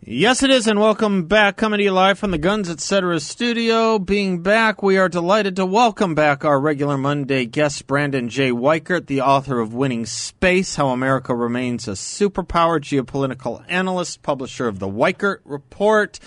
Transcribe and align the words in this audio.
Yes, 0.00 0.44
it 0.44 0.50
is, 0.50 0.68
and 0.68 0.78
welcome 0.78 1.24
back. 1.24 1.56
Coming 1.56 1.78
to 1.78 1.84
you 1.84 1.90
live 1.90 2.20
from 2.20 2.30
the 2.30 2.38
Guns 2.38 2.70
Etc. 2.70 3.18
studio. 3.18 3.98
Being 3.98 4.42
back, 4.42 4.80
we 4.80 4.96
are 4.96 5.08
delighted 5.08 5.56
to 5.56 5.66
welcome 5.66 6.14
back 6.14 6.44
our 6.44 6.60
regular 6.60 6.96
Monday 6.96 7.46
guest, 7.46 7.88
Brandon 7.88 8.28
J. 8.28 8.52
Weichert, 8.52 9.06
the 9.06 9.22
author 9.22 9.58
of 9.58 9.74
Winning 9.74 10.06
Space 10.06 10.76
How 10.76 10.90
America 10.90 11.34
Remains 11.34 11.88
a 11.88 11.92
Superpower, 11.92 12.78
geopolitical 12.78 13.64
analyst, 13.68 14.22
publisher 14.22 14.68
of 14.68 14.78
the 14.78 14.88
Weichert 14.88 15.40
Report, 15.44 16.20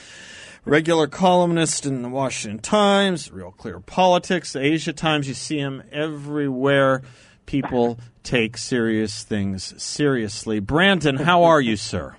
regular 0.66 1.08
columnist 1.08 1.86
in 1.86 2.02
the 2.02 2.10
Washington 2.10 2.60
Times, 2.60 3.32
Real 3.32 3.52
Clear 3.52 3.80
Politics, 3.80 4.54
Asia 4.54 4.92
Times. 4.92 5.30
You 5.30 5.34
see 5.34 5.60
him 5.60 5.82
everywhere. 5.94 7.04
People 7.46 8.00
take 8.24 8.58
serious 8.58 9.24
things 9.24 9.82
seriously. 9.82 10.60
Brandon, 10.60 11.16
how 11.16 11.44
are 11.44 11.62
you, 11.62 11.78
sir? 11.78 12.18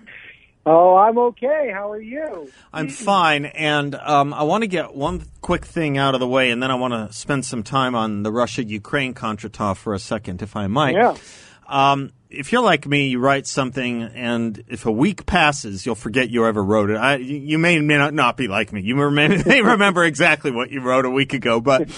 Oh, 0.65 0.95
I'm 0.95 1.19
okay. 1.19 1.71
How 1.75 1.91
are 1.91 2.01
you? 2.01 2.51
I'm 2.73 2.89
fine, 2.89 3.47
and 3.47 3.97
um, 3.97 4.33
I 4.33 4.45
want 4.45 4.63
to 4.63 4.69
get 4.69 4.95
one 4.95 5.25
quick 5.41 5.65
thing 5.65 5.99
out 5.99 6.15
of 6.15 6.21
the 6.21 6.29
way, 6.29 6.51
and 6.51 6.63
then 6.63 6.71
I 6.71 6.77
want 6.77 6.95
to 6.95 7.13
spend 7.13 7.45
some 7.45 7.65
time 7.65 7.97
on 7.97 8.23
the 8.23 8.31
Russia-Ukraine 8.31 9.15
contretemps 9.15 9.79
for 9.79 9.93
a 9.93 9.99
second, 9.99 10.41
if 10.41 10.55
I 10.55 10.69
might. 10.69 10.95
Yeah. 10.95 11.17
Um, 11.69 12.13
if 12.33 12.51
you're 12.51 12.63
like 12.63 12.87
me, 12.87 13.09
you 13.09 13.19
write 13.19 13.47
something, 13.47 14.03
and 14.03 14.63
if 14.69 14.87
a 14.87 14.91
week 14.91 15.27
passes, 15.27 15.85
you'll 15.85 15.95
forget 15.95 16.31
you 16.31 16.47
ever 16.47 16.63
wrote 16.63 16.91
it. 16.91 16.97
I, 16.97 17.17
you 17.17 17.59
may, 17.59 17.79
may 17.81 17.99
not, 17.99 18.15
not 18.15 18.37
be 18.37 18.49
like 18.49 18.73
me. 18.73 18.81
You 18.81 18.97
may, 19.11 19.29
may 19.29 19.63
remember 19.63 20.05
exactly 20.05 20.51
what 20.51 20.71
you 20.71 20.81
wrote 20.81 21.05
a 21.05 21.11
week 21.11 21.35
ago, 21.35 21.61
but 21.61 21.91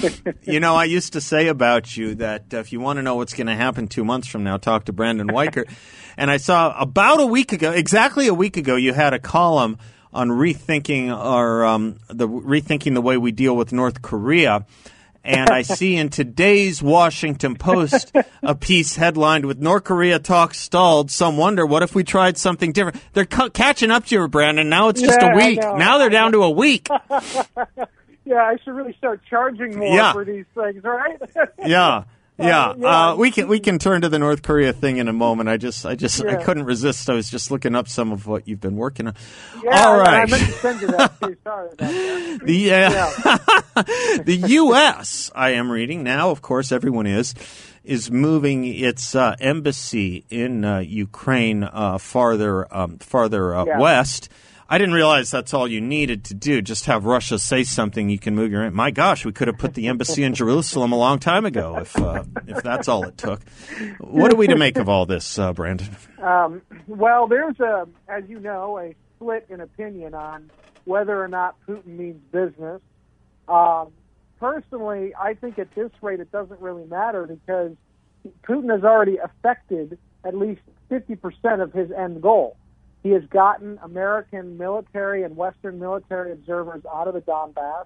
you 0.42 0.60
know, 0.60 0.74
I 0.74 0.84
used 0.84 1.12
to 1.14 1.20
say 1.20 1.48
about 1.48 1.96
you 1.96 2.16
that 2.16 2.52
if 2.52 2.72
you 2.72 2.80
want 2.80 2.98
to 2.98 3.02
know 3.02 3.16
what's 3.16 3.34
going 3.34 3.46
to 3.46 3.55
happen 3.55 3.86
two 3.86 4.05
months 4.05 4.27
from 4.27 4.44
now, 4.44 4.56
talk 4.56 4.86
to 4.86 4.92
Brandon 4.92 5.28
Weichert. 5.28 5.72
and 6.16 6.30
I 6.30 6.38
saw 6.38 6.78
about 6.78 7.20
a 7.20 7.27
week 7.27 7.52
ago, 7.52 7.70
exactly 7.70 8.27
a 8.27 8.34
week 8.34 8.56
ago, 8.56 8.77
you 8.77 8.92
had 8.92 9.14
a 9.14 9.18
column 9.18 9.78
on 10.12 10.28
rethinking 10.30 11.16
or 11.16 11.64
um, 11.64 11.98
the 12.08 12.28
rethinking 12.28 12.94
the 12.94 13.02
way 13.02 13.16
we 13.16 13.32
deal 13.32 13.56
with 13.56 13.72
North 13.72 14.02
Korea 14.02 14.64
and 15.25 15.50
I 15.50 15.62
see 15.62 15.97
in 15.97 16.11
today's 16.11 16.83
Washington 16.83 17.56
Post 17.56 18.12
a 18.42 18.55
piece 18.55 18.97
headlined 18.97 19.47
with 19.47 19.58
North 19.58 19.84
Korea 19.84 20.19
talks 20.19 20.58
stalled. 20.58 21.11
Some 21.11 21.36
wonder 21.36 21.64
what 21.67 21.83
if 21.83 21.94
we 21.94 22.05
tried 22.05 22.36
something 22.39 22.72
different. 22.72 23.00
They're 23.12 23.25
catching 23.25 23.91
up 23.91 24.05
to 24.06 24.14
you, 24.14 24.28
Brandon. 24.28 24.69
Now 24.69 24.89
it's 24.89 25.00
just 25.00 25.19
Yeah, 25.20 25.33
a 25.33 25.36
week. 25.36 25.58
Now 25.61 25.98
they're 25.98 26.11
down 26.11 26.33
to 26.33 26.42
a 26.42 26.50
week. 26.50 26.89
Yeah, 28.27 28.36
I 28.36 28.56
should 28.64 28.72
really 28.72 28.95
start 28.97 29.20
charging 29.28 29.77
more 29.78 29.95
Yeah. 29.95 30.14
for 30.14 30.25
these 30.25 30.47
things, 30.55 30.83
right? 30.83 31.20
Yeah. 31.67 32.05
Yeah, 32.36 32.70
Uh, 32.70 32.74
yeah. 32.78 33.14
we 33.14 33.30
can 33.30 33.46
we 33.46 33.60
can 33.60 33.78
turn 33.78 34.00
to 34.00 34.08
the 34.08 34.18
North 34.18 34.42
Korea 34.42 34.72
thing 34.72 34.96
in 34.96 35.06
a 35.06 35.12
moment. 35.12 35.48
I 35.48 35.56
just 35.56 35.86
I 35.86 35.94
just 35.94 36.24
I 36.24 36.42
couldn't 36.42 36.64
resist. 36.64 37.08
I 37.08 37.14
was 37.14 37.30
just 37.30 37.50
looking 37.52 37.77
up 37.77 37.86
some 37.88 38.10
of 38.10 38.27
what 38.27 38.48
you've 38.48 38.60
been 38.60 38.74
working 38.77 39.06
on. 39.06 39.14
yeah, 39.62 39.86
All 39.86 40.00
I- 40.00 40.22
I 40.22 40.27
meant 40.27 40.42
to 40.42 40.52
send 40.52 40.80
you 40.80 40.88
that 40.88 41.20
too. 41.20 41.36
Sorry 41.44 41.68
about 41.72 41.78
that. 41.78 42.40
The 42.44 42.72
uh, 42.74 44.22
the 44.24 44.36
U.S. 44.48 45.30
I 45.34 45.50
am 45.50 45.70
reading 45.70 46.02
now. 46.02 46.30
Of 46.30 46.42
course, 46.42 46.72
everyone 46.72 47.06
is 47.06 47.34
is 47.84 48.11
moving 48.11 48.64
its 48.64 49.14
uh, 49.14 49.36
embassy 49.39 50.24
in 50.30 50.64
uh, 50.64 50.78
Ukraine 50.78 51.62
uh, 51.62 51.98
farther 51.98 52.66
um, 52.77 52.98
farther 52.98 53.55
uh, 53.55 53.64
Yeah. 53.64 53.78
west. 53.78 54.28
I 54.69 54.79
didn't 54.79 54.95
realize 54.95 55.30
that's 55.30 55.52
all 55.52 55.69
you 55.69 55.80
needed 55.80 56.25
to 56.25 56.35
do. 56.35 56.63
Just 56.63 56.86
have 56.86 57.05
Russia 57.05 57.39
say 57.39 57.64
something, 57.64 58.08
you 58.08 58.19
can 58.19 58.35
move 58.35 58.51
your. 58.51 58.70
My 58.70 58.91
gosh, 58.91 59.25
we 59.25 59.33
could 59.33 59.48
have 59.48 59.58
put 59.58 59.75
the 59.75 59.89
embassy 59.89 60.23
in 60.23 60.35
Jerusalem 60.35 60.92
a 60.92 60.97
long 60.97 61.19
time 61.19 61.45
ago 61.45 61.77
if 61.79 61.97
uh, 61.98 62.25
if 62.47 62.63
that's 62.63 62.89
all 62.89 63.05
it 63.05 63.19
took. 63.19 63.42
What 63.98 64.33
are 64.33 64.36
we 64.36 64.47
to 64.47 64.57
make 64.57 64.79
of 64.79 64.89
all 64.89 65.07
this, 65.07 65.39
uh, 65.39 65.52
Brandon? 65.52 65.95
Um, 66.23 66.63
well, 66.86 67.27
there's 67.29 67.61
a, 67.61 67.86
as 68.08 68.25
you 68.29 68.41
know, 68.41 68.79
a 68.79 68.95
split 69.17 69.47
in 69.51 69.61
opinion 69.61 70.14
on 70.14 70.51
whether 70.85 71.23
or 71.23 71.29
not 71.29 71.57
Putin 71.67 71.86
means 71.86 72.20
business. 72.33 72.81
Um, 73.48 73.92
personally, 74.41 75.14
I 75.14 75.35
think 75.35 75.58
at 75.58 75.75
this 75.75 75.91
rate 76.01 76.20
it 76.20 76.33
doesn't 76.33 76.61
really 76.61 76.86
matter 76.86 77.27
because 77.27 77.73
Putin 78.42 78.73
has 78.73 78.85
already 78.85 79.19
affected 79.19 79.98
at 80.25 80.35
least 80.36 80.63
50% 80.91 81.63
of 81.63 81.73
his 81.73 81.91
end 81.91 82.23
goal. 82.23 82.57
He 83.04 83.10
has 83.10 83.22
gotten 83.26 83.78
American 83.82 84.56
military 84.56 85.22
and 85.24 85.36
Western 85.36 85.78
military 85.78 86.32
observers 86.32 86.82
out 86.92 87.06
of 87.06 87.12
the 87.12 87.20
Donbass, 87.20 87.84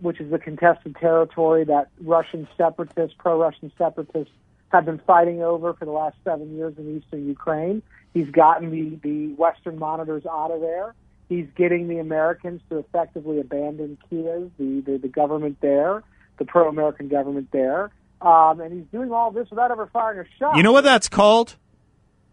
which 0.00 0.20
is 0.20 0.32
the 0.32 0.38
contested 0.38 0.96
territory 0.96 1.64
that 1.64 1.90
Russian 2.00 2.48
separatists, 2.56 3.16
pro-Russian 3.16 3.70
separatists, 3.78 4.34
have 4.70 4.84
been 4.84 4.98
fighting 5.06 5.42
over 5.42 5.74
for 5.74 5.84
the 5.84 5.92
last 5.92 6.16
seven 6.24 6.56
years 6.56 6.74
in 6.76 6.96
eastern 6.96 7.28
Ukraine. 7.28 7.82
He's 8.14 8.30
gotten 8.30 8.70
the, 8.70 8.98
the 9.02 9.32
Western 9.34 9.78
monitors 9.78 10.26
out 10.26 10.50
of 10.50 10.60
there. 10.60 10.94
He's 11.28 11.46
getting 11.56 11.86
the 11.86 11.98
Americans 11.98 12.62
to 12.68 12.78
effectively 12.78 13.38
abandon 13.38 13.96
Kiev, 14.10 14.50
the, 14.58 14.80
the, 14.80 14.98
the 14.98 15.08
government 15.08 15.58
there, 15.60 16.02
the 16.38 16.44
pro-American 16.46 17.06
government 17.06 17.48
there. 17.52 17.90
Um, 18.20 18.60
and 18.60 18.72
he's 18.72 18.86
doing 18.90 19.12
all 19.12 19.30
this 19.30 19.48
without 19.50 19.70
ever 19.70 19.86
firing 19.92 20.18
a 20.18 20.38
shot. 20.38 20.56
You 20.56 20.64
know 20.64 20.72
what 20.72 20.84
that's 20.84 21.08
called? 21.08 21.56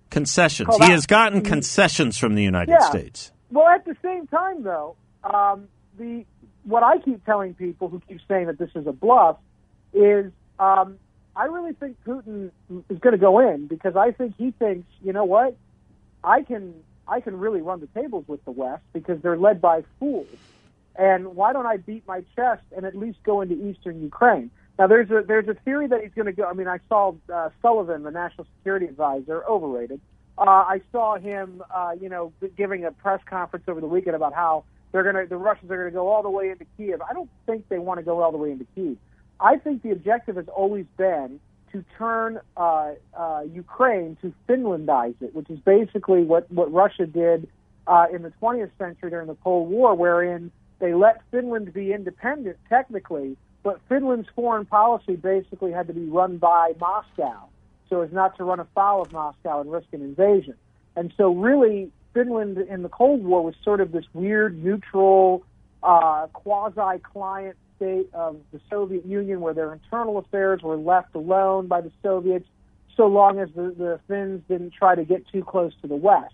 Concessions. 0.10 0.76
He 0.78 0.92
has 0.92 1.06
gotten 1.06 1.42
concessions 1.42 2.18
from 2.18 2.36
the 2.36 2.44
United 2.44 2.72
Yeah. 2.72 2.90
States. 2.90 3.32
Well, 3.52 3.68
at 3.68 3.86
the 3.86 3.96
same 4.04 4.28
time, 4.28 4.64
though, 4.64 4.96
um, 5.24 5.68
the 5.98 6.26
what 6.64 6.84
I 6.84 7.00
keep 7.00 7.26
telling 7.26 7.54
people 7.54 7.90
who 7.90 8.02
keep 8.08 8.20
saying 8.28 8.48
that 8.48 8.58
this 8.58 8.70
is 8.76 8.86
a 8.86 8.92
bluff 8.92 9.38
is 9.94 10.32
um, 10.60 10.98
I 11.36 11.46
really 11.46 11.74
think 11.74 11.98
Putin 12.06 12.52
is 12.90 13.00
going 13.00 13.14
to 13.14 13.18
go 13.18 13.40
in 13.40 13.68
because 13.68 13.96
I 13.96 14.12
think 14.12 14.36
he 14.38 14.52
thinks, 14.52 14.88
you 15.02 15.14
know 15.14 15.26
what, 15.26 15.56
I 16.24 16.42
can 16.44 16.74
I 17.08 17.22
can 17.22 17.40
really 17.40 17.62
run 17.62 17.80
the 17.80 17.88
tables 18.00 18.26
with 18.28 18.44
the 18.46 18.52
West 18.52 18.84
because 18.94 19.22
they're 19.22 19.38
led 19.38 19.62
by 19.62 19.84
fools, 20.00 20.28
and 20.96 21.36
why 21.36 21.54
don't 21.54 21.66
I 21.66 21.78
beat 21.78 22.08
my 22.08 22.24
chest 22.36 22.64
and 22.76 22.86
at 22.86 22.96
least 22.96 23.20
go 23.24 23.42
into 23.42 23.56
eastern 23.56 24.02
Ukraine? 24.02 24.52
Now, 24.80 24.88
there's 24.88 25.12
a 25.12 25.22
there's 25.28 25.50
a 25.50 25.56
theory 25.66 25.88
that 25.88 26.02
he's 26.02 26.14
going 26.16 26.28
to 26.28 26.32
go. 26.32 26.46
I 26.46 26.54
mean, 26.54 26.70
I 26.70 26.80
saw 26.88 27.14
uh, 27.32 27.50
Sullivan, 27.62 28.04
the 28.04 28.12
national 28.12 28.48
security 28.58 28.86
advisor, 28.86 29.44
overrated. 29.44 30.00
Uh, 30.38 30.44
I 30.44 30.82
saw 30.94 31.18
him, 31.18 31.62
uh, 31.70 31.92
you 32.00 32.08
know, 32.08 32.32
giving 32.56 32.86
a 32.86 32.92
press 32.92 33.20
conference 33.30 33.66
over 33.68 33.82
the 33.82 33.88
weekend 33.88 34.16
about 34.16 34.34
how 34.34 34.64
they're 34.94 35.04
going 35.04 35.16
to 35.16 35.28
the 35.28 35.36
Russians 35.36 35.70
are 35.70 35.76
going 35.76 35.92
to 35.92 35.94
go 35.94 36.08
all 36.08 36.24
the 36.24 36.30
way 36.30 36.50
into 36.50 36.66
Kiev. 36.78 37.02
I 37.02 37.12
don't 37.12 37.30
think 37.46 37.68
they 37.68 37.78
want 37.78 38.00
to 38.00 38.06
go 38.06 38.22
all 38.22 38.32
the 38.32 38.38
way 38.38 38.52
into 38.52 38.66
Kiev. 38.74 38.96
I 39.42 39.58
think 39.58 39.84
the 39.84 39.92
objective 39.92 40.38
has 40.38 40.48
always 40.48 40.86
been 40.98 41.42
to 41.74 41.84
turn 41.98 42.40
uh, 42.56 42.94
uh, 43.14 43.42
Ukraine 43.54 44.18
to 44.22 44.34
Finlandize 44.48 45.22
it, 45.22 45.36
which 45.36 45.50
is 45.50 45.60
basically 45.60 46.24
what 46.24 46.50
what 46.50 46.72
Russia 46.72 47.06
did 47.06 47.50
uh, 47.86 48.06
in 48.14 48.22
the 48.22 48.32
20th 48.42 48.72
century 48.78 49.10
during 49.10 49.28
the 49.28 49.36
Cold 49.44 49.70
War, 49.70 49.94
wherein 49.94 50.52
they 50.80 50.94
let 50.94 51.22
Finland 51.32 51.74
be 51.74 51.92
independent 51.92 52.56
technically, 52.70 53.36
but 53.64 53.80
Finland's 53.90 54.28
foreign 54.36 54.66
policy 54.66 55.16
basically 55.16 55.72
had 55.72 55.88
to 55.88 55.94
be 55.94 56.06
run 56.06 56.38
by 56.38 56.74
Moscow 56.80 57.50
so 57.90 58.02
as 58.02 58.12
not 58.12 58.38
to 58.38 58.44
run 58.44 58.60
afoul 58.60 59.02
of 59.02 59.12
Moscow 59.12 59.62
and 59.62 59.72
risk 59.72 59.88
an 59.92 60.02
invasion. 60.02 60.56
And 60.96 61.12
so, 61.18 61.34
really, 61.34 61.92
Finland 62.14 62.58
in 62.58 62.84
the 62.84 62.90
Cold 62.90 63.24
War 63.24 63.44
was 63.44 63.56
sort 63.64 63.82
of 63.82 63.92
this 63.92 64.06
weird, 64.14 64.64
neutral, 64.64 65.44
uh, 65.82 66.28
quasi 66.34 67.00
client 67.00 67.56
state 67.76 68.10
of 68.14 68.38
the 68.52 68.60
Soviet 68.70 69.06
Union 69.06 69.42
where 69.42 69.54
their 69.54 69.74
internal 69.74 70.18
affairs 70.18 70.62
were 70.62 70.76
left 70.76 71.16
alone 71.16 71.68
by 71.68 71.82
the 71.82 71.92
Soviets 72.04 72.48
so 72.98 73.08
long 73.08 73.40
as 73.40 73.50
the, 73.56 73.74
the 73.78 74.00
Finns 74.08 74.42
didn't 74.50 74.74
try 74.74 74.94
to 74.94 75.06
get 75.06 75.26
too 75.30 75.44
close 75.44 75.72
to 75.82 75.88
the 75.88 75.96
West. 75.96 76.34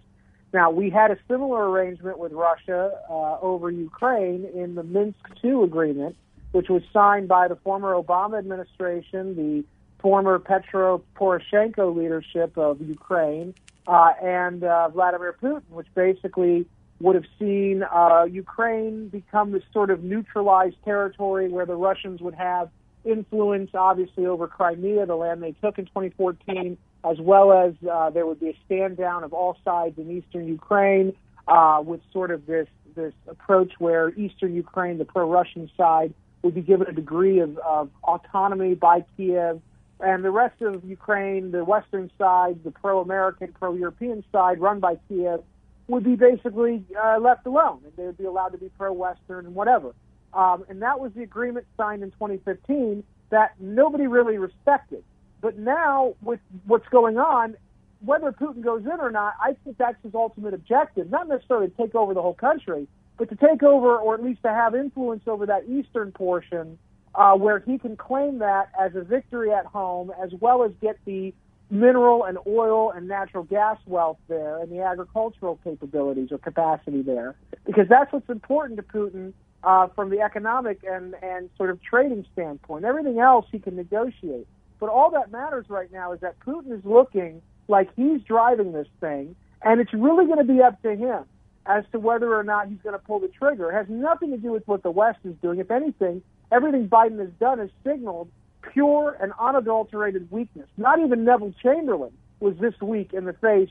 Now, 0.51 0.71
we 0.71 0.89
had 0.89 1.11
a 1.11 1.17
similar 1.27 1.69
arrangement 1.69 2.17
with 2.17 2.31
Russia 2.31 2.91
uh, 3.09 3.39
over 3.41 3.69
Ukraine 3.69 4.45
in 4.55 4.73
the 4.75 4.83
Minsk 4.83 5.19
II 5.43 5.63
agreement, 5.63 6.15
which 6.55 6.69
was 6.69 6.83
signed 6.93 7.27
by 7.27 7.49
the 7.49 7.57
former 7.57 7.93
Obama 7.93 8.39
administration, 8.39 9.35
the 9.35 9.65
former 9.99 10.39
Petro 10.39 11.03
Poroshenko 11.17 11.93
leadership 11.93 12.57
of 12.57 12.79
Ukraine, 12.79 13.53
uh, 13.87 14.13
and 14.23 14.63
uh, 14.63 14.87
Vladimir 14.87 15.35
Putin, 15.43 15.63
which 15.69 15.87
basically 15.93 16.65
would 17.01 17.15
have 17.15 17.25
seen 17.37 17.83
uh, 17.83 18.23
Ukraine 18.23 19.09
become 19.09 19.51
this 19.51 19.63
sort 19.73 19.89
of 19.91 20.05
neutralized 20.05 20.77
territory 20.85 21.49
where 21.49 21.65
the 21.65 21.75
Russians 21.75 22.21
would 22.21 22.35
have 22.35 22.69
influence, 23.03 23.71
obviously, 23.73 24.25
over 24.25 24.47
Crimea, 24.47 25.05
the 25.05 25.15
land 25.15 25.43
they 25.43 25.51
took 25.51 25.77
in 25.77 25.85
2014, 25.87 26.77
as 27.03 27.19
well 27.19 27.51
as 27.51 27.73
uh, 27.91 28.09
there 28.11 28.25
would 28.25 28.39
be 28.39 28.49
a 28.49 28.57
stand 28.65 28.95
down 28.95 29.25
of 29.25 29.33
all 29.33 29.57
sides 29.65 29.97
in 29.97 30.09
eastern 30.09 30.47
Ukraine. 30.47 31.13
uh, 31.47 31.81
with 31.85 32.01
sort 32.11 32.31
of 32.31 32.45
this 32.45 32.67
this 32.95 33.13
approach 33.27 33.73
where 33.77 34.09
Eastern 34.17 34.55
Ukraine, 34.55 34.97
the 34.97 35.05
pro-Russian 35.05 35.69
side, 35.75 36.13
would 36.45 36.53
be 36.53 36.61
given 36.61 36.87
a 36.87 36.93
degree 36.93 37.39
of, 37.39 37.57
of 37.57 37.89
autonomy 38.03 38.75
by 38.75 39.03
Kiev, 39.17 39.59
and 39.99 40.23
the 40.23 40.29
rest 40.29 40.61
of 40.61 40.85
Ukraine, 40.85 41.51
the 41.51 41.65
Western 41.65 42.11
side, 42.19 42.63
the 42.63 42.69
pro-American, 42.69 43.51
pro-European 43.53 44.23
side, 44.31 44.61
run 44.61 44.79
by 44.79 44.97
Kiev, 45.09 45.41
would 45.87 46.03
be 46.03 46.15
basically 46.15 46.83
uh, 47.03 47.17
left 47.19 47.47
alone, 47.47 47.81
and 47.83 47.93
they 47.97 48.05
would 48.05 48.17
be 48.17 48.25
allowed 48.25 48.49
to 48.49 48.59
be 48.59 48.69
pro-Western 48.77 49.47
and 49.47 49.55
whatever. 49.55 49.93
Um, 50.33 50.65
and 50.69 50.81
that 50.83 50.99
was 50.99 51.11
the 51.15 51.23
agreement 51.23 51.65
signed 51.77 52.03
in 52.03 52.11
2015 52.11 53.03
that 53.31 53.55
nobody 53.59 54.05
really 54.05 54.37
respected. 54.37 55.03
But 55.41 55.57
now, 55.57 56.13
with 56.21 56.39
what's 56.67 56.87
going 56.89 57.17
on, 57.17 57.55
whether 58.01 58.31
Putin 58.31 58.63
goes 58.63 58.83
in 58.83 58.99
or 58.99 59.09
not, 59.09 59.33
I 59.41 59.55
think 59.63 59.77
that's 59.77 59.97
his 60.03 60.13
ultimate 60.13 60.53
objective. 60.53 61.09
Not 61.09 61.27
necessarily 61.27 61.69
to 61.69 61.75
take 61.75 61.95
over 61.95 62.13
the 62.13 62.21
whole 62.21 62.33
country, 62.33 62.87
but 63.17 63.29
to 63.29 63.35
take 63.35 63.63
over, 63.63 63.97
or 63.97 64.13
at 64.15 64.23
least 64.23 64.41
to 64.43 64.49
have 64.49 64.75
influence 64.75 65.23
over 65.27 65.45
that 65.45 65.67
eastern 65.67 66.11
portion, 66.11 66.77
uh, 67.13 67.33
where 67.33 67.59
he 67.59 67.77
can 67.77 67.95
claim 67.95 68.39
that 68.39 68.69
as 68.79 68.95
a 68.95 69.01
victory 69.01 69.51
at 69.51 69.65
home, 69.65 70.11
as 70.21 70.31
well 70.39 70.63
as 70.63 70.71
get 70.81 70.97
the 71.05 71.33
mineral 71.69 72.23
and 72.25 72.37
oil 72.45 72.91
and 72.91 73.07
natural 73.07 73.43
gas 73.43 73.77
wealth 73.87 74.17
there 74.27 74.59
and 74.59 74.71
the 74.71 74.81
agricultural 74.81 75.59
capabilities 75.63 76.29
or 76.31 76.37
capacity 76.37 77.01
there. 77.01 77.35
Because 77.65 77.87
that's 77.89 78.11
what's 78.13 78.29
important 78.29 78.77
to 78.77 78.83
Putin 78.83 79.33
uh, 79.63 79.87
from 79.95 80.09
the 80.09 80.19
economic 80.19 80.83
and, 80.83 81.15
and 81.23 81.49
sort 81.57 81.69
of 81.69 81.81
trading 81.81 82.25
standpoint. 82.33 82.85
Everything 82.85 83.19
else 83.19 83.45
he 83.51 83.59
can 83.59 83.75
negotiate. 83.75 84.47
But 84.79 84.89
all 84.89 85.09
that 85.11 85.31
matters 85.31 85.65
right 85.69 85.91
now 85.91 86.11
is 86.11 86.19
that 86.19 86.39
Putin 86.41 86.77
is 86.77 86.83
looking 86.83 87.41
like 87.67 87.89
he's 87.95 88.21
driving 88.21 88.73
this 88.73 88.87
thing, 88.99 89.35
and 89.63 89.81
it's 89.81 89.93
really 89.93 90.25
going 90.25 90.45
to 90.45 90.53
be 90.53 90.61
up 90.61 90.79
to 90.83 90.95
him 90.95 91.23
as 91.65 91.83
to 91.91 91.99
whether 91.99 92.35
or 92.35 92.43
not 92.43 92.67
he's 92.67 92.79
going 92.83 92.93
to 92.93 93.03
pull 93.03 93.19
the 93.19 93.27
trigger. 93.27 93.71
It 93.71 93.73
has 93.73 93.87
nothing 93.89 94.31
to 94.31 94.37
do 94.37 94.51
with 94.51 94.67
what 94.67 94.83
the 94.83 94.91
West 94.91 95.19
is 95.23 95.35
doing. 95.41 95.59
If 95.59 95.71
anything, 95.71 96.21
everything 96.51 96.87
Biden 96.87 97.19
has 97.19 97.31
done 97.39 97.59
has 97.59 97.69
signaled 97.83 98.29
pure 98.73 99.17
and 99.19 99.33
unadulterated 99.39 100.29
weakness. 100.31 100.67
Not 100.77 100.99
even 100.99 101.23
Neville 101.23 101.53
Chamberlain 101.61 102.13
was 102.39 102.55
this 102.57 102.73
weak 102.81 103.13
in 103.13 103.25
the 103.25 103.33
face 103.33 103.69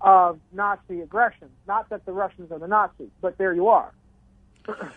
of 0.00 0.38
Nazi 0.52 1.00
aggression. 1.00 1.48
Not 1.66 1.88
that 1.90 2.04
the 2.04 2.12
Russians 2.12 2.52
are 2.52 2.58
the 2.58 2.68
Nazis, 2.68 3.10
but 3.20 3.38
there 3.38 3.54
you 3.54 3.68
are. 3.68 3.92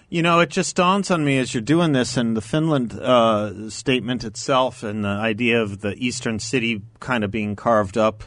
You 0.10 0.22
know, 0.22 0.40
it 0.40 0.50
just 0.50 0.78
dawns 0.78 1.12
on 1.12 1.26
me 1.26 1.38
as 1.40 1.54
you're 1.54 1.62
doing 1.62 1.92
this, 1.92 2.16
and 2.16 2.38
the 2.38 2.42
Finland 2.42 2.94
uh, 2.94 3.70
statement 3.70 4.24
itself, 4.24 4.82
and 4.82 5.04
the 5.04 5.10
idea 5.10 5.62
of 5.62 5.82
the 5.82 5.94
eastern 5.96 6.40
city 6.40 6.82
kind 7.02 7.26
of 7.26 7.32
being 7.32 7.58
carved 7.58 7.98
up 7.98 8.24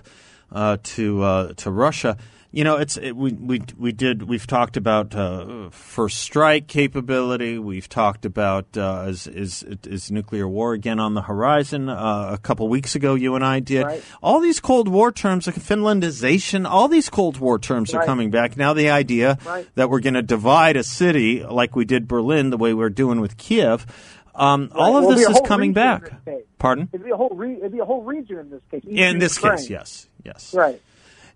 uh, 0.52 0.76
to 0.82 1.22
uh, 1.22 1.52
to 1.54 1.70
Russia. 1.70 2.18
You 2.52 2.64
know, 2.64 2.78
it's 2.78 2.96
it, 2.96 3.12
we 3.14 3.32
we 3.32 3.62
we 3.78 3.92
did 3.92 4.24
we've 4.24 4.44
talked 4.46 4.76
about 4.76 5.14
uh, 5.14 5.70
first 5.70 6.18
strike 6.18 6.66
capability. 6.66 7.60
We've 7.60 7.88
talked 7.88 8.24
about 8.24 8.76
uh, 8.76 9.04
is, 9.08 9.28
is 9.28 9.62
is 9.84 10.10
nuclear 10.10 10.48
war 10.48 10.72
again 10.72 10.98
on 10.98 11.14
the 11.14 11.22
horizon. 11.22 11.88
Uh, 11.88 12.30
a 12.32 12.38
couple 12.38 12.68
weeks 12.68 12.96
ago, 12.96 13.14
you 13.14 13.36
and 13.36 13.44
I 13.44 13.60
did 13.60 13.84
Right. 13.84 14.02
all 14.20 14.40
these 14.40 14.58
Cold 14.58 14.88
War 14.88 15.12
terms, 15.12 15.46
like 15.46 15.54
Finlandization. 15.56 16.68
All 16.68 16.88
these 16.88 17.08
Cold 17.08 17.38
War 17.38 17.56
terms 17.60 17.94
are 17.94 18.04
coming 18.04 18.30
back 18.32 18.56
now. 18.56 18.72
The 18.72 18.90
idea 18.90 19.38
Right. 19.46 19.68
that 19.76 19.88
we're 19.88 20.00
going 20.00 20.14
to 20.14 20.22
divide 20.22 20.76
a 20.76 20.82
city 20.82 21.44
like 21.44 21.76
we 21.76 21.84
did 21.84 22.08
Berlin, 22.08 22.50
the 22.50 22.56
way 22.58 22.74
we're 22.74 22.90
doing 22.90 23.20
with 23.20 23.36
Kiev. 23.36 23.86
Um, 24.34 24.72
all 24.74 24.96
of 24.96 25.04
Well, 25.04 25.16
this 25.16 25.28
is 25.28 25.40
coming 25.44 25.72
back. 25.72 26.10
Pardon? 26.58 26.88
It'd 26.92 27.04
be 27.04 27.12
a 27.12 27.16
whole 27.16 27.30
re- 27.32 27.58
it'd 27.58 27.70
be 27.72 27.78
a 27.78 27.84
whole 27.84 28.02
region 28.02 28.38
in 28.38 28.50
this 28.50 28.62
case. 28.72 28.82
In 28.88 29.18
this 29.20 29.36
Ukraine. 29.36 29.56
case, 29.58 29.70
yes, 29.70 30.06
yes. 30.24 30.52
Right. 30.52 30.80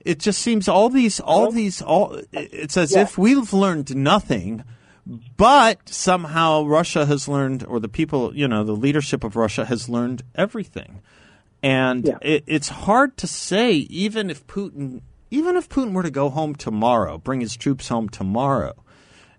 It 0.05 0.19
just 0.19 0.41
seems 0.43 0.69
all 0.69 0.89
these, 0.91 1.19
all 1.21 1.51
these, 1.51 1.81
all. 1.81 2.21
It's 2.33 2.77
as 2.77 2.93
Yeah. 2.93 3.03
if 3.03 3.17
we've 3.17 3.53
learned 3.53 3.95
nothing, 3.97 4.62
but 5.37 5.89
somehow 5.89 6.65
Russia 6.65 7.06
has 7.06 7.27
learned, 7.29 7.65
or 7.67 7.81
the 7.81 7.89
people, 7.89 8.35
you 8.37 8.47
know, 8.49 8.65
the 8.65 8.73
leadership 8.77 9.25
of 9.25 9.37
Russia 9.37 9.65
has 9.67 9.89
learned 9.89 10.23
everything, 10.35 11.01
and 11.62 12.06
Yeah. 12.06 12.19
it, 12.21 12.45
it's 12.47 12.69
hard 12.69 13.17
to 13.19 13.27
say, 13.27 13.73
even 13.73 14.29
if 14.31 14.47
Putin, 14.47 15.01
even 15.31 15.56
if 15.56 15.69
Putin 15.69 15.93
were 15.93 16.03
to 16.03 16.11
go 16.11 16.29
home 16.31 16.55
tomorrow, 16.55 17.19
bring 17.19 17.41
his 17.41 17.57
troops 17.57 17.89
home 17.89 18.09
tomorrow, 18.09 18.75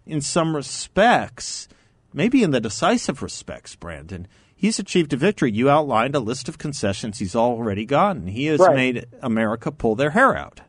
in 0.05 0.21
some 0.21 0.55
respects, 0.55 1.67
maybe 2.13 2.43
in 2.43 2.51
the 2.51 2.59
decisive 2.59 3.21
respects, 3.21 3.75
Brandon, 3.75 4.27
he's 4.55 4.79
achieved 4.79 5.13
a 5.13 5.17
victory. 5.17 5.51
You 5.51 5.69
outlined 5.69 6.15
a 6.15 6.19
list 6.19 6.49
of 6.49 6.57
concessions 6.57 7.19
he's 7.19 7.35
already 7.35 7.85
gotten. 7.85 8.27
He 8.27 8.45
has 8.45 8.59
Right. 8.59 8.75
made 8.75 9.05
America 9.21 9.71
pull 9.71 9.95
their 9.95 10.11
hair 10.11 10.35
out. 10.35 10.61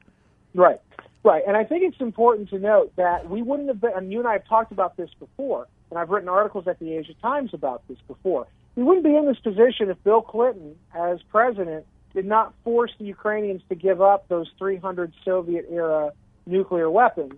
Right, 0.55 0.81
right. 1.25 1.43
And 1.47 1.57
I 1.57 1.65
think 1.65 1.83
it's 1.85 2.01
important 2.01 2.49
to 2.51 2.59
note 2.59 2.95
that 2.97 3.29
we 3.29 3.43
wouldn't 3.43 3.69
have 3.69 3.81
been, 3.81 3.93
and 3.95 4.13
you 4.13 4.19
and 4.19 4.29
I 4.29 4.33
have 4.35 4.47
talked 4.47 4.73
about 4.73 4.97
this 4.97 5.11
before, 5.19 5.67
and 5.91 5.99
I've 5.99 6.11
written 6.11 6.29
articles 6.29 6.67
at 6.67 6.79
the 6.79 6.95
Asia 6.95 7.15
Times 7.23 7.55
about 7.55 7.83
this 7.89 7.99
before. 8.09 8.47
We 8.75 8.83
wouldn't 8.83 9.05
be 9.05 9.15
in 9.17 9.27
this 9.27 9.39
position 9.39 9.89
if 9.89 10.03
Bill 10.05 10.21
Clinton, 10.21 10.77
as 10.95 11.23
president, 11.31 11.87
did 12.15 12.27
not 12.27 12.53
force 12.65 12.93
the 12.99 13.05
Ukrainians 13.05 13.63
to 13.69 13.75
give 13.75 14.01
up 14.03 14.29
those 14.29 14.51
300 14.59 15.13
Soviet 15.25 15.67
era 15.71 16.13
nuclear 16.47 16.91
weapons 16.91 17.35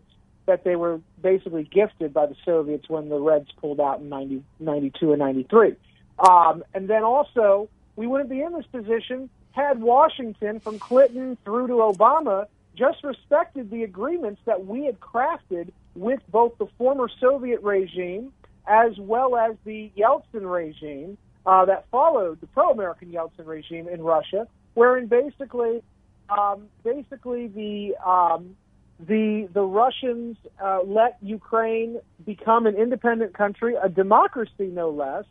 that 0.46 0.64
they 0.64 0.76
were 0.76 1.00
basically 1.22 1.64
gifted 1.64 2.14
by 2.14 2.26
the 2.26 2.34
Soviets 2.44 2.88
when 2.88 3.08
the 3.08 3.18
Reds 3.18 3.50
pulled 3.60 3.80
out 3.80 4.00
in 4.00 4.08
90, 4.08 4.42
92 4.60 5.12
and 5.12 5.18
93. 5.18 5.74
Um, 6.18 6.64
and 6.74 6.88
then 6.88 7.04
also, 7.04 7.68
we 7.96 8.06
wouldn't 8.06 8.30
be 8.30 8.40
in 8.42 8.52
this 8.52 8.66
position 8.66 9.30
had 9.52 9.80
Washington, 9.80 10.60
from 10.60 10.78
Clinton 10.78 11.36
through 11.44 11.66
to 11.66 11.74
Obama, 11.74 12.46
just 12.76 13.02
respected 13.02 13.70
the 13.70 13.82
agreements 13.82 14.40
that 14.44 14.64
we 14.66 14.84
had 14.86 15.00
crafted 15.00 15.72
with 15.96 16.20
both 16.30 16.56
the 16.58 16.66
former 16.78 17.08
Soviet 17.20 17.60
regime 17.62 18.32
as 18.68 18.92
well 18.98 19.36
as 19.36 19.56
the 19.64 19.90
Yeltsin 19.96 20.48
regime 20.48 21.18
uh, 21.46 21.64
that 21.64 21.86
followed 21.90 22.40
the 22.40 22.46
pro-American 22.48 23.10
Yeltsin 23.10 23.46
regime 23.46 23.88
in 23.88 24.02
Russia, 24.02 24.46
wherein 24.74 25.06
basically, 25.06 25.82
um, 26.28 26.68
basically 26.84 27.48
the 27.48 27.96
um, 28.06 28.54
the 29.00 29.48
the 29.54 29.62
Russians 29.62 30.36
uh, 30.62 30.80
let 30.84 31.16
Ukraine 31.22 31.98
become 32.24 32.66
an 32.66 32.76
independent 32.76 33.32
country, 33.32 33.74
a 33.82 33.88
democracy 33.88 34.66
no 34.66 34.90
less, 34.90 35.24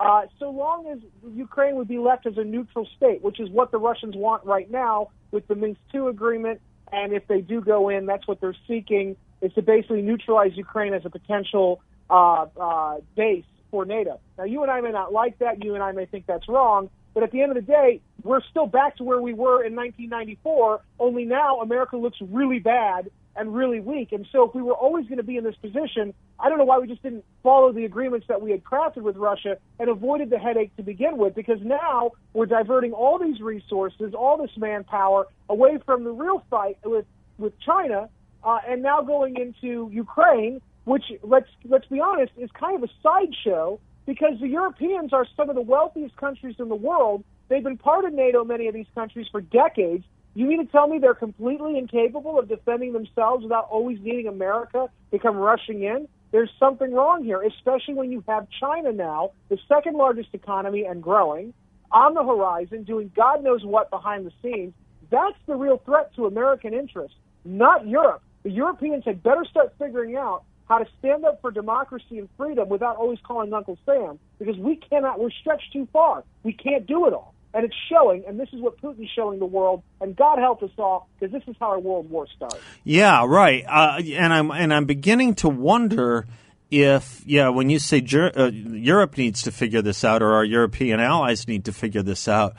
uh, 0.00 0.22
so 0.38 0.50
long 0.50 0.86
as 0.88 0.98
Ukraine 1.34 1.76
would 1.76 1.88
be 1.88 1.98
left 1.98 2.26
as 2.26 2.36
a 2.36 2.44
neutral 2.44 2.86
state, 2.96 3.22
which 3.22 3.40
is 3.40 3.50
what 3.50 3.70
the 3.70 3.78
Russians 3.78 4.14
want 4.16 4.44
right 4.44 4.70
now 4.70 5.10
with 5.30 5.46
the 5.48 5.54
Minsk 5.54 5.80
II 5.94 6.08
agreement. 6.08 6.60
And 6.92 7.12
if 7.12 7.26
they 7.26 7.40
do 7.40 7.60
go 7.60 7.88
in, 7.88 8.06
that's 8.06 8.26
what 8.26 8.40
they're 8.40 8.56
seeking 8.66 9.16
is 9.40 9.52
to 9.54 9.62
basically 9.62 10.02
neutralize 10.02 10.56
Ukraine 10.56 10.94
as 10.94 11.04
a 11.04 11.10
potential 11.10 11.80
uh, 12.10 12.46
uh, 12.58 12.96
base 13.16 13.44
for 13.70 13.84
NATO. 13.84 14.20
Now, 14.36 14.44
you 14.44 14.62
and 14.62 14.70
I 14.70 14.80
may 14.80 14.90
not 14.90 15.12
like 15.12 15.38
that. 15.38 15.62
You 15.62 15.74
and 15.74 15.82
I 15.82 15.92
may 15.92 16.06
think 16.06 16.26
that's 16.26 16.48
wrong. 16.48 16.90
But 17.14 17.22
at 17.22 17.32
the 17.32 17.42
end 17.42 17.56
of 17.56 17.56
the 17.56 17.72
day, 17.72 18.00
we're 18.22 18.42
still 18.50 18.66
back 18.66 18.96
to 18.96 19.04
where 19.04 19.20
we 19.20 19.34
were 19.34 19.64
in 19.64 19.74
1994. 19.74 20.80
Only 20.98 21.24
now 21.24 21.60
America 21.60 21.96
looks 21.96 22.18
really 22.20 22.60
bad 22.60 23.10
and 23.38 23.54
really 23.54 23.80
weak. 23.80 24.12
And 24.12 24.26
so, 24.32 24.48
if 24.48 24.54
we 24.54 24.62
were 24.62 24.74
always 24.74 25.06
going 25.06 25.18
to 25.18 25.22
be 25.22 25.36
in 25.36 25.44
this 25.44 25.56
position, 25.56 26.12
I 26.38 26.48
don't 26.48 26.58
know 26.58 26.64
why 26.64 26.78
we 26.78 26.86
just 26.86 27.02
didn't 27.02 27.24
follow 27.42 27.72
the 27.72 27.84
agreements 27.84 28.26
that 28.28 28.40
we 28.40 28.50
had 28.50 28.64
crafted 28.64 29.02
with 29.02 29.16
Russia 29.16 29.58
and 29.78 29.88
avoided 29.88 30.30
the 30.30 30.38
headache 30.38 30.74
to 30.76 30.82
begin 30.82 31.16
with. 31.16 31.34
Because 31.34 31.58
now 31.62 32.12
we're 32.32 32.46
diverting 32.46 32.92
all 32.92 33.18
these 33.18 33.40
resources, 33.40 34.14
all 34.14 34.36
this 34.36 34.50
manpower 34.56 35.26
away 35.48 35.78
from 35.84 36.04
the 36.04 36.10
real 36.10 36.44
fight 36.50 36.78
with 36.84 37.06
with 37.38 37.52
China, 37.60 38.08
uh, 38.42 38.58
and 38.68 38.82
now 38.82 39.00
going 39.00 39.36
into 39.36 39.90
Ukraine, 39.92 40.60
which 40.84 41.04
let's 41.22 41.48
let's 41.64 41.86
be 41.86 42.00
honest 42.00 42.32
is 42.36 42.50
kind 42.52 42.76
of 42.76 42.88
a 42.88 42.92
sideshow 43.02 43.78
because 44.06 44.40
the 44.40 44.48
Europeans 44.48 45.12
are 45.12 45.26
some 45.36 45.50
of 45.50 45.54
the 45.54 45.60
wealthiest 45.60 46.16
countries 46.16 46.56
in 46.58 46.68
the 46.68 46.74
world. 46.74 47.22
They've 47.48 47.62
been 47.62 47.76
part 47.76 48.04
of 48.06 48.12
NATO, 48.12 48.42
many 48.42 48.66
of 48.66 48.74
these 48.74 48.86
countries, 48.94 49.26
for 49.30 49.40
decades. 49.40 50.04
You 50.34 50.46
mean 50.46 50.64
to 50.64 50.70
tell 50.70 50.86
me 50.86 50.98
they're 50.98 51.14
completely 51.14 51.78
incapable 51.78 52.38
of 52.38 52.48
defending 52.48 52.92
themselves 52.92 53.42
without 53.42 53.68
always 53.70 53.98
needing 54.00 54.28
America 54.28 54.88
to 55.10 55.18
come 55.18 55.36
rushing 55.36 55.82
in? 55.82 56.06
There's 56.30 56.50
something 56.60 56.92
wrong 56.92 57.24
here, 57.24 57.42
especially 57.42 57.94
when 57.94 58.12
you 58.12 58.22
have 58.28 58.46
China 58.60 58.92
now, 58.92 59.32
the 59.48 59.58
second 59.66 59.96
largest 59.96 60.28
economy 60.34 60.84
and 60.84 61.02
growing, 61.02 61.54
on 61.90 62.14
the 62.14 62.22
horizon, 62.22 62.84
doing 62.84 63.10
God 63.16 63.42
knows 63.42 63.64
what 63.64 63.90
behind 63.90 64.26
the 64.26 64.32
scenes. 64.42 64.74
That's 65.10 65.38
the 65.46 65.54
real 65.54 65.78
threat 65.78 66.14
to 66.16 66.26
American 66.26 66.74
interests, 66.74 67.16
not 67.44 67.86
Europe. 67.86 68.22
The 68.42 68.50
Europeans 68.50 69.04
had 69.06 69.22
better 69.22 69.44
start 69.50 69.72
figuring 69.78 70.16
out 70.16 70.44
how 70.68 70.78
to 70.78 70.86
stand 70.98 71.24
up 71.24 71.40
for 71.40 71.50
democracy 71.50 72.18
and 72.18 72.28
freedom 72.36 72.68
without 72.68 72.96
always 72.96 73.18
calling 73.26 73.52
Uncle 73.54 73.78
Sam, 73.86 74.18
because 74.38 74.58
we 74.58 74.76
cannot, 74.76 75.18
we're 75.18 75.30
stretched 75.30 75.72
too 75.72 75.88
far. 75.92 76.24
We 76.42 76.52
can't 76.52 76.86
do 76.86 77.06
it 77.06 77.14
all. 77.14 77.34
And 77.54 77.64
it's 77.64 77.74
showing, 77.90 78.24
and 78.28 78.38
this 78.38 78.48
is 78.52 78.60
what 78.60 78.80
Putin's 78.80 79.08
showing 79.16 79.38
the 79.38 79.46
world, 79.46 79.82
and 80.02 80.14
God 80.14 80.38
help 80.38 80.62
us 80.62 80.70
all, 80.78 81.08
because 81.18 81.32
this 81.32 81.42
is 81.48 81.56
how 81.58 81.70
our 81.70 81.78
world 81.80 82.10
war 82.10 82.26
started. 82.36 82.60
Yeah, 82.84 83.24
right. 83.26 83.64
Uh, 83.66 84.02
and 84.14 84.32
I'm 84.34 84.50
and 84.50 84.72
I'm 84.72 84.84
beginning 84.84 85.34
to 85.36 85.48
wonder 85.48 86.26
if 86.70 87.22
yeah, 87.26 87.48
when 87.48 87.70
you 87.70 87.78
say 87.78 88.02
Ger- 88.02 88.32
uh, 88.38 88.50
Europe 88.50 89.16
needs 89.16 89.42
to 89.42 89.50
figure 89.52 89.80
this 89.80 90.04
out, 90.04 90.22
or 90.22 90.34
our 90.34 90.44
European 90.44 91.00
allies 91.00 91.48
need 91.48 91.64
to 91.64 91.72
figure 91.72 92.02
this 92.02 92.28
out, 92.28 92.54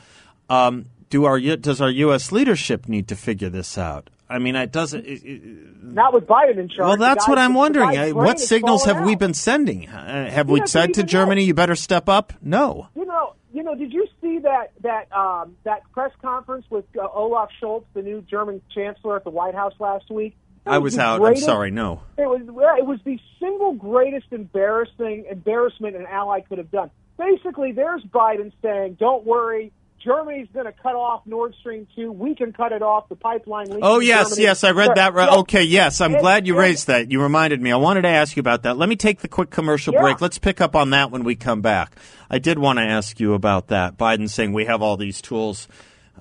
um, 0.49 0.85
do 1.11 1.25
our 1.25 1.39
does 1.39 1.81
our 1.81 1.91
U.S. 1.91 2.31
leadership 2.31 2.87
need 2.89 3.07
to 3.09 3.15
figure 3.15 3.49
this 3.49 3.77
out? 3.77 4.09
I 4.31 4.37
mean, 4.37 4.55
it 4.55 4.71
doesn't. 4.71 5.05
It, 5.07 5.23
it, 5.25 5.83
Not 5.83 6.13
with 6.13 6.27
Biden 6.27 6.57
in 6.59 6.69
charge. 6.69 6.87
well, 6.87 6.97
that's 6.97 7.27
what 7.27 7.39
I'm 7.39 7.55
wondering. 7.55 8.13
What 8.15 8.39
signals 8.39 8.85
have 8.85 8.97
falling 8.97 9.07
we 9.09 9.15
been 9.15 9.33
sending? 9.33 9.89
Uh, 9.89 10.29
have 10.29 10.47
we 10.49 10.59
Yeah, 10.59 10.65
said 10.65 10.93
to 10.95 11.03
Germany, 11.03 11.41
though- 11.41 11.47
"You 11.47 11.53
better 11.55 11.75
step 11.75 12.07
up"? 12.07 12.33
No. 12.39 12.89
You 12.95 13.05
know, 13.05 13.18
you 13.59 13.65
know. 13.65 13.75
Did 13.75 13.91
you 13.91 14.07
see 14.21 14.39
that 14.39 14.71
that 14.81 15.11
um, 15.11 15.57
that 15.65 15.81
press 15.91 16.11
conference 16.21 16.65
with 16.69 16.85
uh, 16.97 17.07
Olaf 17.13 17.49
Scholz, 17.61 17.83
the 17.93 18.01
new 18.01 18.21
German 18.21 18.61
chancellor, 18.73 19.17
at 19.17 19.25
the 19.25 19.29
White 19.29 19.53
House 19.53 19.73
last 19.79 20.09
week? 20.09 20.37
It 20.65 20.69
I 20.69 20.77
was 20.77 20.97
out. 20.97 21.21
I'm 21.21 21.35
sorry. 21.35 21.69
No. 21.69 22.01
It 22.17 22.21
was 22.21 22.41
it 22.41 22.85
was 22.85 22.99
the 23.03 23.19
single 23.37 23.73
greatest 23.73 24.27
embarrassing 24.31 25.25
embarrassment 25.29 25.97
an 25.97 26.05
ally 26.05 26.39
could 26.39 26.57
have 26.57 26.71
done. 26.71 26.89
Basically, 27.17 27.73
there's 27.73 28.01
Biden 28.03 28.53
saying, 28.61 28.95
"Don't 28.97 29.25
worry, 29.25 29.73
Germany's 30.03 30.47
going 30.53 30.65
to 30.65 30.71
cut 30.71 30.95
off 30.95 31.21
Nord 31.25 31.53
Stream 31.59 31.87
two. 31.95 32.11
We 32.11 32.35
can 32.35 32.53
cut 32.53 32.71
it 32.71 32.81
off. 32.81 33.09
The 33.09 33.15
pipeline." 33.15 33.67
Oh 33.81 33.99
yes, 33.99 34.29
Germany." 34.29 34.43
yes, 34.43 34.63
I 34.63 34.71
read 34.71 34.95
that. 34.95 35.13
Right. 35.13 35.29
Okay, 35.39 35.63
yes, 35.63 36.01
I'm 36.01 36.13
glad 36.13 36.47
you 36.47 36.57
raised 36.57 36.87
that. 36.87 37.11
You 37.11 37.21
reminded 37.21 37.61
me. 37.61 37.71
I 37.71 37.75
wanted 37.75 38.03
to 38.03 38.09
ask 38.09 38.35
you 38.35 38.39
about 38.39 38.63
that. 38.63 38.77
Let 38.77 38.89
me 38.89 38.95
take 38.95 39.19
the 39.19 39.27
quick 39.27 39.49
commercial 39.49 39.93
Yeah. 39.93 40.01
break. 40.01 40.21
Let's 40.21 40.39
pick 40.39 40.61
up 40.61 40.75
on 40.75 40.91
that 40.91 41.11
when 41.11 41.23
we 41.23 41.35
come 41.35 41.61
back. 41.61 41.95
I 42.29 42.39
did 42.39 42.59
want 42.59 42.79
to 42.79 42.83
ask 42.83 43.19
you 43.19 43.33
about 43.33 43.67
that. 43.67 43.97
Biden 43.97 44.29
saying 44.29 44.53
we 44.53 44.65
have 44.65 44.81
all 44.81 44.97
these 44.97 45.21
tools. 45.21 45.67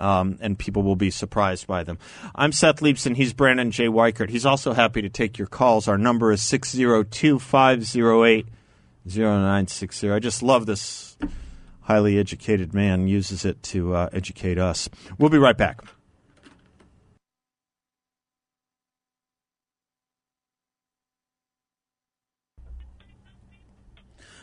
Um, 0.00 0.38
and 0.40 0.56
people 0.56 0.84
will 0.84 0.94
be 0.94 1.10
surprised 1.10 1.66
by 1.66 1.82
them. 1.82 1.98
I'm 2.32 2.52
Seth 2.52 2.76
Leibsohn. 2.76 3.16
He's 3.16 3.32
Brandon 3.32 3.72
J. 3.72 3.86
Weichert. 3.88 4.28
He's 4.30 4.46
also 4.46 4.72
happy 4.72 5.02
to 5.02 5.08
take 5.08 5.38
your 5.38 5.48
calls. 5.48 5.88
Our 5.88 5.98
number 5.98 6.30
is 6.30 6.40
602 6.40 7.40
508 7.40 8.46
0960. 9.04 10.10
I 10.12 10.20
just 10.20 10.40
love 10.40 10.66
this 10.66 11.16
highly 11.88 12.18
educated 12.18 12.74
man 12.74 13.08
uses 13.08 13.46
it 13.46 13.62
to 13.62 13.94
uh, 13.94 14.08
educate 14.12 14.58
us. 14.58 14.90
We'll 15.18 15.30
be 15.30 15.38
right 15.38 15.56
back. 15.56 15.80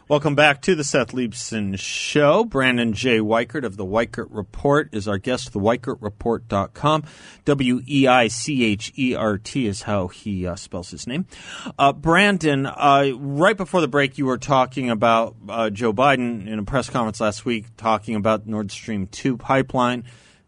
Welcome 0.07 0.35
back 0.35 0.61
to 0.61 0.75
the 0.75 0.83
Seth 0.83 1.13
Leibsohn 1.13 1.79
Show. 1.79 2.43
Brandon 2.43 2.93
J. 2.93 3.17
Weichert 3.17 3.63
of 3.63 3.75
the 3.75 3.85
Weichert 3.87 4.27
Report 4.29 4.87
is 4.91 5.07
our 5.07 5.17
guest, 5.17 5.51
theweichertreport.com. 5.51 7.03
W 7.45 7.81
E 7.87 8.05
I 8.05 8.27
C 8.27 8.65
H 8.65 8.93
E 8.99 9.15
R 9.15 9.39
T 9.39 9.65
is 9.65 9.81
how 9.81 10.07
he 10.09 10.45
uh, 10.45 10.55
spells 10.57 10.91
his 10.91 11.07
name. 11.07 11.25
Uh, 11.79 11.91
Brandon, 11.91 12.67
uh, 12.67 13.13
right 13.17 13.57
before 13.57 13.81
the 13.81 13.87
break, 13.87 14.19
you 14.19 14.27
were 14.27 14.37
talking 14.37 14.91
about 14.91 15.37
uh, 15.49 15.71
Joe 15.71 15.91
Biden 15.91 16.47
in 16.47 16.59
a 16.59 16.63
press 16.63 16.87
conference 16.87 17.19
last 17.19 17.43
week, 17.43 17.75
talking 17.75 18.13
about 18.13 18.45
Nord 18.45 18.69
Stream 18.69 19.07
2 19.07 19.37
pipeline 19.37 20.03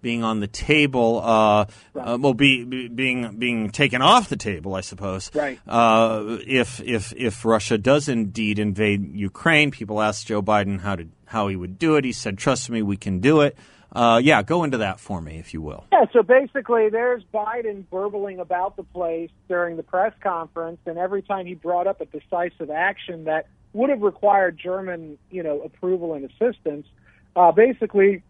being 0.08 0.24
on 0.24 0.40
the 0.40 0.48
table, 0.48 1.20
uh, 1.22 1.66
uh, 1.94 2.18
well, 2.18 2.34
be, 2.34 2.64
be, 2.64 2.88
being 2.88 3.38
being 3.38 3.70
taken 3.72 4.02
off 4.02 4.30
the 4.30 4.38
table, 4.38 4.74
I 4.74 4.80
suppose. 4.80 5.30
Right. 5.36 5.60
Uh, 5.68 6.38
if 6.48 6.80
if 6.80 7.12
if 7.12 7.44
Russia 7.44 7.78
does 7.78 8.08
indeed 8.08 8.58
invade 8.58 9.14
Ukraine, 9.14 9.70
people 9.70 10.02
asked 10.02 10.28
Joe 10.28 10.42
Biden 10.42 10.80
how 10.80 10.96
to 10.96 11.10
how 11.26 11.50
he 11.50 11.58
would 11.58 11.78
do 11.78 11.98
it. 11.98 12.06
He 12.06 12.14
said, 12.14 12.38
"Trust 12.38 12.70
me, 12.70 12.82
we 12.82 12.96
can 12.96 13.20
do 13.20 13.42
it." 13.42 13.58
Uh, 13.92 14.22
yeah, 14.24 14.42
go 14.44 14.64
into 14.64 14.78
that 14.78 15.02
for 15.02 15.20
me, 15.20 15.40
if 15.40 15.54
you 15.54 15.62
will. 15.62 15.84
Yeah, 15.92 16.06
so 16.14 16.24
basically, 16.24 16.88
there's 16.88 17.24
Biden 17.34 17.84
burbling 17.90 18.40
about 18.40 18.78
the 18.78 18.84
place 18.84 19.32
during 19.50 19.76
the 19.76 19.84
press 19.84 20.14
conference, 20.22 20.80
and 20.86 20.98
every 20.98 21.22
time 21.22 21.46
he 21.46 21.54
brought 21.54 21.88
up 21.88 22.00
a 22.00 22.06
decisive 22.06 22.72
action 22.72 23.26
that 23.26 23.48
would 23.74 23.90
have 23.90 24.02
required 24.02 24.58
German, 24.58 25.18
you 25.32 25.44
know, 25.44 25.60
approval 25.60 26.14
and 26.14 26.24
assistance, 26.32 26.88
uh, 27.36 27.52
basically, 27.52 28.24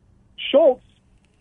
Scholz 0.51 0.81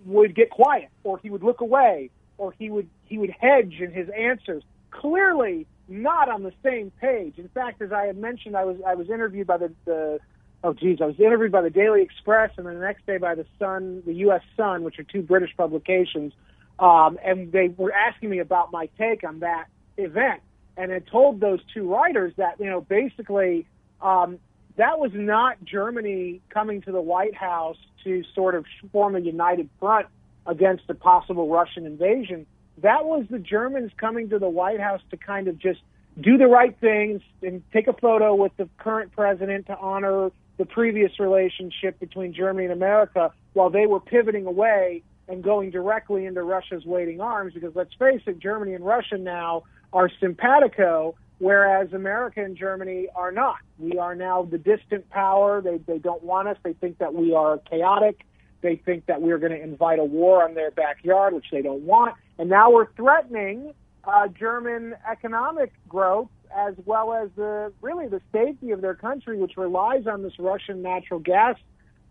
would 0.07 0.35
get 0.35 0.51
quiet, 0.51 0.89
or 1.05 1.19
he 1.19 1.31
would 1.31 1.43
look 1.43 1.61
away, 1.61 2.11
or 2.39 2.53
he 2.53 2.71
would 2.71 2.89
he 3.05 3.19
would 3.19 3.31
hedge 3.31 3.75
in 3.81 3.93
his 3.93 4.09
answers. 4.11 4.63
Clearly, 4.91 5.67
not 5.89 6.29
on 6.29 6.43
the 6.43 6.53
same 6.63 6.91
page. 7.01 7.39
In 7.39 7.49
fact, 7.49 7.83
as 7.83 7.93
I 7.93 8.07
had 8.07 8.17
mentioned, 8.17 8.57
I 8.57 8.65
was 8.65 8.77
I 8.87 8.95
was 8.95 9.09
interviewed 9.11 9.47
by 9.47 9.59
the, 9.59 9.73
the 9.85 10.19
oh 10.65 10.73
geez, 10.73 10.99
I 11.01 11.07
was 11.07 11.19
interviewed 11.19 11.53
by 11.53 11.63
the 11.63 11.71
Daily 11.71 12.03
Express 12.03 12.51
and 12.57 12.67
then 12.67 12.75
the 12.75 12.81
next 12.81 13.07
day 13.07 13.19
by 13.19 13.35
the 13.35 13.47
Sun, 13.59 14.03
the 14.07 14.15
U.S. 14.15 14.43
Sun, 14.57 14.85
which 14.85 14.99
are 14.99 15.05
two 15.05 15.23
British 15.23 15.51
publications, 15.57 16.33
um, 16.79 17.19
and 17.25 17.53
they 17.53 17.69
were 17.69 17.93
asking 17.93 18.31
me 18.31 18.39
about 18.39 18.73
my 18.73 18.89
take 18.99 19.25
on 19.25 19.41
that 19.41 19.67
event, 19.97 20.41
and 20.77 20.93
I 20.93 21.01
told 21.01 21.41
those 21.41 21.61
two 21.73 21.93
writers 21.93 22.33
that 22.37 22.59
you 22.61 22.67
know 22.67 22.81
basically 22.81 23.67
um, 24.01 24.39
that 24.77 24.99
was 24.99 25.11
not 25.15 25.63
Germany 25.65 26.41
coming 26.51 26.83
to 26.83 26.93
the 26.93 27.01
White 27.01 27.35
House 27.35 27.79
to 28.05 28.23
sort 28.35 28.55
of 28.55 28.65
form 28.93 29.17
a 29.17 29.21
united 29.21 29.69
front 29.81 30.07
against 30.47 30.85
a 30.89 30.95
possible 30.95 31.49
Russian 31.49 31.87
invasion. 31.87 32.47
That 32.83 33.05
was 33.05 33.25
the 33.31 33.39
Germans 33.39 33.91
coming 33.97 34.29
to 34.31 34.39
the 34.39 34.49
White 34.49 34.81
House 34.81 35.01
to 35.11 35.17
kind 35.17 35.49
of 35.49 35.59
just 35.59 35.81
do 36.21 36.39
the 36.39 36.47
right 36.47 36.77
things 36.81 37.23
and 37.43 37.63
take 37.73 37.89
a 37.89 37.93
photo 37.93 38.35
with 38.35 38.53
the 38.57 38.69
current 38.79 39.13
president 39.13 39.67
to 39.67 39.77
honor 39.79 40.31
the 40.59 40.65
previous 40.65 41.19
relationship 41.19 41.99
between 41.99 42.33
Germany 42.33 42.65
and 42.65 42.73
America 42.73 43.33
while 43.53 43.71
they 43.71 43.87
were 43.87 44.01
pivoting 44.01 44.47
away 44.47 45.03
and 45.29 45.43
going 45.43 45.71
directly 45.71 46.25
into 46.25 46.43
Russia's 46.43 46.85
waiting 46.85 47.21
arms 47.21 47.55
because 47.55 47.75
let's 47.75 47.93
face 47.99 48.23
it, 48.27 48.39
Germany 48.39 48.75
and 48.75 48.85
Russia 48.85 49.19
now 49.19 49.65
are 49.93 50.11
simpatico, 50.21 51.15
whereas 51.39 51.93
America 51.93 52.43
and 52.43 52.57
Germany 52.57 53.09
are 53.15 53.33
not. 53.33 53.59
We 53.79 53.99
are 53.99 54.15
now 54.15 54.43
the 54.43 54.59
distant 54.59 55.09
power. 55.11 55.61
They 55.61 55.79
they 55.79 55.99
don't 55.99 56.23
want 56.23 56.49
us. 56.49 56.57
They 56.63 56.73
think 56.75 56.99
that 56.99 57.15
we 57.15 57.35
are 57.35 57.59
chaotic. 57.71 58.25
They 58.63 58.77
think 58.77 59.07
that 59.07 59.21
we're 59.21 59.39
going 59.39 59.53
to 59.53 59.63
invite 59.63 59.99
a 59.99 60.05
war 60.05 60.43
on 60.43 60.55
their 60.55 60.71
backyard, 60.71 61.35
which 61.35 61.47
they 61.53 61.63
don't 61.63 61.83
want. 61.83 62.15
And 62.39 62.49
now 62.49 62.71
we're 62.71 62.91
threatening 62.95 63.75
uh, 64.05 64.29
German 64.29 64.95
economic 65.09 65.73
growth 65.89 66.29
as 66.57 66.75
well 66.85 67.13
as 67.13 67.29
the 67.37 67.73
really 67.83 68.09
the 68.09 68.21
safety 68.33 68.71
of 68.71 68.81
their 68.81 68.95
country, 68.95 69.39
which 69.39 69.57
relies 69.57 70.07
on 70.07 70.23
this 70.23 70.33
Russian 70.39 70.83
natural 70.83 71.21
gas 71.21 71.57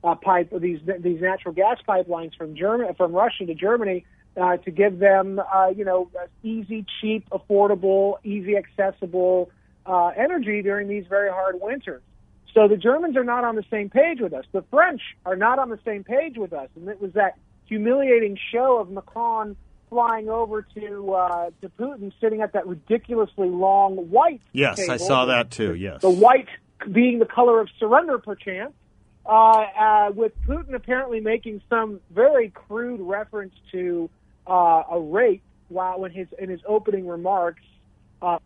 uh, 0.03 0.15
pipe, 0.15 0.53
these 0.59 0.79
these 0.99 1.21
natural 1.21 1.53
gas 1.53 1.77
pipelines 1.87 2.35
from 2.35 2.55
Germany 2.55 2.93
from 2.95 3.13
Russia 3.13 3.45
to 3.45 3.55
Germany 3.55 4.05
uh, 4.37 4.57
to 4.57 4.71
give 4.71 4.99
them, 4.99 5.39
uh, 5.39 5.67
you 5.67 5.85
know, 5.85 6.09
easy, 6.43 6.85
cheap, 7.01 7.29
affordable, 7.29 8.17
easy 8.23 8.55
accessible 8.57 9.49
uh, 9.85 10.07
energy 10.07 10.61
during 10.61 10.87
these 10.87 11.05
very 11.07 11.29
hard 11.29 11.55
winters. 11.61 12.01
So 12.53 12.67
the 12.67 12.77
Germans 12.77 13.17
are 13.17 13.23
not 13.23 13.43
on 13.43 13.55
the 13.55 13.65
same 13.69 13.89
page 13.89 14.19
with 14.21 14.33
us. 14.33 14.45
The 14.51 14.63
French 14.71 15.01
are 15.25 15.35
not 15.35 15.59
on 15.59 15.69
the 15.69 15.79
same 15.85 16.03
page 16.03 16.37
with 16.37 16.53
us, 16.53 16.69
and 16.75 16.87
it 16.87 17.01
was 17.01 17.11
that 17.13 17.37
humiliating 17.65 18.37
show 18.51 18.79
of 18.79 18.89
Macron 18.89 19.57
flying 19.89 20.29
over 20.29 20.61
to 20.61 21.13
uh, 21.13 21.49
to 21.61 21.69
Putin, 21.69 22.11
sitting 22.21 22.41
at 22.41 22.53
that 22.53 22.65
ridiculously 22.65 23.49
long 23.49 23.95
white. 24.09 24.41
Yes, 24.53 24.89
I 24.89 24.97
saw 24.97 25.25
that 25.25 25.51
too. 25.51 25.75
Yes. 25.75 26.01
The 26.01 26.09
white 26.09 26.47
being 26.91 27.19
the 27.19 27.25
color 27.25 27.59
of 27.59 27.67
surrender, 27.79 28.17
perchance. 28.19 28.73
Uh, 29.25 29.65
uh, 29.79 30.11
with 30.13 30.33
Putin 30.47 30.75
apparently 30.75 31.19
making 31.19 31.59
some 31.67 31.99
very 32.13 32.51
crude 32.51 33.01
reference 33.01 33.55
to 33.71 34.07
uh, 34.47 34.83
a 34.91 34.99
rape 34.99 35.43
while 35.69 36.05
in 36.05 36.11
his 36.11 36.27
in 36.37 36.49
his 36.49 36.61
opening 36.67 37.07
remarks, 37.07 37.63
uh, 38.21 38.39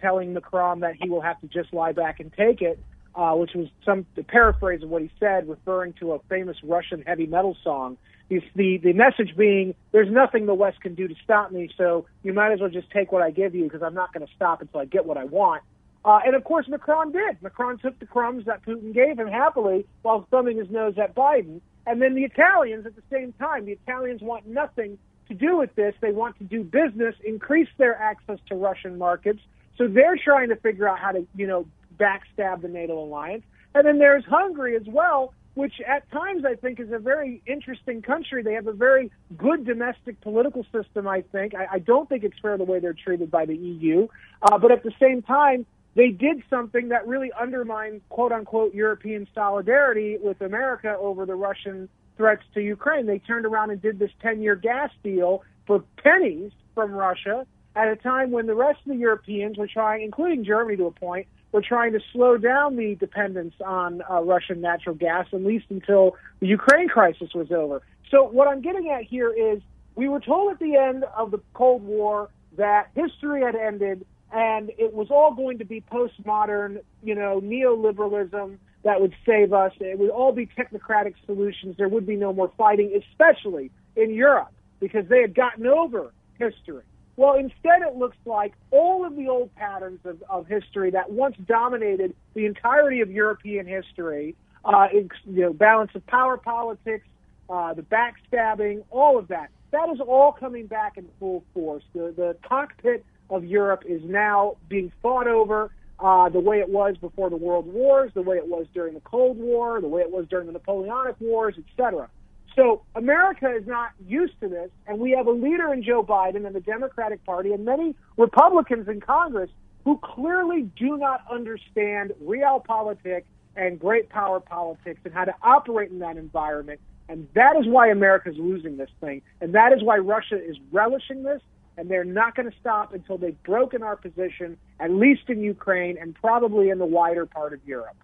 telling 0.00 0.34
Macron 0.34 0.80
that 0.80 0.94
he 1.00 1.08
will 1.08 1.20
have 1.20 1.40
to 1.40 1.46
just 1.46 1.72
lie 1.72 1.92
back 1.92 2.20
and 2.20 2.32
take 2.32 2.62
it, 2.62 2.78
uh, 3.14 3.32
which 3.32 3.52
was 3.54 3.68
some 3.84 4.06
the 4.14 4.22
paraphrase 4.22 4.82
of 4.82 4.88
what 4.88 5.02
he 5.02 5.10
said, 5.20 5.48
referring 5.48 5.92
to 5.94 6.12
a 6.12 6.18
famous 6.28 6.56
Russian 6.62 7.02
heavy 7.02 7.26
metal 7.26 7.56
song. 7.62 7.96
The, 8.28 8.40
the 8.54 8.78
the 8.78 8.92
message 8.92 9.36
being, 9.36 9.74
"There's 9.92 10.10
nothing 10.10 10.46
the 10.46 10.54
West 10.54 10.80
can 10.80 10.94
do 10.94 11.06
to 11.06 11.14
stop 11.22 11.52
me, 11.52 11.70
so 11.76 12.06
you 12.22 12.32
might 12.32 12.52
as 12.52 12.60
well 12.60 12.70
just 12.70 12.90
take 12.90 13.12
what 13.12 13.22
I 13.22 13.30
give 13.30 13.54
you 13.54 13.64
because 13.64 13.82
I'm 13.82 13.94
not 13.94 14.12
going 14.12 14.26
to 14.26 14.32
stop 14.34 14.60
until 14.62 14.80
I 14.80 14.86
get 14.86 15.04
what 15.04 15.18
I 15.18 15.24
want." 15.24 15.62
Uh, 16.04 16.20
and 16.26 16.34
of 16.34 16.44
course, 16.44 16.68
Macron 16.68 17.12
did. 17.12 17.42
Macron 17.42 17.78
took 17.78 17.98
the 17.98 18.06
crumbs 18.06 18.44
that 18.44 18.62
Putin 18.64 18.92
gave 18.92 19.18
him 19.18 19.28
happily 19.28 19.86
while 20.02 20.26
thumbing 20.30 20.58
his 20.58 20.70
nose 20.70 20.94
at 20.98 21.14
Biden. 21.14 21.60
And 21.86 22.00
then 22.00 22.14
the 22.14 22.24
Italians 22.24 22.84
at 22.84 22.94
the 22.94 23.02
same 23.10 23.32
time. 23.32 23.64
The 23.64 23.72
Italians 23.72 24.20
want 24.20 24.46
nothing 24.46 24.98
to 25.28 25.34
do 25.34 25.56
with 25.56 25.74
this. 25.74 25.94
They 26.00 26.12
want 26.12 26.38
to 26.38 26.44
do 26.44 26.62
business, 26.62 27.14
increase 27.24 27.68
their 27.78 27.96
access 27.96 28.38
to 28.48 28.54
Russian 28.54 28.98
markets. 28.98 29.40
So 29.76 29.88
they're 29.88 30.16
trying 30.16 30.48
to 30.50 30.56
figure 30.56 30.88
out 30.88 30.98
how 30.98 31.12
to, 31.12 31.26
you 31.34 31.46
know, 31.46 31.66
backstab 31.98 32.62
the 32.62 32.68
NATO 32.68 32.98
alliance. 32.98 33.44
And 33.74 33.86
then 33.86 33.98
there's 33.98 34.24
Hungary 34.24 34.76
as 34.76 34.86
well, 34.86 35.32
which 35.54 35.74
at 35.86 36.10
times 36.10 36.44
I 36.44 36.54
think 36.54 36.78
is 36.80 36.92
a 36.92 36.98
very 36.98 37.42
interesting 37.46 38.02
country. 38.02 38.42
They 38.42 38.54
have 38.54 38.66
a 38.66 38.72
very 38.72 39.10
good 39.36 39.64
domestic 39.64 40.20
political 40.20 40.64
system, 40.72 41.08
I 41.08 41.22
think. 41.32 41.54
I, 41.54 41.66
I 41.72 41.78
don't 41.78 42.08
think 42.08 42.24
it's 42.24 42.38
fair 42.40 42.56
the 42.56 42.64
way 42.64 42.78
they're 42.78 42.92
treated 42.92 43.30
by 43.30 43.46
the 43.46 43.56
EU. 43.56 44.08
Uh, 44.42 44.58
but 44.58 44.70
at 44.70 44.82
the 44.82 44.92
same 45.00 45.22
time, 45.22 45.66
they 45.96 46.08
did 46.08 46.42
something 46.50 46.88
that 46.88 47.06
really 47.06 47.30
undermined 47.40 48.00
quote 48.08 48.32
unquote 48.32 48.74
European 48.74 49.28
solidarity 49.34 50.18
with 50.20 50.40
America 50.40 50.96
over 50.98 51.24
the 51.24 51.36
Russian 51.36 51.88
threats 52.16 52.42
to 52.54 52.60
Ukraine. 52.60 53.06
They 53.06 53.18
turned 53.18 53.46
around 53.46 53.70
and 53.70 53.80
did 53.80 53.98
this 53.98 54.10
10 54.22 54.42
year 54.42 54.56
gas 54.56 54.90
deal 55.02 55.42
for 55.66 55.82
pennies 56.02 56.52
from 56.74 56.92
Russia 56.92 57.46
at 57.76 57.88
a 57.88 57.96
time 57.96 58.30
when 58.30 58.46
the 58.46 58.54
rest 58.54 58.78
of 58.86 58.92
the 58.92 58.98
Europeans 58.98 59.58
were 59.58 59.66
trying, 59.66 60.02
including 60.02 60.44
Germany 60.44 60.76
to 60.76 60.86
a 60.86 60.90
point, 60.90 61.26
were 61.52 61.62
trying 61.62 61.92
to 61.92 62.00
slow 62.12 62.36
down 62.36 62.76
the 62.76 62.94
dependence 62.96 63.54
on 63.64 64.02
uh, 64.10 64.20
Russian 64.22 64.60
natural 64.60 64.94
gas, 64.94 65.26
at 65.32 65.42
least 65.42 65.66
until 65.70 66.16
the 66.40 66.46
Ukraine 66.46 66.88
crisis 66.88 67.30
was 67.34 67.50
over. 67.50 67.82
So 68.10 68.24
what 68.24 68.48
I'm 68.48 68.60
getting 68.60 68.90
at 68.90 69.04
here 69.04 69.32
is 69.32 69.60
we 69.94 70.08
were 70.08 70.20
told 70.20 70.52
at 70.52 70.58
the 70.58 70.76
end 70.76 71.04
of 71.16 71.30
the 71.30 71.40
Cold 71.54 71.82
War 71.82 72.28
that 72.56 72.90
history 72.94 73.42
had 73.42 73.54
ended 73.54 74.04
and 74.32 74.72
it 74.78 74.92
was 74.92 75.08
all 75.10 75.32
going 75.32 75.58
to 75.58 75.64
be 75.64 75.80
postmodern, 75.80 76.80
you 77.04 77.14
know, 77.14 77.40
neoliberalism 77.40 78.58
that 78.84 79.00
would 79.00 79.14
save 79.26 79.52
us. 79.52 79.72
It 79.80 79.98
would 79.98 80.10
all 80.10 80.32
be 80.32 80.46
technocratic 80.46 81.14
solutions. 81.26 81.76
There 81.76 81.88
would 81.88 82.06
be 82.06 82.16
no 82.16 82.32
more 82.32 82.52
fighting, 82.56 83.00
especially 83.10 83.70
in 83.96 84.14
Europe, 84.14 84.52
because 84.78 85.08
they 85.08 85.20
had 85.20 85.34
gotten 85.34 85.66
over 85.66 86.12
history. 86.38 86.84
Well, 87.16 87.36
instead, 87.36 87.82
it 87.82 87.96
looks 87.96 88.16
like 88.24 88.54
all 88.70 89.06
of 89.06 89.16
the 89.16 89.28
old 89.28 89.54
patterns 89.54 90.00
of, 90.04 90.22
of 90.28 90.46
history 90.46 90.90
that 90.90 91.10
once 91.10 91.36
dominated 91.46 92.14
the 92.34 92.44
entirety 92.44 93.00
of 93.00 93.10
European 93.10 93.66
history, 93.66 94.34
uh, 94.64 94.88
you 94.92 95.42
know, 95.42 95.52
balance 95.52 95.92
of 95.94 96.06
power 96.06 96.36
politics, 96.36 97.06
uh, 97.48 97.72
the 97.74 97.82
backstabbing, 97.82 98.82
all 98.90 99.18
of 99.18 99.28
that, 99.28 99.50
that 99.70 99.88
is 99.90 100.00
all 100.00 100.32
coming 100.32 100.66
back 100.66 100.96
in 100.96 101.08
full 101.18 101.44
force. 101.52 101.84
The, 101.94 102.12
the 102.16 102.36
cockpit 102.46 103.04
of 103.30 103.44
Europe 103.44 103.84
is 103.86 104.02
now 104.04 104.56
being 104.68 104.92
fought 105.02 105.28
over 105.28 105.70
uh, 105.98 106.28
the 106.28 106.40
way 106.40 106.58
it 106.58 106.68
was 106.68 106.96
before 106.96 107.30
the 107.30 107.36
World 107.36 107.66
Wars, 107.66 108.10
the 108.14 108.22
way 108.22 108.36
it 108.36 108.46
was 108.46 108.66
during 108.74 108.94
the 108.94 109.00
Cold 109.00 109.38
War, 109.38 109.80
the 109.80 109.88
way 109.88 110.02
it 110.02 110.10
was 110.10 110.26
during 110.28 110.46
the 110.46 110.52
Napoleonic 110.52 111.16
Wars, 111.20 111.54
etc. 111.58 112.08
So 112.56 112.82
America 112.94 113.52
is 113.54 113.66
not 113.66 113.90
used 114.06 114.38
to 114.40 114.48
this, 114.48 114.70
and 114.86 114.98
we 114.98 115.12
have 115.12 115.26
a 115.26 115.32
leader 115.32 115.72
in 115.72 115.82
Joe 115.82 116.04
Biden 116.04 116.46
and 116.46 116.54
the 116.54 116.60
Democratic 116.60 117.24
Party 117.24 117.52
and 117.52 117.64
many 117.64 117.94
Republicans 118.16 118.88
in 118.88 119.00
Congress 119.00 119.50
who 119.84 119.98
clearly 120.02 120.62
do 120.76 120.96
not 120.96 121.22
understand 121.30 122.12
realpolitik 122.22 123.24
and 123.56 123.78
great 123.78 124.08
power 124.08 124.40
politics 124.40 125.00
and 125.04 125.12
how 125.12 125.24
to 125.24 125.34
operate 125.42 125.90
in 125.90 125.98
that 126.00 126.16
environment. 126.16 126.80
And 127.08 127.28
that 127.34 127.56
is 127.56 127.66
why 127.66 127.88
America 127.88 128.30
is 128.30 128.36
losing 128.38 128.76
this 128.76 128.88
thing. 129.00 129.22
And 129.40 129.54
that 129.54 129.72
is 129.72 129.82
why 129.82 129.98
Russia 129.98 130.42
is 130.42 130.56
relishing 130.72 131.22
this 131.22 131.42
and 131.76 131.90
they're 131.90 132.04
not 132.04 132.34
going 132.34 132.50
to 132.50 132.56
stop 132.58 132.94
until 132.94 133.18
they've 133.18 133.42
broken 133.42 133.82
our 133.82 133.96
position, 133.96 134.56
at 134.80 134.90
least 134.90 135.28
in 135.28 135.40
Ukraine 135.42 135.96
and 136.00 136.14
probably 136.14 136.70
in 136.70 136.78
the 136.78 136.86
wider 136.86 137.26
part 137.26 137.52
of 137.52 137.60
Europe. 137.66 137.96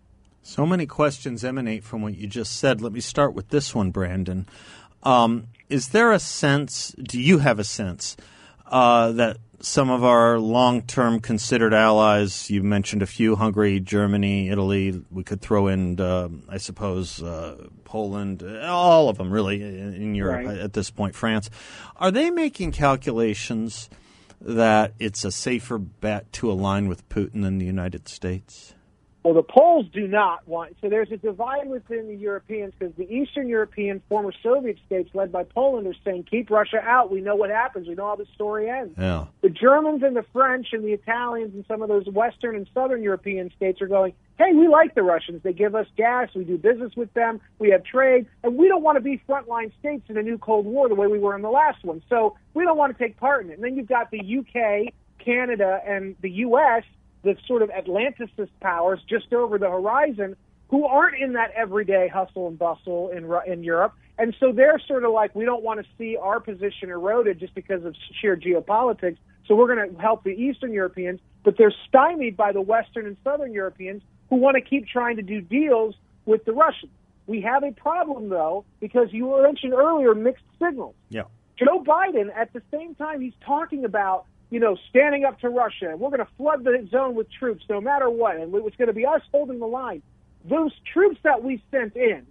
So 0.42 0.64
many 0.66 0.86
questions 0.86 1.44
emanate 1.44 1.84
from 1.84 2.02
what 2.02 2.16
you 2.16 2.26
just 2.26 2.56
said. 2.56 2.80
Let 2.80 2.92
me 2.92 3.00
start 3.00 3.34
with 3.34 3.50
this 3.50 3.74
one, 3.74 3.90
Brandon. 3.90 4.46
Um, 5.02 5.48
is 5.68 5.88
there 5.88 6.12
a 6.12 6.18
sense, 6.18 6.94
do 7.00 7.20
you 7.20 7.38
have 7.38 7.58
a 7.58 7.64
sense, 7.64 8.16
uh, 8.66 9.12
that 9.12 9.38
some 9.61 9.90
of 9.90 10.02
our 10.02 10.38
long 10.38 10.83
term 10.83 11.21
considered 11.21 11.75
allies, 11.75 12.50
you 12.50 12.62
mentioned 12.62 13.02
a 13.02 13.07
few 13.07 13.37
Hungary, 13.37 13.79
Germany, 13.81 14.49
Italy, 14.49 15.02
we 15.11 15.23
could 15.23 15.40
throw 15.40 15.69
in, 15.69 16.00
uh, 16.00 16.29
I 16.49 16.57
suppose, 16.57 17.23
uh, 17.23 17.67
Poland, 17.85 18.43
all 18.43 19.09
of 19.09 19.19
them 19.19 19.31
really 19.31 19.62
in 19.62 20.14
Europe 20.14 20.47
right. 20.47 20.59
at 20.59 20.73
this 20.73 20.90
point, 20.90 21.14
France. 21.14 21.50
Are 21.97 22.11
they 22.11 22.31
making 22.31 22.73
calculations 22.73 23.90
that 24.40 24.95
it's 24.99 25.25
a 25.25 25.31
safer 25.31 25.79
bet 25.79 26.33
to 26.35 26.50
align 26.50 26.88
with 26.88 27.09
Putin 27.09 27.43
than 27.43 27.59
the 27.59 27.67
United 27.67 28.09
States? 28.09 28.75
Well, 29.22 29.34
the 29.34 29.42
Poles 29.42 29.86
do 29.92 30.08
not 30.08 30.48
want. 30.48 30.76
So 30.80 30.88
there's 30.88 31.12
a 31.12 31.18
divide 31.18 31.68
within 31.68 32.08
the 32.08 32.14
Europeans 32.14 32.72
because 32.78 32.94
the 32.96 33.12
Eastern 33.12 33.48
European 33.48 34.00
former 34.08 34.32
Soviet 34.42 34.78
states, 34.86 35.10
led 35.14 35.30
by 35.30 35.44
Poland, 35.44 35.86
are 35.86 35.94
saying, 36.04 36.24
"Keep 36.24 36.50
Russia 36.50 36.80
out. 36.82 37.10
We 37.10 37.20
know 37.20 37.36
what 37.36 37.50
happens. 37.50 37.86
We 37.86 37.94
know 37.94 38.06
how 38.06 38.16
the 38.16 38.24
story 38.34 38.70
ends." 38.70 38.94
Yeah. 38.96 39.26
The 39.42 39.50
Germans 39.50 40.02
and 40.02 40.16
the 40.16 40.22
French 40.32 40.72
and 40.72 40.82
the 40.82 40.92
Italians 40.92 41.54
and 41.54 41.66
some 41.66 41.82
of 41.82 41.88
those 41.88 42.08
Western 42.08 42.56
and 42.56 42.66
Southern 42.72 43.02
European 43.02 43.50
states 43.50 43.82
are 43.82 43.88
going, 43.88 44.14
"Hey, 44.38 44.54
we 44.54 44.68
like 44.68 44.94
the 44.94 45.02
Russians. 45.02 45.42
They 45.42 45.52
give 45.52 45.74
us 45.74 45.86
gas. 45.96 46.34
We 46.34 46.44
do 46.44 46.56
business 46.56 46.96
with 46.96 47.12
them. 47.12 47.42
We 47.58 47.70
have 47.70 47.84
trade, 47.84 48.24
and 48.42 48.56
we 48.56 48.68
don't 48.68 48.82
want 48.82 48.96
to 48.96 49.02
be 49.02 49.20
frontline 49.28 49.70
states 49.80 50.08
in 50.08 50.16
a 50.16 50.22
new 50.22 50.38
Cold 50.38 50.64
War 50.64 50.88
the 50.88 50.94
way 50.94 51.08
we 51.08 51.18
were 51.18 51.36
in 51.36 51.42
the 51.42 51.50
last 51.50 51.84
one. 51.84 52.00
So 52.08 52.36
we 52.54 52.64
don't 52.64 52.78
want 52.78 52.96
to 52.96 53.04
take 53.04 53.18
part 53.18 53.44
in 53.44 53.50
it." 53.50 53.54
And 53.56 53.64
then 53.64 53.76
you've 53.76 53.86
got 53.86 54.10
the 54.10 54.22
UK, 54.22 54.94
Canada, 55.18 55.82
and 55.86 56.16
the 56.22 56.30
U.S 56.30 56.84
the 57.22 57.36
sort 57.46 57.62
of 57.62 57.70
Atlanticist 57.70 58.50
powers 58.60 59.00
just 59.08 59.32
over 59.32 59.58
the 59.58 59.68
horizon 59.68 60.36
who 60.68 60.84
aren't 60.86 61.20
in 61.20 61.33
that 61.33 61.50
everyday 61.56 62.09
hustle 62.09 62.48
and 62.48 62.59
bustle 62.59 63.11
in 63.11 63.30
in 63.46 63.64
Europe, 63.64 63.94
and 64.18 64.35
so 64.38 64.52
they're 64.52 64.80
sort 64.87 65.04
of 65.04 65.12
like 65.12 65.35
we 65.35 65.44
don't 65.44 65.62
want 65.62 65.80
to 65.80 65.87
see 65.98 66.16
our 66.16 66.40
position 66.40 66.90
eroded 66.90 67.40
just 67.40 67.54
because 67.54 67.85
of 67.85 67.94
sheer 68.20 68.37
geopolitics. 68.37 69.16
So 69.46 69.56
we're 69.56 69.74
going 69.74 69.94
to 69.94 70.00
help 70.00 70.22
the 70.22 70.30
Eastern 70.30 70.72
Europeans, 70.72 71.18
but 71.42 71.56
they're 71.59 71.74
stymied 71.88 72.37
by 72.37 72.52
the 72.52 72.61
Western 72.61 73.06
and 73.06 73.16
Southern 73.24 73.52
Europeans 73.52 74.02
who 74.28 74.37
want 74.37 74.54
to 74.54 74.61
keep 74.61 74.87
trying 74.87 75.16
to 75.16 75.22
do 75.22 75.40
deals 75.40 75.96
with 76.24 76.44
the 76.44 76.52
Russians. 76.52 76.92
We 77.26 77.40
have 77.42 77.64
a 77.64 77.72
problem 77.72 78.28
though 78.28 78.64
because 78.78 79.09
you 79.12 79.42
mentioned 79.42 79.72
earlier 79.72 80.14
mixed 80.14 80.44
signals. 80.62 80.94
Yeah. 81.09 81.24
Joe 81.56 81.83
Biden, 81.83 82.35
at 82.35 82.52
the 82.52 82.62
same 82.70 82.94
time, 82.94 83.20
he's 83.20 83.35
talking 83.44 83.85
about 83.85 84.26
you 84.50 84.58
know, 84.58 84.76
standing 84.88 85.24
up 85.24 85.38
to 85.40 85.48
Russia, 85.48 85.90
and 85.90 86.00
we're 86.00 86.10
going 86.10 86.24
to 86.24 86.32
flood 86.36 86.64
the 86.64 86.86
zone 86.90 87.14
with 87.14 87.28
troops 87.30 87.64
no 87.68 87.80
matter 87.80 88.10
what, 88.10 88.36
and 88.36 88.54
it's 88.54 88.76
going 88.76 88.88
to 88.88 88.94
be 88.94 89.06
us 89.06 89.22
holding 89.30 89.60
the 89.60 89.66
line. 89.66 90.02
Those 90.44 90.72
troops 90.92 91.18
that 91.22 91.42
we 91.42 91.62
sent 91.70 91.94
in 91.96 92.26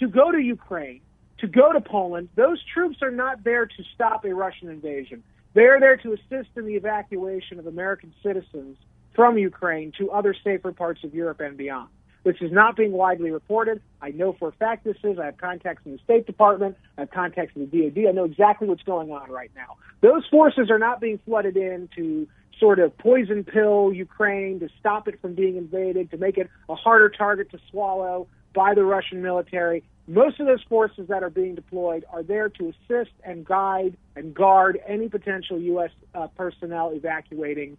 to 0.00 0.08
go 0.08 0.30
to 0.30 0.38
Ukraine, 0.38 1.00
to 1.38 1.46
go 1.46 1.72
to 1.72 1.80
Poland, 1.80 2.28
those 2.34 2.62
troops 2.74 2.98
are 3.02 3.10
not 3.10 3.44
there 3.44 3.64
to 3.66 3.82
stop 3.94 4.24
a 4.24 4.34
Russian 4.34 4.68
invasion. 4.68 5.22
They're 5.54 5.80
there 5.80 5.96
to 5.98 6.12
assist 6.12 6.50
in 6.56 6.66
the 6.66 6.74
evacuation 6.74 7.58
of 7.58 7.66
American 7.66 8.12
citizens 8.22 8.76
from 9.14 9.38
Ukraine 9.38 9.92
to 9.98 10.10
other 10.10 10.34
safer 10.44 10.72
parts 10.72 11.02
of 11.02 11.14
Europe 11.14 11.40
and 11.40 11.56
beyond. 11.56 11.88
This 12.28 12.42
is 12.42 12.52
not 12.52 12.76
being 12.76 12.92
widely 12.92 13.30
reported. 13.30 13.80
I 14.02 14.10
know 14.10 14.34
for 14.34 14.48
a 14.48 14.52
fact 14.52 14.84
this 14.84 14.98
is. 15.02 15.18
I 15.18 15.24
have 15.24 15.38
contacts 15.38 15.80
in 15.86 15.92
the 15.92 15.98
State 16.04 16.26
Department. 16.26 16.76
I 16.98 17.02
have 17.02 17.10
contacts 17.10 17.56
in 17.56 17.66
the 17.66 17.90
DoD. 17.90 18.06
I 18.06 18.12
know 18.12 18.24
exactly 18.24 18.68
what's 18.68 18.82
going 18.82 19.10
on 19.10 19.30
right 19.30 19.50
now. 19.56 19.78
Those 20.02 20.26
forces 20.30 20.70
are 20.70 20.78
not 20.78 21.00
being 21.00 21.18
flooded 21.24 21.56
in 21.56 21.88
to 21.96 22.28
sort 22.60 22.80
of 22.80 22.98
poison 22.98 23.44
pill 23.44 23.94
Ukraine 23.94 24.60
to 24.60 24.68
stop 24.78 25.08
it 25.08 25.18
from 25.22 25.36
being 25.36 25.56
invaded, 25.56 26.10
to 26.10 26.18
make 26.18 26.36
it 26.36 26.50
a 26.68 26.74
harder 26.74 27.08
target 27.08 27.50
to 27.52 27.58
swallow 27.70 28.26
by 28.52 28.74
the 28.74 28.84
Russian 28.84 29.22
military. 29.22 29.82
Most 30.06 30.38
of 30.38 30.46
those 30.46 30.62
forces 30.68 31.08
that 31.08 31.22
are 31.22 31.30
being 31.30 31.54
deployed 31.54 32.04
are 32.12 32.22
there 32.22 32.50
to 32.50 32.74
assist 32.74 33.12
and 33.24 33.42
guide 33.42 33.96
and 34.16 34.34
guard 34.34 34.78
any 34.86 35.08
potential 35.08 35.58
U.S. 35.58 35.92
Uh, 36.14 36.26
personnel 36.26 36.90
evacuating 36.92 37.78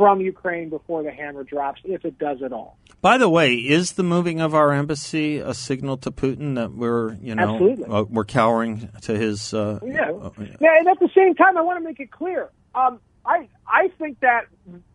from 0.00 0.22
Ukraine 0.22 0.70
before 0.70 1.02
the 1.02 1.10
hammer 1.10 1.44
drops, 1.44 1.82
if 1.84 2.06
it 2.06 2.18
does 2.18 2.40
at 2.42 2.54
all. 2.54 2.78
By 3.02 3.18
the 3.18 3.28
way, 3.28 3.56
is 3.56 3.92
the 3.92 4.02
moving 4.02 4.40
of 4.40 4.54
our 4.54 4.72
embassy 4.72 5.36
a 5.36 5.52
signal 5.52 5.98
to 5.98 6.10
Putin 6.10 6.54
that 6.54 6.72
we're, 6.72 7.16
you 7.16 7.34
know, 7.34 7.76
uh, 7.86 8.04
we're 8.08 8.24
cowering 8.24 8.88
to 9.02 9.14
his? 9.14 9.52
Uh, 9.52 9.78
yeah. 9.84 10.10
Uh, 10.10 10.30
yeah, 10.58 10.78
and 10.78 10.88
at 10.88 10.98
the 11.00 11.10
same 11.14 11.34
time, 11.34 11.58
I 11.58 11.60
want 11.60 11.78
to 11.80 11.84
make 11.84 12.00
it 12.00 12.10
clear. 12.10 12.48
Um, 12.74 12.98
I 13.26 13.48
I 13.66 13.88
think 13.98 14.20
that 14.20 14.46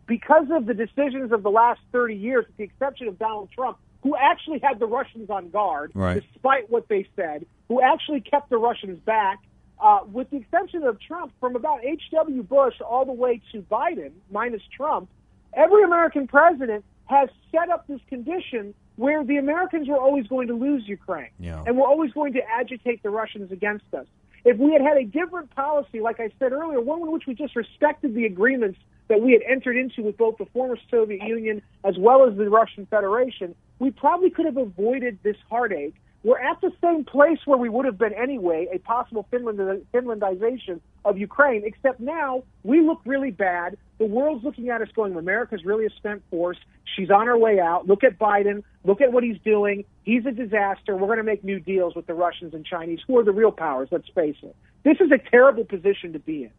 because 0.08 0.48
of 0.50 0.66
the 0.66 0.74
decisions 0.74 1.30
of 1.30 1.44
the 1.44 1.50
last 1.50 1.80
thirty 1.92 2.16
years, 2.16 2.44
with 2.48 2.56
the 2.56 2.64
exception 2.64 3.06
of 3.06 3.16
Donald 3.16 3.50
Trump, 3.54 3.78
who 4.02 4.16
actually 4.16 4.58
had 4.58 4.80
the 4.80 4.86
Russians 4.86 5.30
on 5.30 5.50
guard, 5.50 5.92
right. 5.94 6.20
despite 6.32 6.68
what 6.68 6.88
they 6.88 7.06
said, 7.14 7.46
who 7.68 7.80
actually 7.80 8.22
kept 8.22 8.50
the 8.50 8.58
Russians 8.58 8.98
back 8.98 9.38
uh, 9.80 10.00
with 10.10 10.30
the 10.30 10.38
exception 10.38 10.82
of 10.84 10.98
Trump, 11.00 11.32
from 11.40 11.56
about 11.56 11.84
H.W. 11.84 12.42
Bush 12.42 12.74
all 12.80 13.04
the 13.04 13.12
way 13.12 13.40
to 13.52 13.62
Biden, 13.62 14.12
minus 14.30 14.62
Trump, 14.74 15.08
every 15.54 15.82
American 15.82 16.26
president 16.26 16.84
has 17.06 17.28
set 17.52 17.70
up 17.70 17.86
this 17.86 18.00
condition 18.08 18.74
where 18.96 19.22
the 19.24 19.36
Americans 19.36 19.88
were 19.88 19.98
always 19.98 20.26
going 20.26 20.48
to 20.48 20.54
lose 20.54 20.82
Ukraine. 20.86 21.30
Yeah. 21.38 21.62
And 21.66 21.76
we're 21.76 21.86
always 21.86 22.12
going 22.12 22.32
to 22.34 22.40
agitate 22.48 23.02
the 23.02 23.10
Russians 23.10 23.52
against 23.52 23.84
us. 23.92 24.06
If 24.44 24.58
we 24.58 24.72
had 24.72 24.80
had 24.80 24.96
a 24.96 25.04
different 25.04 25.54
policy, 25.54 26.00
like 26.00 26.20
I 26.20 26.30
said 26.38 26.52
earlier, 26.52 26.80
one 26.80 27.02
in 27.02 27.10
which 27.10 27.24
we 27.26 27.34
just 27.34 27.56
respected 27.56 28.14
the 28.14 28.24
agreements 28.24 28.78
that 29.08 29.20
we 29.20 29.32
had 29.32 29.42
entered 29.42 29.76
into 29.76 30.02
with 30.02 30.16
both 30.16 30.38
the 30.38 30.46
former 30.46 30.78
Soviet 30.90 31.22
Union 31.22 31.62
as 31.84 31.96
well 31.98 32.28
as 32.28 32.36
the 32.36 32.48
Russian 32.48 32.86
Federation, 32.86 33.54
we 33.78 33.90
probably 33.90 34.30
could 34.30 34.46
have 34.46 34.56
avoided 34.56 35.18
this 35.22 35.36
heartache 35.50 35.94
we're 36.26 36.40
at 36.40 36.60
the 36.60 36.72
same 36.82 37.04
place 37.04 37.38
where 37.44 37.56
we 37.56 37.68
would 37.68 37.84
have 37.84 37.98
been 37.98 38.12
anyway, 38.12 38.66
a 38.72 38.78
possible 38.78 39.28
Finland, 39.30 39.86
Finlandization 39.94 40.80
of 41.04 41.16
Ukraine, 41.18 41.62
except 41.64 42.00
now 42.00 42.42
we 42.64 42.80
look 42.80 43.00
really 43.06 43.30
bad. 43.30 43.78
The 43.98 44.06
world's 44.06 44.42
looking 44.42 44.68
at 44.70 44.82
us 44.82 44.88
going, 44.96 45.14
America's 45.14 45.64
really 45.64 45.86
a 45.86 45.90
spent 45.90 46.24
force. 46.28 46.56
She's 46.96 47.12
on 47.12 47.26
her 47.26 47.38
way 47.38 47.60
out. 47.60 47.86
Look 47.86 48.02
at 48.02 48.18
Biden. 48.18 48.64
Look 48.82 49.00
at 49.00 49.12
what 49.12 49.22
he's 49.22 49.38
doing. 49.44 49.84
He's 50.02 50.26
a 50.26 50.32
disaster. 50.32 50.96
We're 50.96 51.06
going 51.06 51.18
to 51.18 51.22
make 51.22 51.44
new 51.44 51.60
deals 51.60 51.94
with 51.94 52.08
the 52.08 52.14
Russians 52.14 52.54
and 52.54 52.66
Chinese, 52.66 52.98
who 53.06 53.16
are 53.18 53.24
the 53.24 53.30
real 53.30 53.52
powers, 53.52 53.90
let's 53.92 54.08
face 54.08 54.36
it. 54.42 54.56
This 54.82 54.96
is 54.98 55.12
a 55.12 55.30
terrible 55.30 55.64
position 55.64 56.12
to 56.14 56.18
be 56.18 56.42
in. 56.42 56.50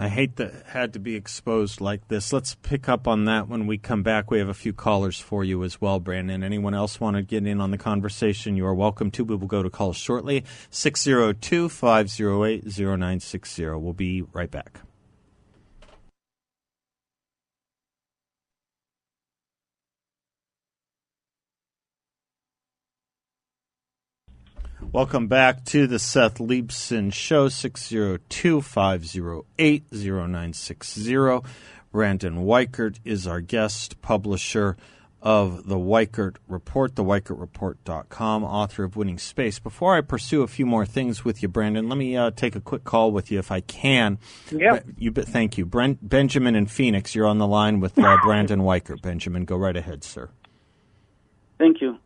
I 0.00 0.08
hate 0.08 0.36
that 0.36 0.64
had 0.68 0.94
to 0.94 0.98
be 0.98 1.14
exposed 1.14 1.78
like 1.78 2.08
this. 2.08 2.32
Let's 2.32 2.54
pick 2.54 2.88
up 2.88 3.06
on 3.06 3.26
that 3.26 3.48
when 3.48 3.66
we 3.66 3.76
come 3.76 4.02
back. 4.02 4.30
We 4.30 4.38
have 4.38 4.48
a 4.48 4.54
few 4.54 4.72
callers 4.72 5.20
for 5.20 5.44
you 5.44 5.62
as 5.62 5.78
well, 5.78 6.00
Brandon. 6.00 6.42
Anyone 6.42 6.72
else 6.72 6.98
want 6.98 7.16
to 7.16 7.22
get 7.22 7.46
in 7.46 7.60
on 7.60 7.70
the 7.70 7.76
conversation? 7.76 8.56
You 8.56 8.64
are 8.64 8.74
welcome 8.74 9.10
to. 9.10 9.24
We 9.24 9.36
will 9.36 9.46
go 9.46 9.62
to 9.62 9.68
calls 9.68 9.98
shortly. 9.98 10.44
602 10.70 11.68
508 11.68 12.64
0960. 12.64 13.64
We'll 13.66 13.92
be 13.92 14.22
right 14.32 14.50
back. 14.50 14.80
Welcome 24.92 25.28
back 25.28 25.64
to 25.66 25.86
the 25.86 26.00
Seth 26.00 26.38
Leibsohn 26.38 27.12
Show, 27.12 27.48
602 27.48 28.60
508 28.60 29.84
0960. 29.92 31.48
Brandon 31.92 32.38
Weichert 32.38 32.98
is 33.04 33.24
our 33.24 33.40
guest, 33.40 34.02
publisher 34.02 34.76
of 35.22 35.68
the 35.68 35.76
Weichert 35.76 36.38
Report, 36.48 36.92
theweichertreport.com, 36.96 38.42
author 38.42 38.82
of 38.82 38.96
Winning 38.96 39.18
Space. 39.18 39.60
Before 39.60 39.94
I 39.94 40.00
pursue 40.00 40.42
a 40.42 40.48
few 40.48 40.66
more 40.66 40.84
things 40.84 41.24
with 41.24 41.40
you, 41.40 41.46
Brandon, 41.46 41.88
let 41.88 41.96
me 41.96 42.16
uh, 42.16 42.32
take 42.32 42.56
a 42.56 42.60
quick 42.60 42.82
call 42.82 43.12
with 43.12 43.30
you 43.30 43.38
if 43.38 43.52
I 43.52 43.60
can. 43.60 44.18
Yeah. 44.50 44.80
You, 44.98 45.12
thank 45.12 45.56
you. 45.56 45.66
Brent, 45.66 46.08
Benjamin 46.08 46.56
and 46.56 46.68
Phoenix, 46.68 47.14
you're 47.14 47.28
on 47.28 47.38
the 47.38 47.46
line 47.46 47.78
with 47.78 47.96
uh, 47.96 48.16
Brandon 48.24 48.62
Weichert. 48.62 49.02
Benjamin, 49.02 49.44
go 49.44 49.56
right 49.56 49.76
ahead, 49.76 50.02
sir. 50.02 50.30
Thank 51.58 51.80
you. 51.80 51.98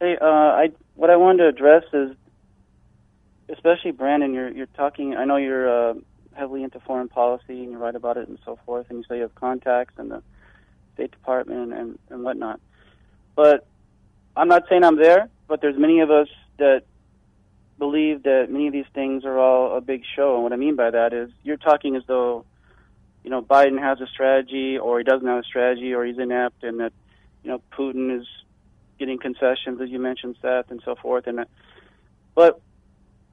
Hey, 0.00 0.18
uh, 0.20 0.24
I 0.26 0.72
what 0.94 1.10
I 1.10 1.16
wanted 1.16 1.38
to 1.38 1.48
address 1.48 1.84
is, 1.92 2.16
especially 3.48 3.92
Brandon, 3.92 4.34
you're 4.34 4.50
you're 4.50 4.66
talking. 4.66 5.16
I 5.16 5.24
know 5.24 5.36
you're 5.36 5.90
uh, 5.90 5.94
heavily 6.34 6.62
into 6.62 6.80
foreign 6.80 7.08
policy 7.08 7.62
and 7.62 7.70
you 7.70 7.78
write 7.78 7.94
about 7.94 8.18
it 8.18 8.28
and 8.28 8.38
so 8.44 8.58
forth, 8.66 8.86
and 8.90 8.98
you 8.98 9.04
say 9.08 9.16
you 9.16 9.22
have 9.22 9.34
contacts 9.34 9.94
in 9.98 10.10
the 10.10 10.22
State 10.94 11.12
Department 11.12 11.72
and 11.72 11.98
and 12.10 12.24
whatnot. 12.24 12.60
But 13.34 13.66
I'm 14.36 14.48
not 14.48 14.64
saying 14.68 14.84
I'm 14.84 14.96
there, 14.96 15.30
but 15.48 15.62
there's 15.62 15.78
many 15.78 16.00
of 16.00 16.10
us 16.10 16.28
that 16.58 16.82
believe 17.78 18.24
that 18.24 18.48
many 18.50 18.66
of 18.66 18.72
these 18.74 18.86
things 18.94 19.24
are 19.24 19.38
all 19.38 19.76
a 19.76 19.80
big 19.80 20.02
show. 20.14 20.34
And 20.34 20.42
what 20.42 20.52
I 20.52 20.56
mean 20.56 20.76
by 20.76 20.90
that 20.90 21.12
is 21.14 21.30
you're 21.42 21.56
talking 21.56 21.96
as 21.96 22.02
though, 22.06 22.44
you 23.24 23.30
know, 23.30 23.42
Biden 23.42 23.78
has 23.78 24.00
a 24.00 24.06
strategy 24.06 24.78
or 24.78 24.98
he 24.98 25.04
doesn't 25.04 25.26
have 25.26 25.38
a 25.38 25.42
strategy 25.42 25.94
or 25.94 26.04
he's 26.04 26.18
inept 26.18 26.64
and 26.64 26.80
that, 26.80 26.92
you 27.42 27.50
know, 27.50 27.62
Putin 27.72 28.18
is 28.18 28.26
getting 28.98 29.18
concessions, 29.18 29.80
as 29.80 29.90
you 29.90 29.98
mentioned, 29.98 30.36
Seth, 30.42 30.70
and 30.70 30.80
so 30.84 30.94
forth. 30.94 31.26
And 31.26 31.44
but 32.34 32.60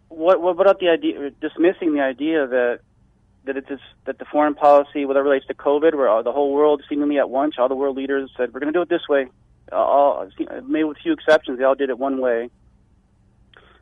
what 0.10 0.42
what 0.42 0.60
about 0.60 0.80
the 0.80 0.90
idea 0.90 1.32
dismissing 1.42 1.94
the 1.94 2.02
idea 2.02 2.48
that 2.48 2.80
that 3.46 3.58
it's 3.58 3.70
that 4.06 4.20
the 4.20 4.26
foreign 4.26 4.56
policy, 4.56 5.06
whether 5.06 5.20
it 5.20 5.24
relates 5.24 5.46
to 5.48 5.54
COVID, 5.54 5.96
where 5.96 6.24
the 6.24 6.32
whole 6.32 6.54
world 6.54 6.82
seemingly 6.88 7.18
at 7.18 7.30
once, 7.30 7.56
all 7.58 7.68
the 7.68 7.76
world 7.76 7.98
leaders 7.98 8.30
said 8.38 8.54
we're 8.54 8.60
going 8.60 8.72
to 8.72 8.78
do 8.78 8.82
it 8.82 8.90
this 8.90 9.08
way. 9.10 9.28
All 9.72 10.30
maybe 10.66 10.84
with 10.84 10.98
a 10.98 11.02
few 11.02 11.14
exceptions, 11.14 11.58
they 11.58 11.64
all 11.64 11.76
did 11.76 11.90
it 11.90 11.98
one 11.98 12.20
way. 12.20 12.50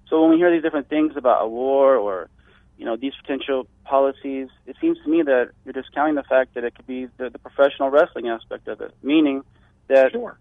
So 0.10 0.22
when 0.22 0.32
we 0.32 0.38
hear 0.38 0.52
these 0.52 0.62
different 0.62 0.89
things 0.89 1.13
about 1.15 1.44
a 1.44 1.48
war 1.48 1.96
or 1.96 2.30
you 2.78 2.86
know 2.86 2.96
these 2.96 3.13
potential 3.22 3.67
policies, 3.84 4.48
it 4.65 4.76
seems 4.82 4.98
to 5.04 5.10
me 5.10 5.22
that 5.24 5.52
you're 5.65 5.74
discounting 5.74 6.15
the 6.15 6.24
fact 6.24 6.54
that 6.56 6.63
it 6.63 6.76
could 6.76 6.88
be 6.88 7.08
the, 7.17 7.30
the 7.30 7.39
professional 7.39 7.89
wrestling 7.89 8.28
aspect 8.28 8.67
of 8.67 8.82
it, 8.82 8.94
meaning 9.04 9.44
that 9.88 10.12
Sure. 10.12 10.38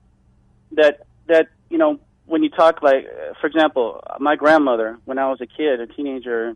that 0.72 1.06
that 1.26 1.48
you 1.68 1.78
know 1.78 1.98
when 2.26 2.42
you 2.42 2.50
talk 2.50 2.82
like 2.82 3.06
for 3.40 3.46
example 3.46 4.02
my 4.18 4.36
grandmother 4.36 4.98
when 5.04 5.18
i 5.18 5.28
was 5.28 5.40
a 5.40 5.46
kid 5.46 5.80
a 5.80 5.86
teenager 5.86 6.54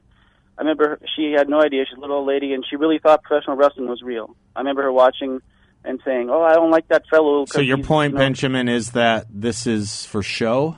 i 0.59 0.61
remember 0.61 0.91
her, 0.91 1.01
she 1.17 1.33
had 1.37 1.49
no 1.49 1.61
idea 1.61 1.85
she's 1.89 1.97
a 1.97 2.01
little 2.01 2.17
old 2.17 2.27
lady 2.29 2.53
and 2.53 2.65
she 2.69 2.77
really 2.77 2.99
thought 2.99 3.23
professional 3.23 3.57
wrestling 3.57 3.89
was 3.89 4.03
real 4.03 4.35
i 4.57 4.61
remember 4.61 4.83
her 4.83 4.93
watching 4.93 5.41
and 5.85 6.01
saying 6.05 6.31
oh 6.31 6.43
i 6.43 6.55
don't 6.55 6.71
like 6.71 6.89
that 6.89 7.07
fellow." 7.09 7.45
So 7.47 7.61
your 7.61 7.79
point, 7.79 8.13
you 8.13 8.19
know, 8.19 8.25
Benjamin, 8.25 8.69
is 8.69 8.93
that 8.93 9.27
this 9.31 9.67
is 9.67 10.05
for 10.07 10.23
show? 10.23 10.77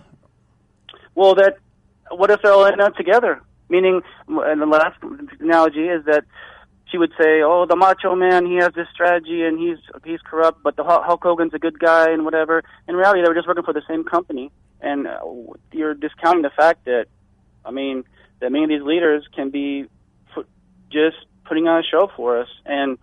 well 1.14 1.34
that 1.34 1.56
what 2.10 2.30
if 2.30 2.40
they're 2.42 2.52
all 2.52 2.66
in 2.66 2.78
together 2.94 3.40
meaning 3.68 4.00
and 4.28 4.60
the 4.60 4.66
last 4.66 4.96
analogy 5.40 5.88
is 5.88 6.04
that 6.04 6.24
she 6.96 6.98
would 6.98 7.12
say, 7.20 7.42
"Oh, 7.42 7.66
the 7.66 7.76
Macho 7.76 8.14
Man, 8.14 8.46
he 8.46 8.56
has 8.56 8.72
this 8.74 8.88
strategy 8.92 9.42
and 9.42 9.58
he's 9.58 9.76
he's 10.02 10.20
corrupt, 10.22 10.62
but 10.62 10.76
the 10.76 10.84
Hulk 10.84 11.22
Hogan's 11.22 11.52
a 11.52 11.58
good 11.58 11.78
guy 11.78 12.10
and 12.10 12.24
whatever." 12.24 12.62
In 12.88 12.96
reality, 12.96 13.20
they 13.20 13.28
were 13.28 13.34
just 13.34 13.46
working 13.46 13.64
for 13.64 13.74
the 13.74 13.82
same 13.86 14.02
company, 14.02 14.50
and 14.80 15.06
uh, 15.06 15.18
you're 15.72 15.92
discounting 15.92 16.42
the 16.42 16.50
fact 16.56 16.86
that, 16.86 17.06
I 17.66 17.70
mean, 17.70 18.04
that 18.40 18.50
many 18.50 18.64
of 18.64 18.70
these 18.70 18.82
leaders 18.82 19.28
can 19.34 19.50
be 19.50 19.84
put, 20.34 20.48
just 20.90 21.18
putting 21.44 21.68
on 21.68 21.80
a 21.80 21.82
show 21.82 22.10
for 22.16 22.40
us, 22.40 22.48
and 22.64 22.96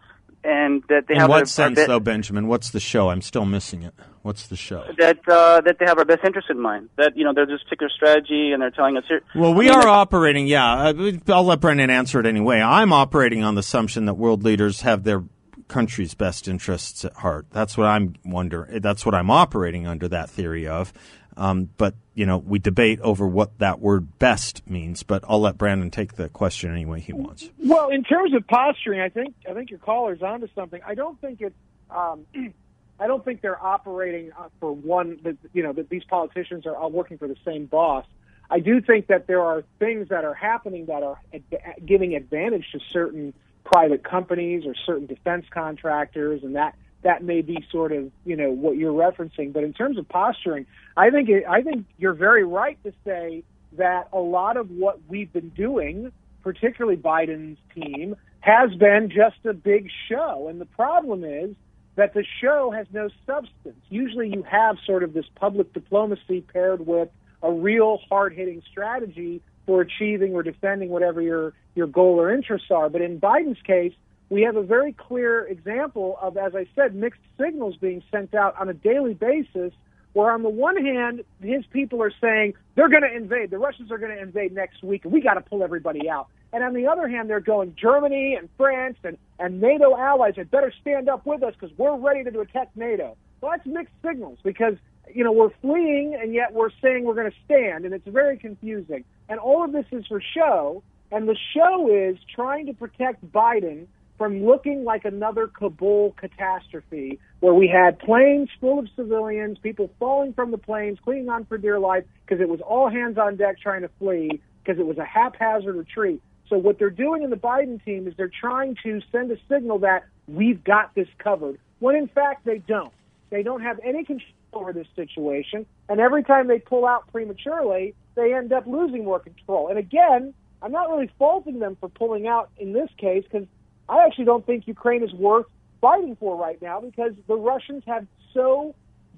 and 0.43 0.83
that 0.89 1.07
they 1.07 1.15
In 1.15 1.19
have 1.19 1.29
what 1.29 1.43
a, 1.43 1.45
sense, 1.45 1.79
though, 1.85 1.99
Benjamin? 1.99 2.47
What's 2.47 2.71
the 2.71 2.79
show? 2.79 3.09
I'm 3.09 3.21
still 3.21 3.45
missing 3.45 3.83
it. 3.83 3.93
What's 4.21 4.47
the 4.47 4.55
show? 4.55 4.85
that 4.97 5.19
uh, 5.27 5.61
that 5.61 5.77
they 5.79 5.85
have 5.85 5.97
our 5.97 6.05
best 6.05 6.23
interest 6.23 6.49
in 6.49 6.59
mind. 6.59 6.89
That 6.97 7.17
you 7.17 7.23
know, 7.23 7.33
there's 7.33 7.49
this 7.49 7.63
particular 7.63 7.89
strategy, 7.89 8.51
and 8.51 8.61
they're 8.61 8.71
telling 8.71 8.97
us 8.97 9.03
here. 9.07 9.21
Well, 9.35 9.53
we 9.53 9.69
I 9.69 9.75
mean, 9.75 9.79
are 9.79 9.87
operating, 9.87 10.47
yeah. 10.47 10.89
uh, 10.89 11.11
I'll 11.27 11.43
let 11.43 11.59
Brendan 11.59 11.89
answer 11.89 12.19
it 12.19 12.25
anyway. 12.25 12.61
I'm 12.61 12.93
operating 12.93 13.43
on 13.43 13.55
the 13.55 13.59
assumption 13.59 14.05
that 14.05 14.13
world 14.13 14.43
leaders 14.43 14.81
have 14.81 15.03
their 15.03 15.23
country's 15.67 16.13
best 16.13 16.47
interests 16.47 17.03
at 17.03 17.13
heart. 17.13 17.47
That's 17.51 17.77
what 17.77 17.87
I'm 17.87 18.15
wonder. 18.23 18.67
That's 18.79 19.05
what 19.05 19.15
I'm 19.15 19.29
operating 19.29 19.87
under 19.87 20.07
that 20.09 20.29
theory 20.29 20.67
of. 20.67 20.93
Um, 21.37 21.69
but 21.77 21.95
you 22.13 22.25
know, 22.25 22.37
we 22.37 22.59
debate 22.59 22.99
over 23.01 23.27
what 23.27 23.57
that 23.59 23.79
word 23.79 24.19
"best" 24.19 24.67
means. 24.69 25.03
But 25.03 25.23
I'll 25.27 25.41
let 25.41 25.57
Brandon 25.57 25.89
take 25.91 26.13
the 26.13 26.29
question 26.29 26.71
any 26.71 26.85
way 26.85 26.99
he 26.99 27.13
wants. 27.13 27.49
Well, 27.59 27.89
in 27.89 28.03
terms 28.03 28.33
of 28.33 28.47
posturing, 28.47 28.99
I 28.99 29.09
think 29.09 29.35
I 29.49 29.53
think 29.53 29.69
your 29.69 29.79
caller's 29.79 30.21
onto 30.21 30.47
something. 30.55 30.81
I 30.85 30.95
don't 30.95 31.19
think 31.19 31.41
it's. 31.41 31.55
Um, 31.89 32.25
I 32.99 33.07
don't 33.07 33.25
think 33.25 33.41
they're 33.41 33.61
operating 33.61 34.31
uh, 34.37 34.49
for 34.59 34.71
one. 34.71 35.19
That 35.23 35.37
you 35.53 35.63
know 35.63 35.73
that 35.73 35.89
these 35.89 36.03
politicians 36.03 36.65
are 36.65 36.75
all 36.75 36.91
working 36.91 37.17
for 37.17 37.27
the 37.27 37.37
same 37.43 37.65
boss. 37.65 38.05
I 38.49 38.59
do 38.59 38.81
think 38.81 39.07
that 39.07 39.25
there 39.25 39.41
are 39.41 39.63
things 39.79 40.09
that 40.09 40.25
are 40.25 40.33
happening 40.33 40.85
that 40.85 41.01
are 41.01 41.19
ad- 41.33 41.85
giving 41.85 42.15
advantage 42.15 42.71
to 42.73 42.79
certain 42.91 43.33
private 43.63 44.03
companies 44.03 44.65
or 44.65 44.75
certain 44.75 45.07
defense 45.07 45.45
contractors, 45.49 46.43
and 46.43 46.55
that 46.55 46.75
that 47.03 47.23
may 47.23 47.41
be 47.41 47.65
sort 47.71 47.91
of 47.91 48.11
you 48.25 48.35
know 48.35 48.51
what 48.51 48.77
you're 48.77 48.93
referencing. 48.93 49.53
But 49.53 49.63
in 49.63 49.73
terms 49.73 49.97
of 49.97 50.07
posturing, 50.09 50.65
I 50.97 51.09
think 51.09 51.29
it, 51.29 51.45
I 51.47 51.61
think 51.61 51.85
you're 51.97 52.13
very 52.13 52.43
right 52.43 52.81
to 52.83 52.93
say 53.05 53.43
that 53.77 54.09
a 54.13 54.19
lot 54.19 54.57
of 54.57 54.69
what 54.69 54.99
we've 55.07 55.31
been 55.31 55.49
doing, 55.49 56.11
particularly 56.43 56.97
Biden's 56.97 57.57
team, 57.73 58.15
has 58.41 58.73
been 58.75 59.09
just 59.09 59.45
a 59.45 59.53
big 59.53 59.89
show. 60.09 60.47
And 60.49 60.59
the 60.59 60.65
problem 60.65 61.23
is 61.23 61.55
that 61.95 62.13
the 62.13 62.25
show 62.41 62.71
has 62.71 62.87
no 62.91 63.09
substance. 63.25 63.79
Usually 63.89 64.29
you 64.29 64.43
have 64.43 64.77
sort 64.85 65.03
of 65.03 65.13
this 65.13 65.25
public 65.35 65.73
diplomacy 65.73 66.41
paired 66.41 66.85
with 66.85 67.09
a 67.41 67.51
real 67.51 67.99
hard 68.09 68.33
hitting 68.33 68.61
strategy 68.69 69.41
for 69.65 69.81
achieving 69.81 70.33
or 70.33 70.43
defending 70.43 70.89
whatever 70.89 71.21
your, 71.21 71.53
your 71.75 71.87
goal 71.87 72.19
or 72.19 72.33
interests 72.33 72.67
are. 72.71 72.89
But 72.89 73.01
in 73.01 73.19
Biden's 73.19 73.61
case, 73.61 73.93
we 74.33 74.41
have 74.41 74.55
a 74.55 74.63
very 74.63 74.93
clear 74.93 75.45
example 75.45 76.17
of, 76.19 76.37
as 76.37 76.55
I 76.55 76.65
said, 76.75 76.95
mixed 76.95 77.21
signals 77.39 77.75
being 77.77 78.01
sent 78.09 78.33
out 78.33 78.59
on 78.59 78.67
a 78.67 78.73
daily 78.73 79.13
basis 79.13 79.71
where 80.13 80.31
on 80.31 80.41
the 80.41 80.49
one 80.49 80.75
hand, 80.75 81.23
his 81.39 81.63
people 81.67 82.01
are 82.01 82.11
saying 82.19 82.55
they're 82.73 82.89
going 82.89 83.03
to 83.03 83.15
invade, 83.15 83.51
the 83.51 83.59
Russians 83.59 83.91
are 83.91 83.99
going 83.99 84.15
to 84.15 84.19
invade 84.19 84.51
next 84.51 84.83
week, 84.83 85.05
and 85.05 85.13
we 85.13 85.21
got 85.21 85.35
to 85.35 85.41
pull 85.41 85.63
everybody 85.63 86.09
out. 86.09 86.29
And 86.51 86.63
on 86.63 86.73
the 86.73 86.87
other 86.87 87.07
hand, 87.07 87.29
they're 87.29 87.39
going 87.39 87.75
Germany 87.79 88.33
and 88.33 88.49
France 88.57 88.97
and, 89.03 89.19
and 89.37 89.61
NATO 89.61 89.95
allies 89.95 90.33
had 90.35 90.49
better 90.49 90.73
stand 90.81 91.09
up 91.09 91.27
with 91.27 91.43
us 91.43 91.53
because 91.59 91.75
we're 91.77 91.95
ready 91.95 92.23
to 92.23 92.39
attack 92.39 92.69
NATO. 92.75 93.15
Well, 93.39 93.51
that's 93.51 93.67
mixed 93.67 93.93
signals 94.03 94.39
because 94.43 94.73
you 95.13 95.23
know 95.23 95.31
we're 95.31 95.53
fleeing 95.61 96.17
and 96.19 96.33
yet 96.33 96.53
we're 96.53 96.71
saying 96.81 97.05
we're 97.05 97.13
going 97.13 97.29
to 97.29 97.37
stand, 97.45 97.85
and 97.85 97.93
it's 97.93 98.07
very 98.07 98.37
confusing. 98.37 99.03
And 99.29 99.39
all 99.39 99.63
of 99.63 99.73
this 99.73 99.85
is 99.91 100.07
for 100.07 100.21
show, 100.21 100.81
and 101.11 101.29
the 101.29 101.37
show 101.55 101.87
is 101.91 102.17
trying 102.33 102.65
to 102.65 102.73
protect 102.73 103.23
Biden 103.31 103.85
from 104.17 104.45
looking 104.45 104.83
like 104.83 105.05
another 105.05 105.47
Kabul 105.47 106.15
catastrophe 106.17 107.19
where 107.39 107.53
we 107.53 107.67
had 107.67 107.99
planes 107.99 108.49
full 108.61 108.79
of 108.79 108.87
civilians, 108.95 109.57
people 109.57 109.89
falling 109.99 110.33
from 110.33 110.51
the 110.51 110.57
planes, 110.57 110.99
clinging 111.03 111.29
on 111.29 111.45
for 111.45 111.57
dear 111.57 111.79
life 111.79 112.03
because 112.25 112.41
it 112.41 112.47
was 112.47 112.61
all 112.61 112.89
hands 112.89 113.17
on 113.17 113.35
deck 113.35 113.59
trying 113.59 113.81
to 113.81 113.89
flee 113.99 114.41
because 114.63 114.79
it 114.79 114.85
was 114.85 114.97
a 114.97 115.05
haphazard 115.05 115.75
retreat. 115.75 116.21
So 116.49 116.57
what 116.57 116.77
they're 116.77 116.89
doing 116.89 117.23
in 117.23 117.29
the 117.29 117.35
Biden 117.35 117.83
team 117.83 118.07
is 118.07 118.13
they're 118.15 118.29
trying 118.29 118.75
to 118.83 119.01
send 119.11 119.31
a 119.31 119.37
signal 119.49 119.79
that 119.79 120.05
we've 120.27 120.63
got 120.63 120.93
this 120.95 121.07
covered, 121.17 121.59
when 121.79 121.95
in 121.95 122.07
fact 122.07 122.45
they 122.45 122.59
don't. 122.59 122.93
They 123.29 123.41
don't 123.41 123.61
have 123.61 123.79
any 123.83 124.03
control 124.05 124.29
over 124.53 124.71
this 124.71 124.87
situation, 124.95 125.65
and 125.89 125.99
every 125.99 126.23
time 126.23 126.47
they 126.47 126.59
pull 126.59 126.85
out 126.85 127.11
prematurely, 127.11 127.95
they 128.15 128.33
end 128.35 128.53
up 128.53 128.67
losing 128.67 129.03
more 129.03 129.19
control. 129.19 129.69
And 129.69 129.79
again, 129.79 130.33
I'm 130.61 130.71
not 130.71 130.89
really 130.89 131.09
faulting 131.17 131.59
them 131.59 131.75
for 131.79 131.89
pulling 131.89 132.27
out 132.27 132.51
in 132.57 132.71
this 132.71 132.89
case 132.97 133.23
because 133.23 133.47
I 133.89 134.05
actually 134.05 134.25
don't 134.25 134.45
think 134.45 134.67
Ukraine 134.67 135.03
is 135.03 135.13
worth 135.13 135.45
fighting 135.81 136.15
for 136.19 136.37
right 136.37 136.61
now 136.61 136.79
because 136.79 137.11
the 137.27 137.35
Russians 137.35 137.83
have 137.85 138.07
so 138.33 138.73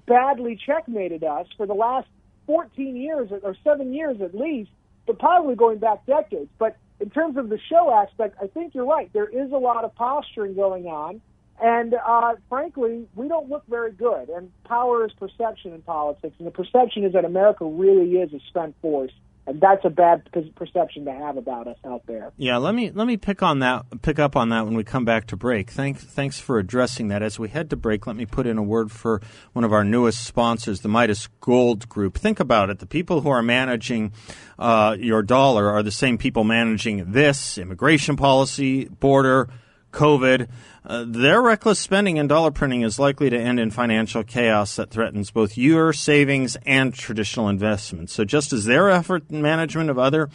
badly 0.06 0.58
checkmated 0.66 1.24
us 1.24 1.46
for 1.56 1.66
the 1.66 1.74
last 1.74 2.08
14 2.46 2.96
years 2.96 3.30
or 3.42 3.56
seven 3.64 3.92
years 3.92 4.20
at 4.20 4.34
least, 4.34 4.70
but 5.06 5.18
probably 5.18 5.54
going 5.54 5.78
back 5.78 6.06
decades. 6.06 6.50
But 6.58 6.76
in 7.00 7.10
terms 7.10 7.36
of 7.36 7.48
the 7.48 7.58
show 7.68 7.92
aspect, 7.92 8.36
I 8.40 8.46
think 8.46 8.74
you're 8.74 8.86
right. 8.86 9.12
There 9.12 9.28
is 9.28 9.52
a 9.52 9.56
lot 9.56 9.84
of 9.84 9.94
posturing 9.94 10.54
going 10.54 10.86
on. 10.86 11.20
And 11.60 11.94
uh, 11.94 12.34
frankly, 12.48 13.06
we 13.14 13.28
don't 13.28 13.48
look 13.48 13.64
very 13.68 13.92
good. 13.92 14.28
And 14.28 14.50
power 14.64 15.06
is 15.06 15.12
perception 15.12 15.72
in 15.72 15.82
politics. 15.82 16.34
And 16.38 16.46
the 16.46 16.50
perception 16.50 17.04
is 17.04 17.14
that 17.14 17.24
America 17.24 17.64
really 17.64 18.12
is 18.16 18.32
a 18.32 18.40
spent 18.48 18.74
force. 18.82 19.12
And 19.46 19.60
that's 19.60 19.84
a 19.84 19.90
bad 19.90 20.28
perception 20.56 21.04
to 21.04 21.12
have 21.12 21.36
about 21.36 21.68
us 21.68 21.76
out 21.84 22.02
there. 22.06 22.32
Yeah, 22.36 22.56
let 22.56 22.74
me 22.74 22.90
let 22.90 23.06
me 23.06 23.16
pick 23.16 23.42
on 23.42 23.60
that, 23.60 23.84
pick 24.02 24.18
up 24.18 24.36
on 24.36 24.48
that 24.48 24.64
when 24.64 24.74
we 24.74 24.82
come 24.84 25.04
back 25.04 25.26
to 25.28 25.36
break. 25.36 25.70
Thanks, 25.70 26.02
thanks 26.02 26.40
for 26.40 26.58
addressing 26.58 27.08
that. 27.08 27.22
As 27.22 27.38
we 27.38 27.48
head 27.48 27.70
to 27.70 27.76
break, 27.76 28.06
let 28.06 28.16
me 28.16 28.26
put 28.26 28.46
in 28.46 28.58
a 28.58 28.62
word 28.62 28.90
for 28.90 29.20
one 29.52 29.64
of 29.64 29.72
our 29.72 29.84
newest 29.84 30.24
sponsors, 30.24 30.80
the 30.80 30.88
Midas 30.88 31.28
Gold 31.40 31.88
Group. 31.88 32.18
Think 32.18 32.40
about 32.40 32.70
it: 32.70 32.80
the 32.80 32.86
people 32.86 33.20
who 33.20 33.28
are 33.28 33.42
managing 33.42 34.12
uh, 34.58 34.96
your 34.98 35.22
dollar 35.22 35.70
are 35.70 35.82
the 35.82 35.92
same 35.92 36.18
people 36.18 36.42
managing 36.42 37.12
this 37.12 37.56
immigration 37.56 38.16
policy, 38.16 38.86
border, 38.86 39.48
COVID. 39.96 40.48
Uh, 40.84 41.04
their 41.08 41.42
reckless 41.42 41.80
spending 41.80 42.18
and 42.18 42.28
dollar 42.28 42.50
printing 42.50 42.82
is 42.82 42.98
likely 42.98 43.30
to 43.30 43.38
end 43.38 43.58
in 43.58 43.70
financial 43.70 44.22
chaos 44.22 44.76
that 44.76 44.90
threatens 44.90 45.30
both 45.30 45.56
your 45.56 45.92
savings 45.92 46.56
and 46.64 46.94
traditional 46.94 47.48
investments. 47.48 48.12
So, 48.12 48.24
just 48.24 48.52
as 48.52 48.66
their 48.66 48.88
effort 48.90 49.24
and 49.30 49.42
management 49.42 49.90
of 49.90 49.98
other 49.98 50.30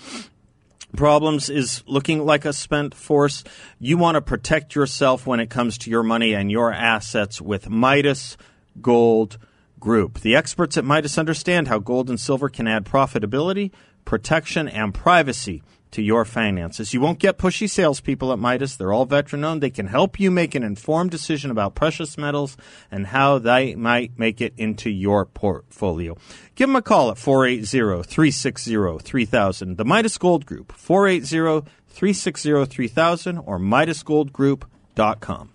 problems 0.97 1.49
is 1.49 1.83
looking 1.85 2.25
like 2.25 2.43
a 2.43 2.51
spent 2.51 2.93
force, 2.93 3.43
you 3.79 3.97
want 3.97 4.15
to 4.15 4.21
protect 4.21 4.75
yourself 4.75 5.25
when 5.25 5.39
it 5.39 5.49
comes 5.49 5.77
to 5.77 5.89
your 5.89 6.03
money 6.03 6.33
and 6.33 6.51
your 6.51 6.73
assets 6.73 7.39
with 7.39 7.69
Midas 7.69 8.35
Gold 8.81 9.37
Group. 9.79 10.19
The 10.19 10.35
experts 10.35 10.75
at 10.75 10.83
Midas 10.83 11.17
understand 11.17 11.67
how 11.67 11.79
gold 11.79 12.09
and 12.09 12.19
silver 12.19 12.49
can 12.49 12.67
add 12.67 12.83
profitability, 12.83 13.71
protection, 14.05 14.67
and 14.67 14.93
privacy 14.93 15.63
to 15.91 16.01
your 16.01 16.25
finances. 16.25 16.93
You 16.93 17.01
won't 17.01 17.19
get 17.19 17.37
pushy 17.37 17.69
salespeople 17.69 18.31
at 18.31 18.39
Midas. 18.39 18.75
They're 18.75 18.93
all 18.93 19.05
veteran 19.05 19.43
owned. 19.43 19.61
They 19.61 19.69
can 19.69 19.87
help 19.87 20.19
you 20.19 20.31
make 20.31 20.55
an 20.55 20.63
informed 20.63 21.11
decision 21.11 21.51
about 21.51 21.75
precious 21.75 22.17
metals 22.17 22.57
and 22.89 23.07
how 23.07 23.39
they 23.39 23.75
might 23.75 24.17
make 24.17 24.41
it 24.41 24.53
into 24.57 24.89
your 24.89 25.25
portfolio. 25.25 26.17
Give 26.55 26.69
them 26.69 26.75
a 26.75 26.81
call 26.81 27.11
at 27.11 27.17
480 27.17 28.03
360 28.03 28.97
3000. 28.99 29.77
The 29.77 29.85
Midas 29.85 30.17
Gold 30.17 30.45
Group, 30.45 30.71
480 30.71 31.69
360 31.89 32.65
3000 32.65 33.37
or 33.37 33.59
MidasGoldGroup.com. 33.59 35.49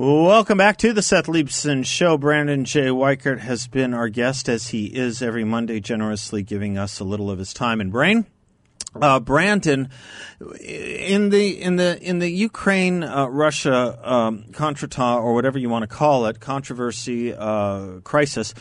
Welcome 0.00 0.58
back 0.58 0.76
to 0.76 0.92
the 0.92 1.02
Seth 1.02 1.26
Leibsohn 1.26 1.84
Show. 1.84 2.16
Brandon 2.16 2.64
J. 2.64 2.82
Weichert 2.82 3.40
has 3.40 3.66
been 3.66 3.94
our 3.94 4.08
guest, 4.08 4.48
as 4.48 4.68
he 4.68 4.86
is 4.86 5.20
every 5.20 5.42
Monday, 5.42 5.80
generously 5.80 6.44
giving 6.44 6.78
us 6.78 7.00
a 7.00 7.04
little 7.04 7.32
of 7.32 7.40
his 7.40 7.52
time 7.52 7.80
and 7.80 7.90
brain. 7.90 8.24
Uh, 8.94 9.18
Brandon, 9.18 9.88
in 10.60 11.30
the 11.30 11.60
in 11.60 11.74
the 11.74 12.00
in 12.00 12.20
the 12.20 12.30
Ukraine 12.30 13.02
uh, 13.02 13.26
Russia 13.26 13.98
um, 14.04 14.44
contretemps 14.52 15.20
or 15.20 15.34
whatever 15.34 15.58
you 15.58 15.68
want 15.68 15.82
to 15.82 15.88
call 15.88 16.26
it, 16.26 16.38
controversy 16.38 17.34
uh, 17.34 17.98
crisis, 18.04 18.54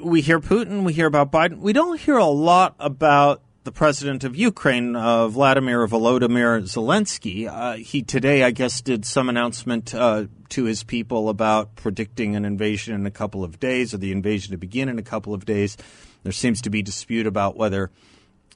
we 0.00 0.20
hear 0.20 0.38
Putin, 0.38 0.84
we 0.84 0.92
hear 0.92 1.06
about 1.06 1.32
Biden. 1.32 1.58
We 1.58 1.72
don't 1.72 1.98
hear 1.98 2.18
a 2.18 2.24
lot 2.24 2.76
about 2.78 3.42
the 3.66 3.72
president 3.72 4.22
of 4.22 4.36
Ukraine, 4.36 4.94
uh, 4.94 5.26
Vladimir 5.26 5.86
Volodymyr 5.88 6.62
Zelensky. 6.62 7.48
Uh, 7.48 7.74
he 7.74 8.00
today, 8.00 8.44
I 8.44 8.52
guess, 8.52 8.80
did 8.80 9.04
some 9.04 9.28
announcement 9.28 9.92
uh, 9.92 10.26
to 10.50 10.64
his 10.64 10.84
people 10.84 11.28
about 11.28 11.74
predicting 11.74 12.36
an 12.36 12.44
invasion 12.44 12.94
in 12.94 13.04
a 13.06 13.10
couple 13.10 13.42
of 13.42 13.58
days, 13.58 13.92
or 13.92 13.98
the 13.98 14.12
invasion 14.12 14.52
to 14.52 14.56
begin 14.56 14.88
in 14.88 15.00
a 15.00 15.02
couple 15.02 15.34
of 15.34 15.44
days. 15.44 15.76
There 16.22 16.32
seems 16.32 16.62
to 16.62 16.70
be 16.70 16.80
dispute 16.80 17.26
about 17.26 17.56
whether 17.56 17.90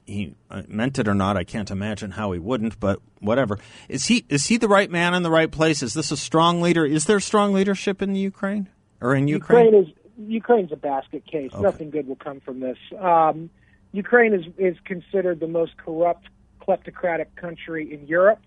he 0.05 0.33
uh, 0.49 0.63
meant 0.69 0.97
it 0.97 1.09
or 1.09 1.13
not. 1.13 1.35
I 1.35 1.43
can't 1.43 1.69
imagine 1.69 2.11
how 2.11 2.31
he 2.31 2.39
wouldn't, 2.39 2.79
but 2.79 3.01
whatever. 3.19 3.59
Is 3.89 4.05
he 4.05 4.25
is 4.29 4.47
he 4.47 4.55
the 4.55 4.69
right 4.69 4.89
man 4.89 5.13
in 5.13 5.23
the 5.23 5.29
right 5.29 5.51
place? 5.51 5.83
Is 5.83 5.93
this 5.93 6.11
a 6.11 6.17
strong 6.17 6.61
leader? 6.61 6.85
Is 6.85 7.03
there 7.03 7.19
strong 7.19 7.51
leadership 7.51 8.01
in 8.01 8.13
the 8.13 8.19
Ukraine 8.19 8.69
or 9.01 9.13
in 9.13 9.27
Ukraine? 9.27 9.65
Ukraine 9.65 9.83
is 9.83 9.93
Ukraine's 10.25 10.71
a 10.71 10.77
basket 10.77 11.25
case. 11.27 11.51
Okay. 11.53 11.61
Nothing 11.61 11.89
good 11.89 12.07
will 12.07 12.15
come 12.15 12.39
from 12.39 12.61
this. 12.61 12.77
Um, 12.97 13.49
Ukraine 13.91 14.33
is 14.33 14.45
is 14.57 14.77
considered 14.85 15.39
the 15.39 15.47
most 15.47 15.77
corrupt, 15.77 16.27
kleptocratic 16.61 17.35
country 17.35 17.93
in 17.93 18.07
Europe. 18.07 18.39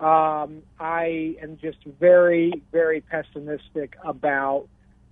Um, 0.00 0.62
I 0.78 1.36
am 1.40 1.56
just 1.60 1.78
very, 1.84 2.62
very 2.72 3.00
pessimistic 3.00 3.96
about 4.04 4.66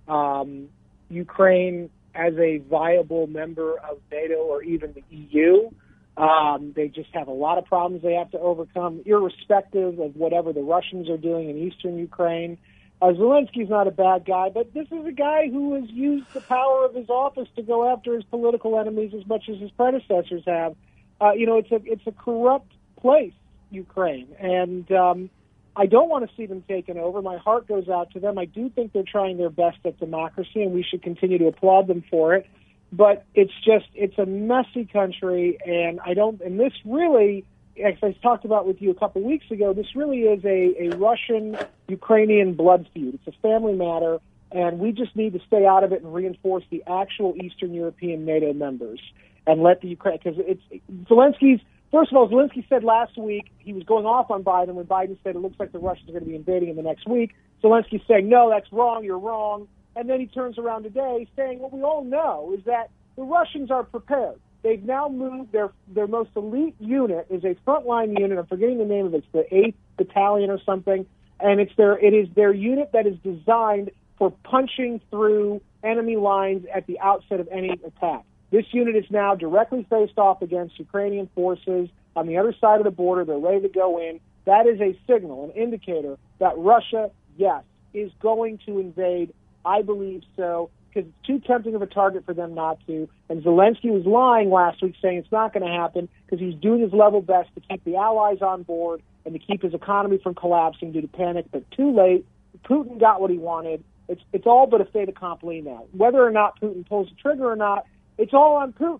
um, 0.07 0.69
Ukraine 1.09 1.89
as 2.13 2.33
a 2.37 2.57
viable 2.69 3.27
member 3.27 3.79
of 3.79 3.97
NATO 4.11 4.35
or 4.35 4.61
even 4.61 4.93
the 4.93 5.03
EU. 5.09 5.69
Um, 6.15 6.73
they 6.75 6.89
just 6.89 7.09
have 7.13 7.27
a 7.27 7.33
lot 7.33 7.57
of 7.57 7.65
problems 7.65 8.03
they 8.03 8.13
have 8.13 8.29
to 8.31 8.39
overcome, 8.39 9.01
irrespective 9.05 9.97
of 9.99 10.15
whatever 10.15 10.53
the 10.53 10.61
Russians 10.61 11.09
are 11.09 11.17
doing 11.17 11.49
in 11.49 11.57
eastern 11.57 11.97
Ukraine. 11.97 12.57
Uh, 13.03 13.07
Zelensky's 13.07 13.69
not 13.69 13.85
a 13.85 13.91
bad 13.91 14.23
guy, 14.23 14.47
but 14.47 14.73
this 14.73 14.87
is 14.89 15.05
a 15.05 15.11
guy 15.11 15.49
who 15.49 15.73
has 15.73 15.89
used 15.89 16.25
the 16.33 16.39
power 16.39 16.85
of 16.85 16.95
his 16.95 17.09
office 17.09 17.49
to 17.57 17.61
go 17.61 17.91
after 17.91 18.13
his 18.13 18.23
political 18.23 18.79
enemies 18.79 19.11
as 19.13 19.27
much 19.27 19.49
as 19.49 19.59
his 19.59 19.69
predecessors 19.71 20.41
have. 20.47 20.73
Uh, 21.19 21.33
you 21.33 21.45
know, 21.45 21.57
it's 21.57 21.69
a 21.69 21.81
it's 21.83 22.07
a 22.07 22.13
corrupt 22.13 22.71
place, 22.95 23.33
Ukraine, 23.71 24.29
and 24.39 24.89
um, 24.93 25.29
I 25.75 25.85
don't 25.85 26.07
want 26.07 26.29
to 26.29 26.33
see 26.37 26.45
them 26.45 26.63
taken 26.65 26.97
over. 26.97 27.21
My 27.21 27.35
heart 27.35 27.67
goes 27.67 27.89
out 27.89 28.11
to 28.11 28.21
them. 28.21 28.37
I 28.37 28.45
do 28.45 28.69
think 28.69 28.93
they're 28.93 29.03
trying 29.03 29.35
their 29.35 29.49
best 29.49 29.79
at 29.83 29.99
democracy, 29.99 30.63
and 30.63 30.71
we 30.71 30.81
should 30.81 31.03
continue 31.03 31.39
to 31.39 31.47
applaud 31.47 31.87
them 31.87 32.05
for 32.09 32.35
it. 32.35 32.47
But 32.93 33.25
it's 33.35 33.53
just 33.65 33.87
it's 33.95 34.17
a 34.17 34.25
messy 34.25 34.85
country, 34.85 35.57
and 35.65 35.99
I 35.99 36.13
don't. 36.13 36.39
And 36.39 36.57
this 36.57 36.71
really 36.85 37.43
as 37.81 37.95
I 38.03 38.11
talked 38.21 38.45
about 38.45 38.67
with 38.67 38.81
you 38.81 38.91
a 38.91 38.95
couple 38.95 39.21
weeks 39.21 39.49
ago, 39.49 39.73
this 39.73 39.95
really 39.95 40.21
is 40.21 40.43
a, 40.45 40.83
a 40.83 40.97
Russian 40.97 41.57
Ukrainian 41.87 42.53
blood 42.53 42.87
feud. 42.93 43.15
It's 43.15 43.35
a 43.35 43.39
family 43.41 43.73
matter, 43.73 44.19
and 44.51 44.79
we 44.79 44.91
just 44.91 45.15
need 45.15 45.33
to 45.33 45.39
stay 45.47 45.65
out 45.65 45.83
of 45.83 45.91
it 45.91 46.03
and 46.03 46.13
reinforce 46.13 46.63
the 46.69 46.83
actual 46.87 47.35
Eastern 47.41 47.73
European 47.73 48.25
NATO 48.25 48.53
members 48.53 48.99
and 49.47 49.61
let 49.63 49.81
the 49.81 49.89
Ukraine 49.89 50.19
because 50.23 50.39
it's 50.39 50.61
Zelensky's. 51.09 51.61
First 51.91 52.11
of 52.11 52.17
all, 52.17 52.27
Zelensky 52.27 52.67
said 52.69 52.83
last 52.83 53.17
week 53.17 53.51
he 53.59 53.71
was 53.71 53.83
going 53.83 54.05
off 54.05 54.31
on 54.31 54.43
Biden 54.43 54.73
when 54.73 54.85
Biden 54.85 55.17
said 55.23 55.35
it 55.35 55.39
looks 55.39 55.59
like 55.59 55.71
the 55.71 55.79
Russians 55.79 56.09
are 56.09 56.13
going 56.13 56.23
to 56.23 56.29
be 56.29 56.35
invading 56.35 56.69
in 56.69 56.75
the 56.75 56.81
next 56.81 57.07
week. 57.07 57.35
Zelensky's 57.63 58.01
saying 58.07 58.29
no, 58.29 58.49
that's 58.49 58.71
wrong, 58.71 59.03
you're 59.03 59.19
wrong, 59.19 59.67
and 59.95 60.09
then 60.09 60.19
he 60.19 60.25
turns 60.25 60.57
around 60.57 60.83
today 60.83 61.27
saying 61.35 61.59
what 61.59 61.71
we 61.71 61.83
all 61.83 62.03
know 62.03 62.53
is 62.57 62.63
that 62.65 62.89
the 63.15 63.23
Russians 63.23 63.69
are 63.69 63.83
prepared. 63.83 64.39
They've 64.63 64.83
now 64.83 65.09
moved 65.09 65.51
their 65.51 65.71
their 65.89 66.07
most 66.07 66.29
elite 66.35 66.75
unit 66.79 67.27
is 67.29 67.43
a 67.43 67.55
frontline 67.67 68.17
unit. 68.17 68.39
I'm 68.39 68.47
forgetting 68.47 68.77
the 68.77 68.85
name 68.85 69.05
of 69.05 69.13
it. 69.13 69.17
It's 69.17 69.27
the 69.33 69.55
Eighth 69.55 69.75
Battalion 69.97 70.49
or 70.49 70.59
something, 70.65 71.05
and 71.39 71.59
it's 71.59 71.75
their 71.75 71.97
it 71.99 72.13
is 72.13 72.29
their 72.33 72.53
unit 72.53 72.91
that 72.93 73.05
is 73.05 73.17
designed 73.19 73.91
for 74.17 74.31
punching 74.43 75.01
through 75.09 75.61
enemy 75.83 76.15
lines 76.15 76.65
at 76.73 76.87
the 76.87 76.97
outset 77.01 77.41
of 77.41 77.49
any 77.51 77.71
attack. 77.71 78.23
This 78.51 78.65
unit 78.71 78.95
is 78.95 79.05
now 79.09 79.35
directly 79.35 79.85
faced 79.89 80.17
off 80.17 80.41
against 80.41 80.79
Ukrainian 80.79 81.27
forces 81.35 81.89
on 82.15 82.27
the 82.27 82.37
other 82.37 82.55
side 82.61 82.79
of 82.79 82.85
the 82.85 82.91
border. 82.91 83.25
They're 83.25 83.37
ready 83.37 83.61
to 83.61 83.69
go 83.69 83.99
in. 83.99 84.21
That 84.45 84.65
is 84.67 84.79
a 84.79 84.97
signal, 85.07 85.45
an 85.45 85.51
indicator 85.51 86.17
that 86.39 86.53
Russia, 86.57 87.11
yes, 87.35 87.63
is 87.93 88.11
going 88.21 88.59
to 88.65 88.79
invade. 88.79 89.33
I 89.65 89.81
believe 89.81 90.23
so 90.35 90.69
because 90.93 91.09
it's 91.09 91.27
too 91.27 91.39
tempting 91.39 91.75
of 91.75 91.81
a 91.81 91.87
target 91.87 92.25
for 92.25 92.33
them 92.33 92.53
not 92.53 92.79
to. 92.87 93.09
And 93.29 93.43
Zelensky 93.43 93.91
was 93.91 94.05
lying 94.05 94.49
last 94.49 94.81
week 94.81 94.95
saying 95.01 95.17
it's 95.17 95.31
not 95.31 95.53
going 95.53 95.65
to 95.65 95.71
happen 95.71 96.09
because 96.25 96.39
he's 96.39 96.55
doing 96.55 96.81
his 96.81 96.93
level 96.93 97.21
best 97.21 97.49
to 97.55 97.61
keep 97.61 97.83
the 97.83 97.95
allies 97.95 98.41
on 98.41 98.63
board 98.63 99.01
and 99.25 99.33
to 99.33 99.39
keep 99.39 99.61
his 99.61 99.73
economy 99.73 100.19
from 100.21 100.35
collapsing 100.35 100.91
due 100.91 101.01
to 101.01 101.07
panic. 101.07 101.45
But 101.51 101.69
too 101.71 101.95
late. 101.95 102.25
Putin 102.65 102.99
got 102.99 103.19
what 103.19 103.31
he 103.31 103.37
wanted. 103.37 103.83
It's 104.07 104.21
it's 104.31 104.45
all 104.45 104.67
but 104.67 104.81
a 104.81 104.85
fait 104.85 105.09
accompli 105.09 105.61
now. 105.61 105.85
Whether 105.91 106.23
or 106.23 106.31
not 106.31 106.59
Putin 106.61 106.87
pulls 106.87 107.09
the 107.09 107.15
trigger 107.15 107.49
or 107.49 107.55
not, 107.55 107.85
it's 108.17 108.33
all 108.33 108.57
on 108.57 108.73
Putin. 108.73 108.99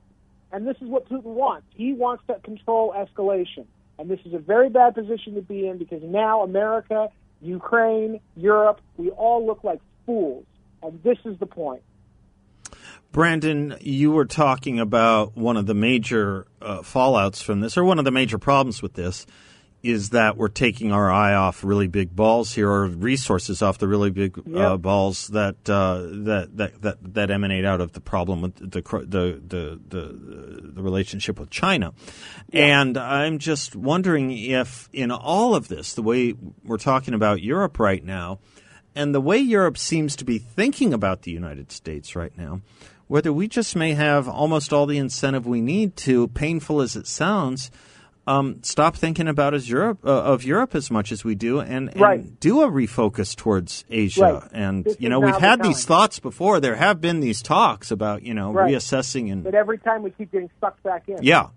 And 0.52 0.68
this 0.68 0.78
is 0.82 0.88
what 0.88 1.08
Putin 1.08 1.24
wants. 1.24 1.68
He 1.76 1.94
wants 1.94 2.24
to 2.28 2.36
control 2.40 2.94
escalation. 2.98 3.66
And 4.00 4.10
this 4.10 4.20
is 4.26 4.34
a 4.34 4.40
very 4.40 4.70
bad 4.70 4.96
position 4.96 5.36
to 5.36 5.42
be 5.42 5.68
in 5.68 5.78
because 5.78 6.02
now 6.04 6.42
America, 6.42 7.10
Ukraine, 7.42 8.20
Europe, 8.36 8.82
we 8.98 9.10
all 9.12 9.46
look 9.46 9.64
like 9.64 9.80
fools 10.06 10.46
and 10.84 11.02
this 11.04 11.18
is 11.26 11.38
the 11.40 11.46
point. 11.46 11.82
Brandon, 13.12 13.78
you 13.80 14.12
were 14.12 14.26
talking 14.26 14.80
about 14.80 15.38
one 15.38 15.56
of 15.56 15.68
the 15.68 15.76
major 15.76 16.48
uh, 16.62 16.80
fallouts 16.80 17.42
from 17.42 17.62
this, 17.62 17.78
or 17.78 17.84
one 17.84 18.00
of 18.00 18.06
the 18.06 18.12
major 18.12 18.40
problems 18.40 18.82
with 18.82 18.96
this, 18.96 19.28
is 19.84 20.12
that 20.12 20.36
we're 20.36 20.48
taking 20.48 20.92
our 20.92 21.12
eye 21.12 21.36
off 21.36 21.64
really 21.64 21.88
big 21.88 22.16
balls 22.16 22.54
here, 22.54 22.68
or 22.68 22.88
resources 22.88 23.62
off 23.62 23.78
the 23.78 23.88
really 23.88 24.10
big 24.10 24.40
uh, 24.40 24.42
yep. 24.48 24.58
uh, 24.58 24.78
balls 24.78 25.28
that, 25.28 25.70
uh, 25.70 26.02
that 26.24 26.50
that 26.58 26.82
that 26.82 27.14
that 27.14 27.30
emanate 27.30 27.66
out 27.66 27.82
of 27.82 27.92
the 27.92 28.02
problem 28.02 28.42
with 28.42 28.56
the 28.56 28.82
the 28.82 29.42
the 29.48 29.80
the, 29.88 30.72
the 30.74 30.82
relationship 30.82 31.40
with 31.40 31.52
China. 31.52 31.94
Yep. 32.52 32.64
And 32.64 32.98
I'm 32.98 33.38
just 33.38 33.76
wondering 33.76 34.32
if, 34.32 34.90
in 34.92 35.12
all 35.12 35.54
of 35.54 35.68
this, 35.68 35.94
the 35.94 36.02
way 36.02 36.34
we're 36.64 36.78
talking 36.78 37.14
about 37.14 37.44
Europe 37.44 37.78
right 37.78 38.04
now 38.04 38.40
and 38.96 39.14
the 39.14 39.22
way 39.22 39.38
Europe 39.38 39.78
seems 39.78 40.16
to 40.18 40.26
be 40.26 40.38
thinking 40.38 40.94
about 40.94 41.24
the 41.24 41.32
United 41.32 41.72
States 41.72 42.16
right 42.16 42.36
now, 42.38 42.62
whether 43.08 43.34
we 43.34 43.48
just 43.48 43.76
may 43.76 43.94
have 43.94 44.28
almost 44.28 44.72
all 44.74 44.86
the 44.86 44.98
incentive 44.98 45.46
we 45.46 45.62
need 45.62 45.96
to, 45.98 46.28
painful 46.30 46.82
as 46.82 46.96
it 46.96 47.08
sounds, 47.08 47.70
um, 48.26 48.60
stop 48.64 48.96
thinking 48.96 49.28
about 49.28 49.54
as 49.54 49.70
Europe 49.70 50.00
uh, 50.06 50.10
of 50.10 50.46
Europe 50.46 50.76
as 50.76 50.90
much 50.90 51.12
as 51.12 51.26
we 51.26 51.36
do, 51.36 51.60
and, 51.60 51.90
and 51.90 52.00
Right. 52.00 52.40
do 52.40 52.62
a 52.62 52.70
refocus 52.70 53.36
towards 53.36 53.84
Asia. 53.90 54.22
Right. 54.22 54.44
And 54.54 54.86
This 54.86 54.96
you 55.00 55.10
know, 55.10 55.20
we've 55.20 55.36
had 55.36 55.62
these 55.62 55.84
thoughts 55.84 56.20
before. 56.20 56.62
There 56.62 56.76
have 56.78 57.02
been 57.02 57.20
these 57.20 57.42
talks 57.42 57.92
about 57.92 58.24
you 58.24 58.34
know 58.34 58.54
Right. 58.54 58.72
reassessing 58.74 59.30
and 59.32 59.44
But 59.44 59.56
every 59.56 59.78
time 59.78 60.04
we 60.04 60.12
keep 60.12 60.32
getting 60.32 60.50
sucked 60.62 60.82
back 60.84 61.04
in. 61.10 61.18
yeah, 61.22 61.48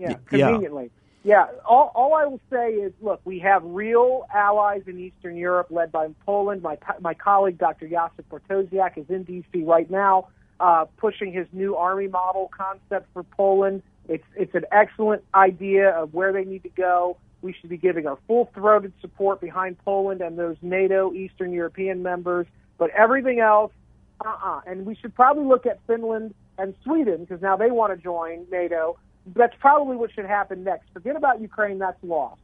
yeah. 0.00 0.14
conveniently. 0.26 0.90
Yeah. 1.22 1.46
All, 1.66 1.92
all 1.94 2.14
I 2.14 2.24
will 2.24 2.40
say 2.50 2.70
is, 2.72 2.92
look, 3.02 3.20
we 3.24 3.40
have 3.40 3.62
real 3.64 4.26
allies 4.34 4.82
in 4.86 4.98
Eastern 4.98 5.36
Europe, 5.36 5.66
led 5.70 5.92
by 5.92 6.08
Poland. 6.24 6.62
My 6.62 6.78
my 7.00 7.14
colleague, 7.14 7.58
Dr. 7.58 7.86
Jacek 7.86 8.24
Bartosiak, 8.30 8.96
is 8.96 9.04
in 9.10 9.24
D.C. 9.24 9.62
right 9.64 9.90
now, 9.90 10.28
uh, 10.60 10.86
pushing 10.96 11.32
his 11.32 11.46
new 11.52 11.76
army 11.76 12.08
model 12.08 12.50
concept 12.56 13.08
for 13.12 13.22
Poland. 13.22 13.82
It's 14.08 14.24
it's 14.34 14.54
an 14.54 14.64
excellent 14.72 15.22
idea 15.34 15.90
of 15.90 16.14
where 16.14 16.32
they 16.32 16.44
need 16.44 16.62
to 16.62 16.70
go. 16.70 17.18
We 17.42 17.52
should 17.52 17.70
be 17.70 17.78
giving 17.78 18.06
our 18.06 18.18
full-throated 18.26 18.92
support 19.00 19.40
behind 19.40 19.78
Poland 19.78 20.20
and 20.20 20.38
those 20.38 20.56
NATO 20.60 21.12
Eastern 21.14 21.52
European 21.52 22.02
members. 22.02 22.46
But 22.76 22.90
everything 22.90 23.40
else, 23.40 23.72
uh-uh. 24.24 24.60
And 24.66 24.84
we 24.86 24.94
should 24.94 25.14
probably 25.14 25.44
look 25.44 25.66
at 25.66 25.80
Finland 25.86 26.34
and 26.58 26.74
Sweden 26.84 27.24
because 27.24 27.40
now 27.40 27.56
they 27.56 27.70
want 27.70 27.96
to 27.96 28.02
join 28.02 28.46
NATO. 28.50 28.98
That's 29.34 29.54
probably 29.60 29.96
what 29.96 30.12
should 30.12 30.26
happen 30.26 30.64
next. 30.64 30.88
Forget 30.92 31.16
about 31.16 31.40
Ukraine; 31.40 31.78
that's 31.78 32.02
lost. 32.02 32.40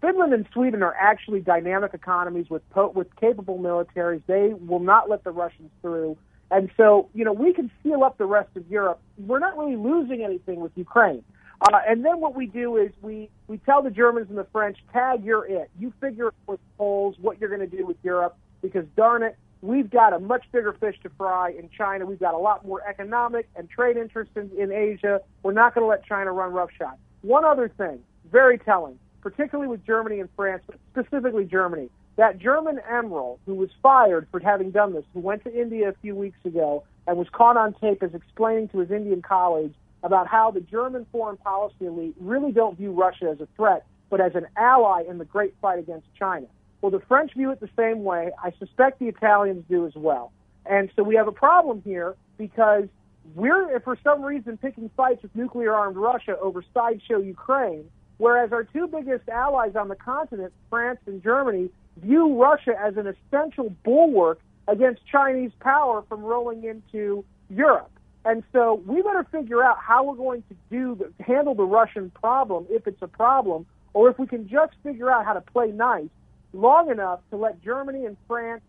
Finland 0.00 0.32
and 0.32 0.46
Sweden 0.52 0.82
are 0.82 0.94
actually 0.98 1.40
dynamic 1.40 1.94
economies 1.94 2.48
with 2.48 2.68
po- 2.70 2.90
with 2.90 3.14
capable 3.16 3.58
militaries. 3.58 4.22
They 4.26 4.54
will 4.54 4.78
not 4.78 5.10
let 5.10 5.24
the 5.24 5.32
Russians 5.32 5.70
through, 5.82 6.16
and 6.50 6.70
so 6.76 7.08
you 7.12 7.24
know 7.24 7.32
we 7.32 7.52
can 7.52 7.70
seal 7.82 8.04
up 8.04 8.18
the 8.18 8.26
rest 8.26 8.56
of 8.56 8.68
Europe. 8.68 9.00
We're 9.18 9.40
not 9.40 9.58
really 9.58 9.76
losing 9.76 10.22
anything 10.22 10.60
with 10.60 10.72
Ukraine. 10.76 11.24
Uh, 11.60 11.78
and 11.88 12.04
then 12.04 12.20
what 12.20 12.34
we 12.34 12.46
do 12.46 12.76
is 12.76 12.90
we 13.00 13.30
we 13.48 13.58
tell 13.58 13.82
the 13.82 13.90
Germans 13.90 14.28
and 14.28 14.38
the 14.38 14.46
French, 14.52 14.78
tag 14.92 15.24
you're 15.24 15.46
it. 15.46 15.70
You 15.78 15.92
figure 16.00 16.32
with 16.46 16.60
Poles 16.78 17.16
what 17.20 17.40
you're 17.40 17.50
going 17.54 17.68
to 17.68 17.76
do 17.76 17.86
with 17.86 17.96
Europe 18.02 18.36
because 18.62 18.84
darn 18.96 19.22
it, 19.22 19.36
we've 19.64 19.90
got 19.90 20.12
a 20.12 20.18
much 20.18 20.44
bigger 20.52 20.74
fish 20.74 20.96
to 21.02 21.10
fry 21.16 21.50
in 21.50 21.70
China. 21.70 22.04
We've 22.04 22.20
got 22.20 22.34
a 22.34 22.38
lot 22.38 22.66
more 22.66 22.86
economic 22.86 23.48
and 23.56 23.68
trade 23.68 23.96
interests 23.96 24.36
in, 24.36 24.50
in 24.58 24.70
Asia. 24.70 25.20
We're 25.42 25.52
not 25.52 25.74
going 25.74 25.84
to 25.84 25.88
let 25.88 26.04
China 26.04 26.32
run 26.32 26.52
roughshod. 26.52 26.98
One 27.22 27.44
other 27.46 27.70
thing, 27.70 28.00
very 28.30 28.58
telling, 28.58 28.98
particularly 29.22 29.68
with 29.68 29.84
Germany 29.86 30.20
and 30.20 30.28
France, 30.36 30.62
but 30.66 30.76
specifically 30.92 31.46
Germany. 31.46 31.88
That 32.16 32.38
German 32.38 32.78
admiral 32.88 33.40
who 33.46 33.54
was 33.54 33.70
fired 33.82 34.28
for 34.30 34.38
having 34.38 34.70
done 34.70 34.92
this, 34.92 35.04
who 35.14 35.20
went 35.20 35.42
to 35.44 35.60
India 35.60 35.88
a 35.88 35.94
few 35.94 36.14
weeks 36.14 36.38
ago 36.44 36.84
and 37.06 37.16
was 37.16 37.26
caught 37.32 37.56
on 37.56 37.72
tape 37.74 38.02
as 38.02 38.14
explaining 38.14 38.68
to 38.68 38.78
his 38.78 38.90
Indian 38.90 39.22
colleagues 39.22 39.74
about 40.02 40.26
how 40.26 40.50
the 40.50 40.60
German 40.60 41.06
foreign 41.10 41.38
policy 41.38 41.86
elite 41.86 42.14
really 42.20 42.52
don't 42.52 42.76
view 42.76 42.92
Russia 42.92 43.30
as 43.32 43.40
a 43.40 43.48
threat, 43.56 43.86
but 44.10 44.20
as 44.20 44.34
an 44.34 44.46
ally 44.56 45.02
in 45.08 45.16
the 45.16 45.24
great 45.24 45.54
fight 45.62 45.78
against 45.78 46.06
China. 46.18 46.46
Well, 46.84 46.90
the 46.90 47.00
French 47.08 47.32
view 47.32 47.50
it 47.50 47.60
the 47.60 47.70
same 47.78 48.04
way. 48.04 48.30
I 48.42 48.52
suspect 48.58 48.98
the 48.98 49.08
Italians 49.08 49.64
do 49.70 49.86
as 49.86 49.94
well. 49.94 50.32
And 50.66 50.90
so 50.94 51.02
we 51.02 51.14
have 51.14 51.26
a 51.26 51.32
problem 51.32 51.80
here 51.82 52.14
because 52.36 52.88
we're, 53.34 53.80
for 53.80 53.96
some 54.04 54.22
reason, 54.22 54.58
picking 54.58 54.90
fights 54.94 55.22
with 55.22 55.34
nuclear 55.34 55.72
armed 55.72 55.96
Russia 55.96 56.36
over 56.38 56.62
sideshow 56.74 57.20
Ukraine, 57.20 57.88
whereas 58.18 58.52
our 58.52 58.64
two 58.64 58.86
biggest 58.86 59.30
allies 59.30 59.76
on 59.76 59.88
the 59.88 59.94
continent, 59.94 60.52
France 60.68 60.98
and 61.06 61.22
Germany, 61.22 61.70
view 62.02 62.38
Russia 62.38 62.74
as 62.78 62.98
an 62.98 63.06
essential 63.06 63.74
bulwark 63.82 64.40
against 64.68 65.06
Chinese 65.06 65.52
power 65.60 66.04
from 66.06 66.22
rolling 66.22 66.64
into 66.64 67.24
Europe. 67.48 67.92
And 68.26 68.42
so 68.52 68.82
we 68.86 69.00
better 69.00 69.24
figure 69.32 69.64
out 69.64 69.78
how 69.78 70.04
we're 70.04 70.16
going 70.16 70.42
to 70.50 70.56
do 70.70 70.96
the, 70.96 71.24
handle 71.24 71.54
the 71.54 71.64
Russian 71.64 72.10
problem 72.10 72.66
if 72.68 72.86
it's 72.86 73.00
a 73.00 73.08
problem, 73.08 73.64
or 73.94 74.10
if 74.10 74.18
we 74.18 74.26
can 74.26 74.46
just 74.46 74.74
figure 74.82 75.10
out 75.10 75.24
how 75.24 75.32
to 75.32 75.40
play 75.40 75.68
nice 75.68 76.10
long 76.54 76.90
enough 76.90 77.20
to 77.30 77.36
let 77.36 77.62
Germany 77.62 78.06
and 78.06 78.16
France, 78.26 78.62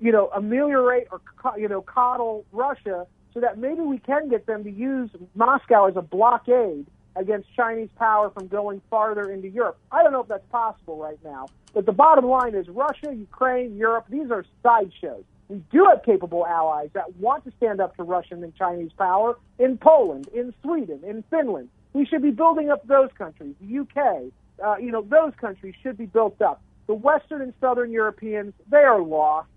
you 0.00 0.12
know, 0.12 0.30
ameliorate 0.34 1.08
or 1.10 1.20
you 1.58 1.68
know 1.68 1.80
coddle 1.80 2.44
Russia, 2.52 3.06
so 3.32 3.40
that 3.40 3.58
maybe 3.58 3.80
we 3.80 3.98
can 3.98 4.28
get 4.28 4.46
them 4.46 4.64
to 4.64 4.70
use 4.70 5.10
Moscow 5.34 5.86
as 5.86 5.96
a 5.96 6.02
blockade 6.02 6.86
against 7.16 7.48
Chinese 7.54 7.88
power 7.96 8.30
from 8.30 8.48
going 8.48 8.80
farther 8.90 9.30
into 9.30 9.48
Europe. 9.48 9.78
I 9.92 10.02
don't 10.02 10.12
know 10.12 10.20
if 10.20 10.28
that's 10.28 10.46
possible 10.50 10.96
right 10.96 11.18
now, 11.24 11.46
but 11.72 11.86
the 11.86 11.92
bottom 11.92 12.26
line 12.26 12.54
is 12.54 12.68
Russia, 12.68 13.14
Ukraine, 13.14 13.76
Europe, 13.76 14.06
these 14.08 14.30
are 14.30 14.44
sideshows. 14.62 15.24
We 15.48 15.62
do 15.70 15.86
have 15.90 16.02
capable 16.04 16.46
allies 16.46 16.90
that 16.94 17.16
want 17.16 17.44
to 17.44 17.52
stand 17.58 17.80
up 17.80 17.96
to 17.96 18.02
Russian 18.02 18.42
and 18.42 18.54
Chinese 18.54 18.92
power 18.96 19.36
in 19.58 19.76
Poland, 19.76 20.28
in 20.28 20.54
Sweden, 20.62 21.00
in 21.04 21.22
Finland. 21.30 21.68
We 21.92 22.06
should 22.06 22.22
be 22.22 22.30
building 22.30 22.70
up 22.70 22.86
those 22.86 23.10
countries. 23.16 23.54
The 23.60 23.80
UK, 23.80 24.32
uh, 24.64 24.76
you 24.78 24.90
know, 24.90 25.02
those 25.02 25.32
countries 25.40 25.74
should 25.82 25.98
be 25.98 26.06
built 26.06 26.40
up. 26.40 26.62
The 26.86 26.94
Western 26.94 27.42
and 27.42 27.54
Southern 27.60 27.90
Europeans, 27.90 28.52
they 28.70 28.78
are 28.78 29.00
lost, 29.00 29.48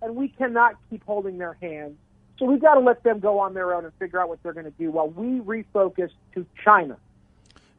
and 0.00 0.16
we 0.16 0.28
cannot 0.28 0.74
keep 0.90 1.04
holding 1.04 1.38
their 1.38 1.56
hands. 1.60 1.96
So 2.38 2.46
we've 2.46 2.60
got 2.60 2.74
to 2.74 2.80
let 2.80 3.02
them 3.04 3.20
go 3.20 3.38
on 3.38 3.54
their 3.54 3.74
own 3.74 3.84
and 3.84 3.94
figure 4.00 4.20
out 4.20 4.28
what 4.28 4.42
they're 4.42 4.52
going 4.52 4.64
to 4.64 4.72
do 4.72 4.90
while 4.90 5.08
we 5.08 5.40
refocus 5.40 6.10
to 6.34 6.44
China. 6.64 6.96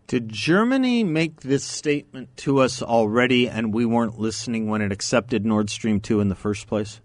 Did 0.07 0.29
Germany 0.29 1.03
make 1.03 1.41
this 1.41 1.63
statement 1.63 2.35
to 2.37 2.59
us 2.59 2.81
already, 2.81 3.49
and 3.49 3.73
we 3.73 3.85
weren't 3.85 4.19
listening 4.19 4.69
when 4.69 4.81
it 4.81 4.91
accepted 4.91 5.45
Nord 5.45 5.69
Stream 5.69 5.99
two 5.99 6.19
in 6.19 6.29
the 6.29 6.35
first 6.35 6.67
place? 6.67 7.01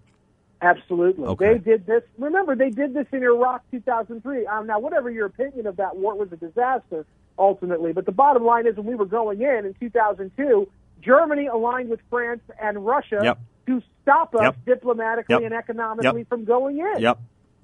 Absolutely. 0.61 1.25
Okay. 1.25 1.55
They 1.55 1.59
did 1.59 1.87
this. 1.87 2.03
Remember, 2.19 2.57
they 2.57 2.71
did 2.71 2.93
this 2.95 3.07
in 3.13 3.23
Iraq 3.23 3.63
2003. 3.71 4.47
Um, 4.47 4.67
now, 4.67 4.81
whatever 4.81 5.09
your 5.09 5.27
opinion 5.27 5.67
of 5.67 5.77
that 5.77 5.97
war, 5.97 6.15
it 6.15 6.19
was 6.19 6.33
a 6.33 6.37
disaster 6.37 7.07
ultimately. 7.39 7.93
But 7.93 8.07
the 8.07 8.13
bottom 8.13 8.45
line 8.45 8.67
is, 8.67 8.77
when 8.77 8.87
we 8.87 8.97
were 8.97 9.07
going 9.07 9.41
in 9.41 9.65
in 9.65 9.75
2002, 9.79 10.69
Germany 11.03 11.47
aligned 11.47 11.89
with 11.91 12.01
France 12.11 12.41
and 12.61 12.85
Russia 12.85 13.21
Yep. 13.23 13.39
to 13.67 13.83
stop 14.03 14.35
us 14.35 14.43
Yep. 14.43 14.57
diplomatically 14.67 15.35
Yep. 15.35 15.43
and 15.43 15.55
economically 15.55 16.25
from 16.25 16.45
going 16.45 16.79
in. 16.79 17.01
Yep, 17.01 17.19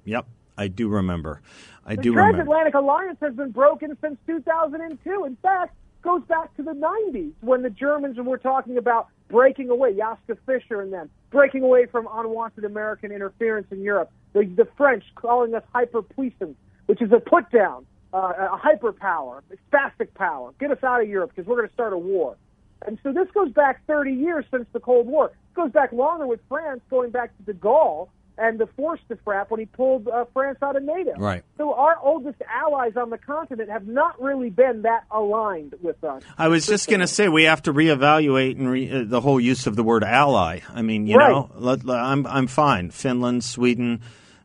yep. 0.05 0.25
I 0.57 0.67
do 0.69 0.87
remember. 0.87 1.41
I 1.85 1.95
The 1.95 2.01
do 2.03 2.09
remember. 2.11 2.31
The 2.31 2.43
transatlantic 2.43 2.73
alliance 2.75 3.17
has 3.21 3.33
been 3.35 3.51
broken 3.51 3.97
since 4.01 4.17
2002. 4.25 5.25
In 5.25 5.35
fact, 5.37 5.75
goes 6.01 6.21
back 6.23 6.55
to 6.55 6.63
the 6.63 6.73
90s 6.73 7.33
when 7.41 7.61
the 7.63 7.69
Germans 7.69 8.17
were 8.17 8.37
talking 8.37 8.77
about 8.77 9.07
breaking 9.27 9.69
away, 9.69 9.93
Joschka 9.95 10.37
Fischer 10.45 10.81
and 10.81 10.93
them, 10.93 11.09
breaking 11.31 11.63
away 11.63 11.87
from 11.87 12.07
unwanted 12.13 12.63
American 12.63 13.11
interference 13.11 13.67
in 13.71 13.81
Europe. 13.81 14.11
The, 14.33 14.45
the 14.45 14.65
French 14.77 15.03
calling 15.15 15.53
us 15.55 15.63
hyperpuissance, 15.73 16.55
which 16.85 17.01
is 17.01 17.11
a 17.11 17.19
put 17.19 17.49
down, 17.51 17.85
uh, 18.13 18.33
a 18.53 18.57
hyperpower, 18.57 19.41
a 19.51 19.75
spastic 19.75 20.13
power. 20.13 20.53
Get 20.59 20.71
us 20.71 20.83
out 20.83 21.01
of 21.01 21.09
Europe 21.09 21.31
because 21.35 21.47
we're 21.47 21.55
going 21.57 21.67
to 21.67 21.73
start 21.73 21.91
a 21.93 21.97
war. 21.97 22.37
And 22.85 22.99
so 23.03 23.11
this 23.11 23.27
goes 23.33 23.51
back 23.51 23.85
30 23.87 24.11
years 24.13 24.45
since 24.51 24.65
the 24.73 24.79
Cold 24.79 25.07
War. 25.07 25.27
It 25.27 25.55
goes 25.55 25.71
back 25.71 25.91
longer 25.91 26.27
with 26.27 26.39
France, 26.49 26.81
going 26.89 27.09
back 27.11 27.35
to 27.37 27.43
de 27.43 27.57
Gaulle 27.57 28.09
and 28.37 28.59
the 28.59 28.67
force 28.67 28.99
de 29.07 29.15
frappe 29.23 29.49
when 29.49 29.61
he 29.61 29.65
pulled 29.65 30.09
uh, 30.09 30.25
France 30.33 30.57
out 30.61 30.75
of 30.75 30.83
NATO. 30.83 31.13
Right. 31.17 31.41
So 31.57 31.73
our 31.73 31.97
oldest 32.03 32.41
allies 32.53 32.97
on 32.97 33.09
the 33.09 33.17
continent 33.17 33.69
have 33.69 33.87
not 33.87 34.21
really 34.21 34.49
been 34.49 34.81
that 34.81 35.05
aligned 35.09 35.73
with 35.81 36.03
us. 36.03 36.21
I 36.37 36.49
was 36.49 36.65
just 36.67 36.89
going 36.89 36.99
to 36.99 37.07
say 37.07 37.29
we 37.29 37.43
have 37.45 37.61
to 37.63 37.73
reevaluate 37.73 38.57
and 38.59 38.69
re, 38.69 38.91
uh, 38.91 39.03
the 39.05 39.21
whole 39.21 39.39
use 39.39 39.67
of 39.67 39.77
the 39.77 39.83
word 39.83 40.03
ally. 40.03 40.59
I 40.69 40.81
mean, 40.81 41.07
you 41.07 41.15
Right. 41.15 41.29
know, 41.29 41.49
let, 41.55 41.85
let- 41.85 41.97
I'm 41.99 42.27
I'm 42.27 42.47
fine. 42.47 42.91
Finland, 42.91 43.45
Sweden, 43.45 44.01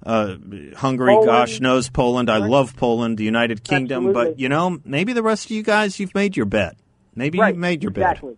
uh, 0.06 0.36
Hungary, 0.76 1.14
Poland. 1.14 1.26
gosh 1.26 1.60
knows 1.60 1.90
Poland. 1.90 2.30
I 2.30 2.38
love 2.38 2.76
Poland, 2.76 3.18
the 3.18 3.24
United 3.24 3.64
Kingdom, 3.64 4.12
but 4.12 4.38
you 4.38 4.48
know, 4.48 4.78
maybe 4.84 5.12
the 5.14 5.22
rest 5.24 5.46
of 5.46 5.50
you 5.50 5.64
guys, 5.64 5.98
you've 5.98 6.14
made 6.14 6.36
your 6.36 6.46
bet. 6.46 6.76
Maybe 7.14 7.38
right. 7.38 7.48
you've 7.48 7.58
made 7.58 7.82
your 7.82 7.90
bet. 7.92 8.12
Exactly. 8.12 8.36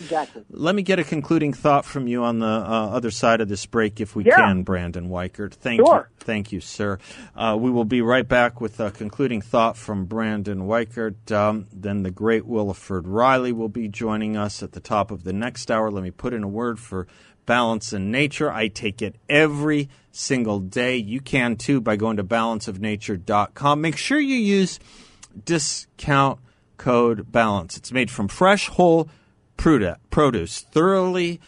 Exactly. 0.00 0.42
Let 0.50 0.74
me 0.74 0.82
get 0.82 0.98
a 0.98 1.04
concluding 1.04 1.52
thought 1.52 1.84
from 1.84 2.08
you 2.08 2.24
on 2.24 2.40
the 2.40 2.46
uh, 2.46 2.88
other 2.90 3.12
side 3.12 3.40
of 3.40 3.48
this 3.48 3.66
break, 3.66 4.00
if 4.00 4.16
we 4.16 4.24
Yeah. 4.24 4.34
can, 4.36 4.64
Brandon 4.64 5.08
Weichert. 5.08 5.52
Thank 5.54 5.80
Sure. 5.80 6.10
you, 6.10 6.16
thank 6.24 6.50
you, 6.50 6.60
sir. 6.60 6.98
Uh, 7.36 7.56
we 7.58 7.70
will 7.70 7.84
be 7.84 8.02
right 8.02 8.26
back 8.26 8.60
with 8.60 8.80
a 8.80 8.90
concluding 8.90 9.40
thought 9.40 9.76
from 9.76 10.06
Brandon 10.06 10.66
Weichert. 10.66 11.30
Um, 11.30 11.66
then 11.72 12.02
the 12.02 12.10
great 12.10 12.46
Wilfred 12.46 13.06
Reilly 13.06 13.52
will 13.52 13.68
be 13.68 13.86
joining 13.86 14.36
us 14.36 14.60
at 14.60 14.72
the 14.72 14.80
top 14.80 15.12
of 15.12 15.22
the 15.22 15.32
next 15.32 15.70
hour. 15.70 15.88
Let 15.90 16.02
me 16.02 16.10
put 16.10 16.34
in 16.34 16.42
a 16.42 16.48
word 16.48 16.80
for 16.80 17.06
balance 17.46 17.92
in 17.92 18.10
nature. 18.10 18.50
I 18.50 18.66
take 18.66 19.00
it 19.00 19.14
every 19.28 19.88
single 20.10 20.58
day. 20.58 20.96
You 20.96 21.20
can 21.20 21.54
too 21.54 21.80
by 21.80 21.94
going 21.94 22.16
to 22.16 22.24
balanceofnature.com. 22.24 23.80
Make 23.80 23.96
sure 23.96 24.18
you 24.18 24.34
use 24.36 24.80
discount 25.44 26.40
code 26.76 27.32
balance. 27.32 27.76
It's 27.76 27.92
made 27.92 28.10
from 28.10 28.28
fresh, 28.28 28.68
whole 28.68 29.08
produce, 29.56 30.60
thoroughly 30.60 31.40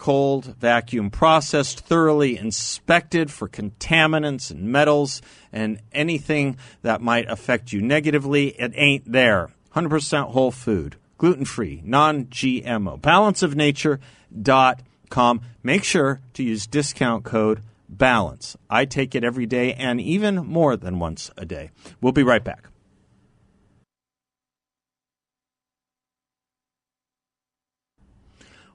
cold, 0.00 0.56
vacuum 0.58 1.10
processed, 1.10 1.78
thoroughly 1.80 2.38
inspected 2.38 3.30
for 3.30 3.46
contaminants 3.48 4.50
and 4.50 4.62
metals 4.62 5.20
and 5.52 5.78
anything 5.92 6.56
that 6.80 7.02
might 7.02 7.30
affect 7.30 7.72
you 7.72 7.82
negatively. 7.82 8.48
It 8.58 8.72
ain't 8.74 9.12
there. 9.12 9.50
100% 9.74 10.30
whole 10.30 10.50
food, 10.50 10.96
gluten 11.18 11.44
free, 11.44 11.82
non 11.84 12.24
GMO. 12.24 12.98
Balanceofnature.com. 13.00 15.40
Make 15.62 15.84
sure 15.84 16.22
to 16.32 16.42
use 16.42 16.66
discount 16.66 17.24
code 17.24 17.62
BALANCE. 17.90 18.56
I 18.70 18.86
take 18.86 19.14
it 19.14 19.22
every 19.22 19.44
day 19.46 19.74
and 19.74 20.00
even 20.00 20.36
more 20.36 20.76
than 20.76 20.98
once 20.98 21.30
a 21.36 21.44
day. 21.44 21.72
We'll 22.00 22.12
be 22.12 22.22
right 22.22 22.42
back. 22.42 22.70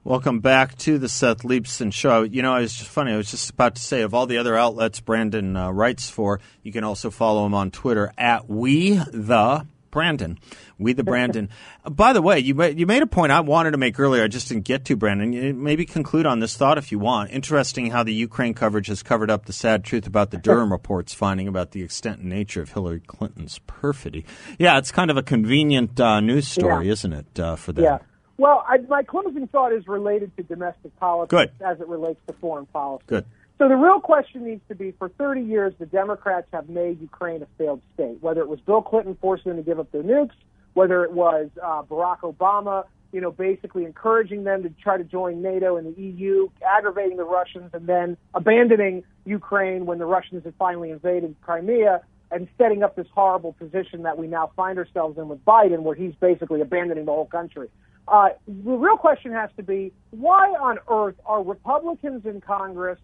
Welcome 0.06 0.38
back 0.38 0.78
to 0.78 0.98
the 0.98 1.08
Seth 1.08 1.38
Leibsohn 1.38 1.92
Show. 1.92 2.22
You 2.22 2.40
know, 2.40 2.52
I 2.52 2.60
was 2.60 2.72
just 2.72 2.88
funny. 2.88 3.12
I 3.12 3.16
was 3.16 3.28
just 3.28 3.50
about 3.50 3.74
to 3.74 3.82
say, 3.82 4.02
of 4.02 4.14
all 4.14 4.26
the 4.26 4.38
other 4.38 4.56
outlets 4.56 5.00
Brandon 5.00 5.56
uh, 5.56 5.72
writes 5.72 6.08
for, 6.08 6.38
you 6.62 6.70
can 6.70 6.84
also 6.84 7.10
follow 7.10 7.44
him 7.44 7.54
on 7.54 7.72
Twitter 7.72 8.12
at 8.16 8.48
we 8.48 8.94
the 8.94 9.66
Brandon. 9.90 10.38
We 10.78 10.92
the 10.92 11.02
Brandon. 11.02 11.48
By 11.90 12.12
the 12.12 12.22
way, 12.22 12.38
you 12.38 12.54
made, 12.54 12.78
you 12.78 12.86
made 12.86 13.02
a 13.02 13.08
point 13.08 13.32
I 13.32 13.40
wanted 13.40 13.72
to 13.72 13.78
make 13.78 13.98
earlier. 13.98 14.22
I 14.22 14.28
just 14.28 14.46
didn't 14.46 14.62
get 14.62 14.84
to, 14.84 14.94
Brandon. 14.94 15.60
Maybe 15.60 15.84
conclude 15.84 16.24
on 16.24 16.38
this 16.38 16.56
thought 16.56 16.78
if 16.78 16.92
you 16.92 17.00
want. 17.00 17.32
Interesting 17.32 17.90
how 17.90 18.04
the 18.04 18.14
Ukraine 18.14 18.54
coverage 18.54 18.86
has 18.86 19.02
covered 19.02 19.28
up 19.28 19.46
the 19.46 19.52
sad 19.52 19.82
truth 19.82 20.06
about 20.06 20.30
the 20.30 20.38
Durham 20.38 20.70
reports 20.70 21.14
finding 21.14 21.48
about 21.48 21.72
the 21.72 21.82
extent 21.82 22.20
and 22.20 22.28
nature 22.28 22.62
of 22.62 22.70
Hillary 22.70 23.00
Clinton's 23.00 23.58
perfidy. 23.66 24.24
Yeah, 24.56 24.78
it's 24.78 24.92
kind 24.92 25.10
of 25.10 25.16
a 25.16 25.22
convenient 25.24 25.98
uh, 25.98 26.20
news 26.20 26.46
story, 26.46 26.86
Yeah. 26.86 26.92
isn't 26.92 27.12
it, 27.12 27.40
uh, 27.40 27.56
for 27.56 27.72
them? 27.72 27.82
Yeah. 27.82 27.98
Well, 28.38 28.64
I, 28.68 28.78
my 28.88 29.02
closing 29.02 29.46
thought 29.48 29.72
is 29.72 29.88
related 29.88 30.36
to 30.36 30.42
domestic 30.42 30.94
politics 30.98 31.54
Good. 31.58 31.64
as 31.64 31.80
it 31.80 31.88
relates 31.88 32.20
to 32.26 32.34
foreign 32.34 32.66
policy. 32.66 33.04
Good. 33.06 33.24
So 33.58 33.68
the 33.68 33.76
real 33.76 34.00
question 34.00 34.44
needs 34.44 34.60
to 34.68 34.74
be: 34.74 34.92
for 34.92 35.08
30 35.08 35.42
years, 35.42 35.72
the 35.78 35.86
Democrats 35.86 36.46
have 36.52 36.68
made 36.68 37.00
Ukraine 37.00 37.42
a 37.42 37.46
failed 37.56 37.80
state. 37.94 38.18
Whether 38.20 38.42
it 38.42 38.48
was 38.48 38.60
Bill 38.60 38.82
Clinton 38.82 39.16
forcing 39.20 39.52
them 39.52 39.56
to 39.56 39.62
give 39.62 39.80
up 39.80 39.90
their 39.92 40.02
nukes, 40.02 40.34
whether 40.74 41.04
it 41.04 41.12
was 41.12 41.48
uh, 41.62 41.82
Barack 41.82 42.20
Obama, 42.20 42.84
you 43.12 43.22
know, 43.22 43.30
basically 43.30 43.84
encouraging 43.86 44.44
them 44.44 44.62
to 44.62 44.68
try 44.68 44.98
to 44.98 45.04
join 45.04 45.40
NATO 45.40 45.76
and 45.78 45.96
the 45.96 46.02
EU, 46.02 46.50
aggravating 46.62 47.16
the 47.16 47.24
Russians, 47.24 47.70
and 47.72 47.86
then 47.86 48.18
abandoning 48.34 49.04
Ukraine 49.24 49.86
when 49.86 49.98
the 49.98 50.04
Russians 50.04 50.44
had 50.44 50.52
finally 50.58 50.90
invaded 50.90 51.34
Crimea, 51.40 52.02
and 52.30 52.48
setting 52.58 52.82
up 52.82 52.94
this 52.96 53.06
horrible 53.14 53.52
position 53.54 54.02
that 54.02 54.18
we 54.18 54.26
now 54.26 54.50
find 54.54 54.78
ourselves 54.78 55.16
in 55.16 55.28
with 55.28 55.42
Biden, 55.46 55.80
where 55.80 55.94
he's 55.94 56.14
basically 56.20 56.60
abandoning 56.60 57.06
the 57.06 57.12
whole 57.12 57.24
country. 57.24 57.68
Uh, 58.08 58.28
the 58.46 58.72
real 58.72 58.96
question 58.96 59.32
has 59.32 59.50
to 59.56 59.62
be 59.62 59.92
why 60.10 60.48
on 60.50 60.78
earth 60.88 61.16
are 61.26 61.42
Republicans 61.42 62.24
in 62.24 62.40
Congress 62.40 62.98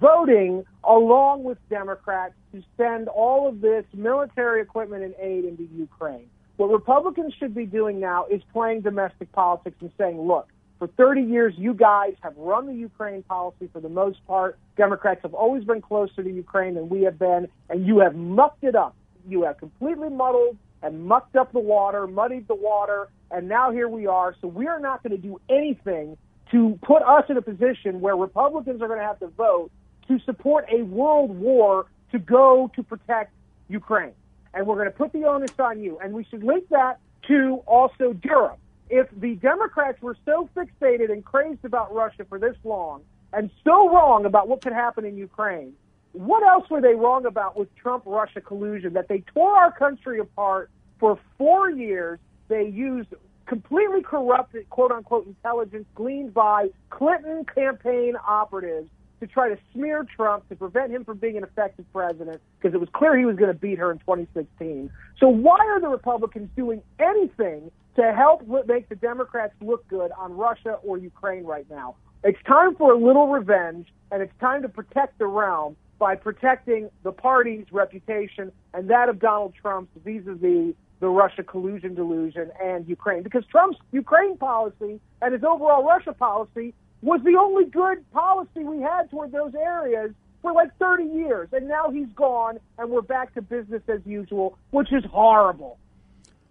voting 0.00 0.64
along 0.84 1.44
with 1.44 1.58
Democrats 1.68 2.34
to 2.52 2.62
send 2.76 3.08
all 3.08 3.48
of 3.48 3.60
this 3.60 3.84
military 3.94 4.60
equipment 4.60 5.02
and 5.02 5.14
aid 5.20 5.44
into 5.44 5.64
Ukraine? 5.74 6.28
What 6.56 6.70
Republicans 6.70 7.34
should 7.38 7.54
be 7.54 7.66
doing 7.66 8.00
now 8.00 8.26
is 8.26 8.42
playing 8.52 8.82
domestic 8.82 9.30
politics 9.32 9.76
and 9.80 9.90
saying, 9.98 10.20
look, 10.20 10.48
for 10.78 10.86
30 10.86 11.22
years, 11.22 11.54
you 11.56 11.74
guys 11.74 12.14
have 12.20 12.36
run 12.36 12.66
the 12.66 12.74
Ukraine 12.74 13.22
policy 13.24 13.68
for 13.72 13.80
the 13.80 13.88
most 13.88 14.24
part. 14.26 14.58
Democrats 14.76 15.20
have 15.22 15.34
always 15.34 15.64
been 15.64 15.80
closer 15.80 16.22
to 16.22 16.30
Ukraine 16.30 16.74
than 16.74 16.88
we 16.88 17.02
have 17.02 17.18
been, 17.18 17.48
and 17.68 17.86
you 17.86 17.98
have 17.98 18.14
mucked 18.14 18.62
it 18.62 18.76
up. 18.76 18.94
You 19.28 19.42
have 19.42 19.58
completely 19.58 20.08
muddled 20.08 20.56
and 20.82 21.04
mucked 21.04 21.34
up 21.34 21.52
the 21.52 21.58
water, 21.58 22.06
muddied 22.06 22.46
the 22.46 22.54
water, 22.54 23.08
and 23.30 23.48
now 23.48 23.70
here 23.70 23.88
we 23.88 24.06
are. 24.06 24.34
So 24.40 24.48
we 24.48 24.66
are 24.66 24.80
not 24.80 25.02
going 25.02 25.14
to 25.14 25.22
do 25.22 25.40
anything 25.48 26.16
to 26.50 26.78
put 26.82 27.02
us 27.02 27.24
in 27.28 27.36
a 27.36 27.42
position 27.42 28.00
where 28.00 28.16
Republicans 28.16 28.80
are 28.80 28.88
going 28.88 29.00
to 29.00 29.06
have 29.06 29.20
to 29.20 29.28
vote 29.28 29.70
to 30.08 30.18
support 30.20 30.66
a 30.72 30.82
world 30.82 31.30
war 31.30 31.86
to 32.12 32.18
go 32.18 32.70
to 32.74 32.82
protect 32.82 33.32
Ukraine. 33.68 34.14
And 34.54 34.66
we're 34.66 34.76
going 34.76 34.86
to 34.86 34.96
put 34.96 35.12
the 35.12 35.24
onus 35.24 35.52
on 35.58 35.82
you. 35.82 35.98
And 36.02 36.14
we 36.14 36.24
should 36.24 36.42
link 36.42 36.68
that 36.70 36.98
to 37.28 37.62
also 37.66 38.14
Durham. 38.14 38.56
If 38.88 39.08
the 39.14 39.34
Democrats 39.34 40.00
were 40.00 40.16
so 40.24 40.48
fixated 40.56 41.12
and 41.12 41.22
crazed 41.22 41.64
about 41.64 41.94
Russia 41.94 42.24
for 42.26 42.38
this 42.38 42.56
long 42.64 43.02
and 43.34 43.50
so 43.62 43.90
wrong 43.90 44.24
about 44.24 44.48
what 44.48 44.62
could 44.62 44.72
happen 44.72 45.04
in 45.04 45.18
Ukraine, 45.18 45.74
what 46.12 46.42
else 46.42 46.68
were 46.70 46.80
they 46.80 46.94
wrong 46.94 47.26
about 47.26 47.58
with 47.58 47.74
Trump 47.76 48.04
Russia 48.06 48.40
collusion 48.40 48.94
that 48.94 49.08
they 49.08 49.22
tore 49.34 49.54
our 49.54 49.70
country 49.70 50.18
apart 50.20 50.70
for 50.98 51.18
four 51.36 51.70
years? 51.70 52.18
They 52.48 52.66
used 52.66 53.14
completely 53.46 54.02
corrupted, 54.02 54.68
quote 54.70 54.92
unquote, 54.92 55.26
intelligence 55.26 55.86
gleaned 55.94 56.34
by 56.34 56.68
Clinton 56.90 57.44
campaign 57.54 58.14
operatives 58.26 58.90
to 59.20 59.26
try 59.26 59.48
to 59.48 59.58
smear 59.72 60.06
Trump 60.16 60.48
to 60.48 60.54
prevent 60.54 60.92
him 60.92 61.04
from 61.04 61.18
being 61.18 61.36
an 61.36 61.42
effective 61.42 61.84
president 61.92 62.40
because 62.58 62.74
it 62.74 62.78
was 62.78 62.88
clear 62.92 63.18
he 63.18 63.24
was 63.24 63.36
going 63.36 63.52
to 63.52 63.58
beat 63.58 63.78
her 63.78 63.90
in 63.90 63.98
2016. 63.98 64.90
So 65.18 65.28
why 65.28 65.58
are 65.58 65.80
the 65.80 65.88
Republicans 65.88 66.48
doing 66.54 66.82
anything 67.00 67.70
to 67.96 68.12
help 68.12 68.46
make 68.66 68.88
the 68.88 68.94
Democrats 68.94 69.54
look 69.60 69.86
good 69.88 70.12
on 70.16 70.36
Russia 70.36 70.78
or 70.84 70.98
Ukraine 70.98 71.44
right 71.44 71.68
now? 71.68 71.96
It's 72.22 72.38
time 72.46 72.76
for 72.76 72.92
a 72.92 72.98
little 72.98 73.28
revenge, 73.28 73.88
and 74.10 74.22
it's 74.22 74.32
time 74.40 74.62
to 74.62 74.68
protect 74.68 75.18
the 75.18 75.26
realm 75.26 75.76
by 75.98 76.14
protecting 76.14 76.90
the 77.02 77.12
party's 77.12 77.66
reputation 77.72 78.52
and 78.72 78.88
that 78.90 79.08
of 79.08 79.18
Donald 79.18 79.54
Trump's 79.60 79.90
vis-a-vis 80.04 80.74
the 81.00 81.08
Russia 81.08 81.42
collusion 81.42 81.94
delusion 81.94 82.50
and 82.62 82.88
Ukraine. 82.88 83.22
Because 83.22 83.44
Trump's 83.46 83.78
Ukraine 83.92 84.36
policy 84.36 85.00
and 85.22 85.32
his 85.32 85.44
overall 85.44 85.84
Russia 85.84 86.12
policy 86.12 86.74
was 87.02 87.20
the 87.24 87.36
only 87.36 87.64
good 87.66 88.10
policy 88.12 88.64
we 88.64 88.80
had 88.80 89.10
toward 89.10 89.32
those 89.32 89.54
areas 89.54 90.10
for 90.42 90.52
like 90.52 90.76
30 90.78 91.04
years. 91.04 91.48
And 91.52 91.68
now 91.68 91.90
he's 91.90 92.08
gone, 92.14 92.58
and 92.78 92.90
we're 92.90 93.02
back 93.02 93.34
to 93.34 93.42
business 93.42 93.82
as 93.88 94.00
usual, 94.04 94.58
which 94.70 94.92
is 94.92 95.04
horrible. 95.04 95.78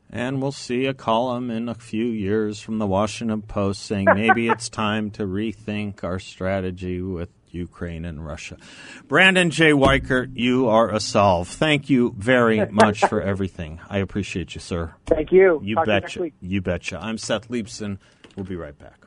And 0.10 0.42
we'll 0.42 0.54
see 0.54 0.86
a 0.86 0.94
column 0.94 1.52
in 1.52 1.68
a 1.68 1.76
few 1.76 2.06
years 2.06 2.62
from 2.62 2.78
the 2.78 2.88
Washington 2.88 3.42
Post 3.42 3.84
saying 3.84 4.08
maybe 4.14 4.48
it's 4.50 4.70
time 4.70 5.12
to 5.12 5.24
rethink 5.24 6.04
our 6.04 6.20
strategy 6.20 7.02
with 7.02 7.30
Ukraine 7.52 8.06
and 8.06 8.26
Russia. 8.26 8.58
Brandon 9.08 9.50
J. 9.50 9.72
Weichert, 9.72 10.32
you 10.36 10.68
are 10.68 10.94
a 10.94 11.00
solve. 11.00 11.48
Thank 11.48 11.90
you 11.90 12.14
very 12.18 12.66
much 12.72 13.00
for 13.00 13.22
everything. 13.22 13.80
I 13.90 13.98
appreciate 14.00 14.56
you, 14.56 14.62
sir. 14.62 14.94
Thank 15.06 15.32
you. 15.32 15.60
You 15.64 15.76
Talk 15.76 15.88
you 15.88 15.94
betcha. 15.94 16.22
week. 16.22 16.34
You 16.42 16.62
betcha. 16.62 17.00
I'm 17.02 17.18
Seth 17.18 17.50
Leibsohn. 17.50 17.98
We'll 18.36 18.46
be 18.46 18.56
right 18.56 18.78
back. 18.78 19.07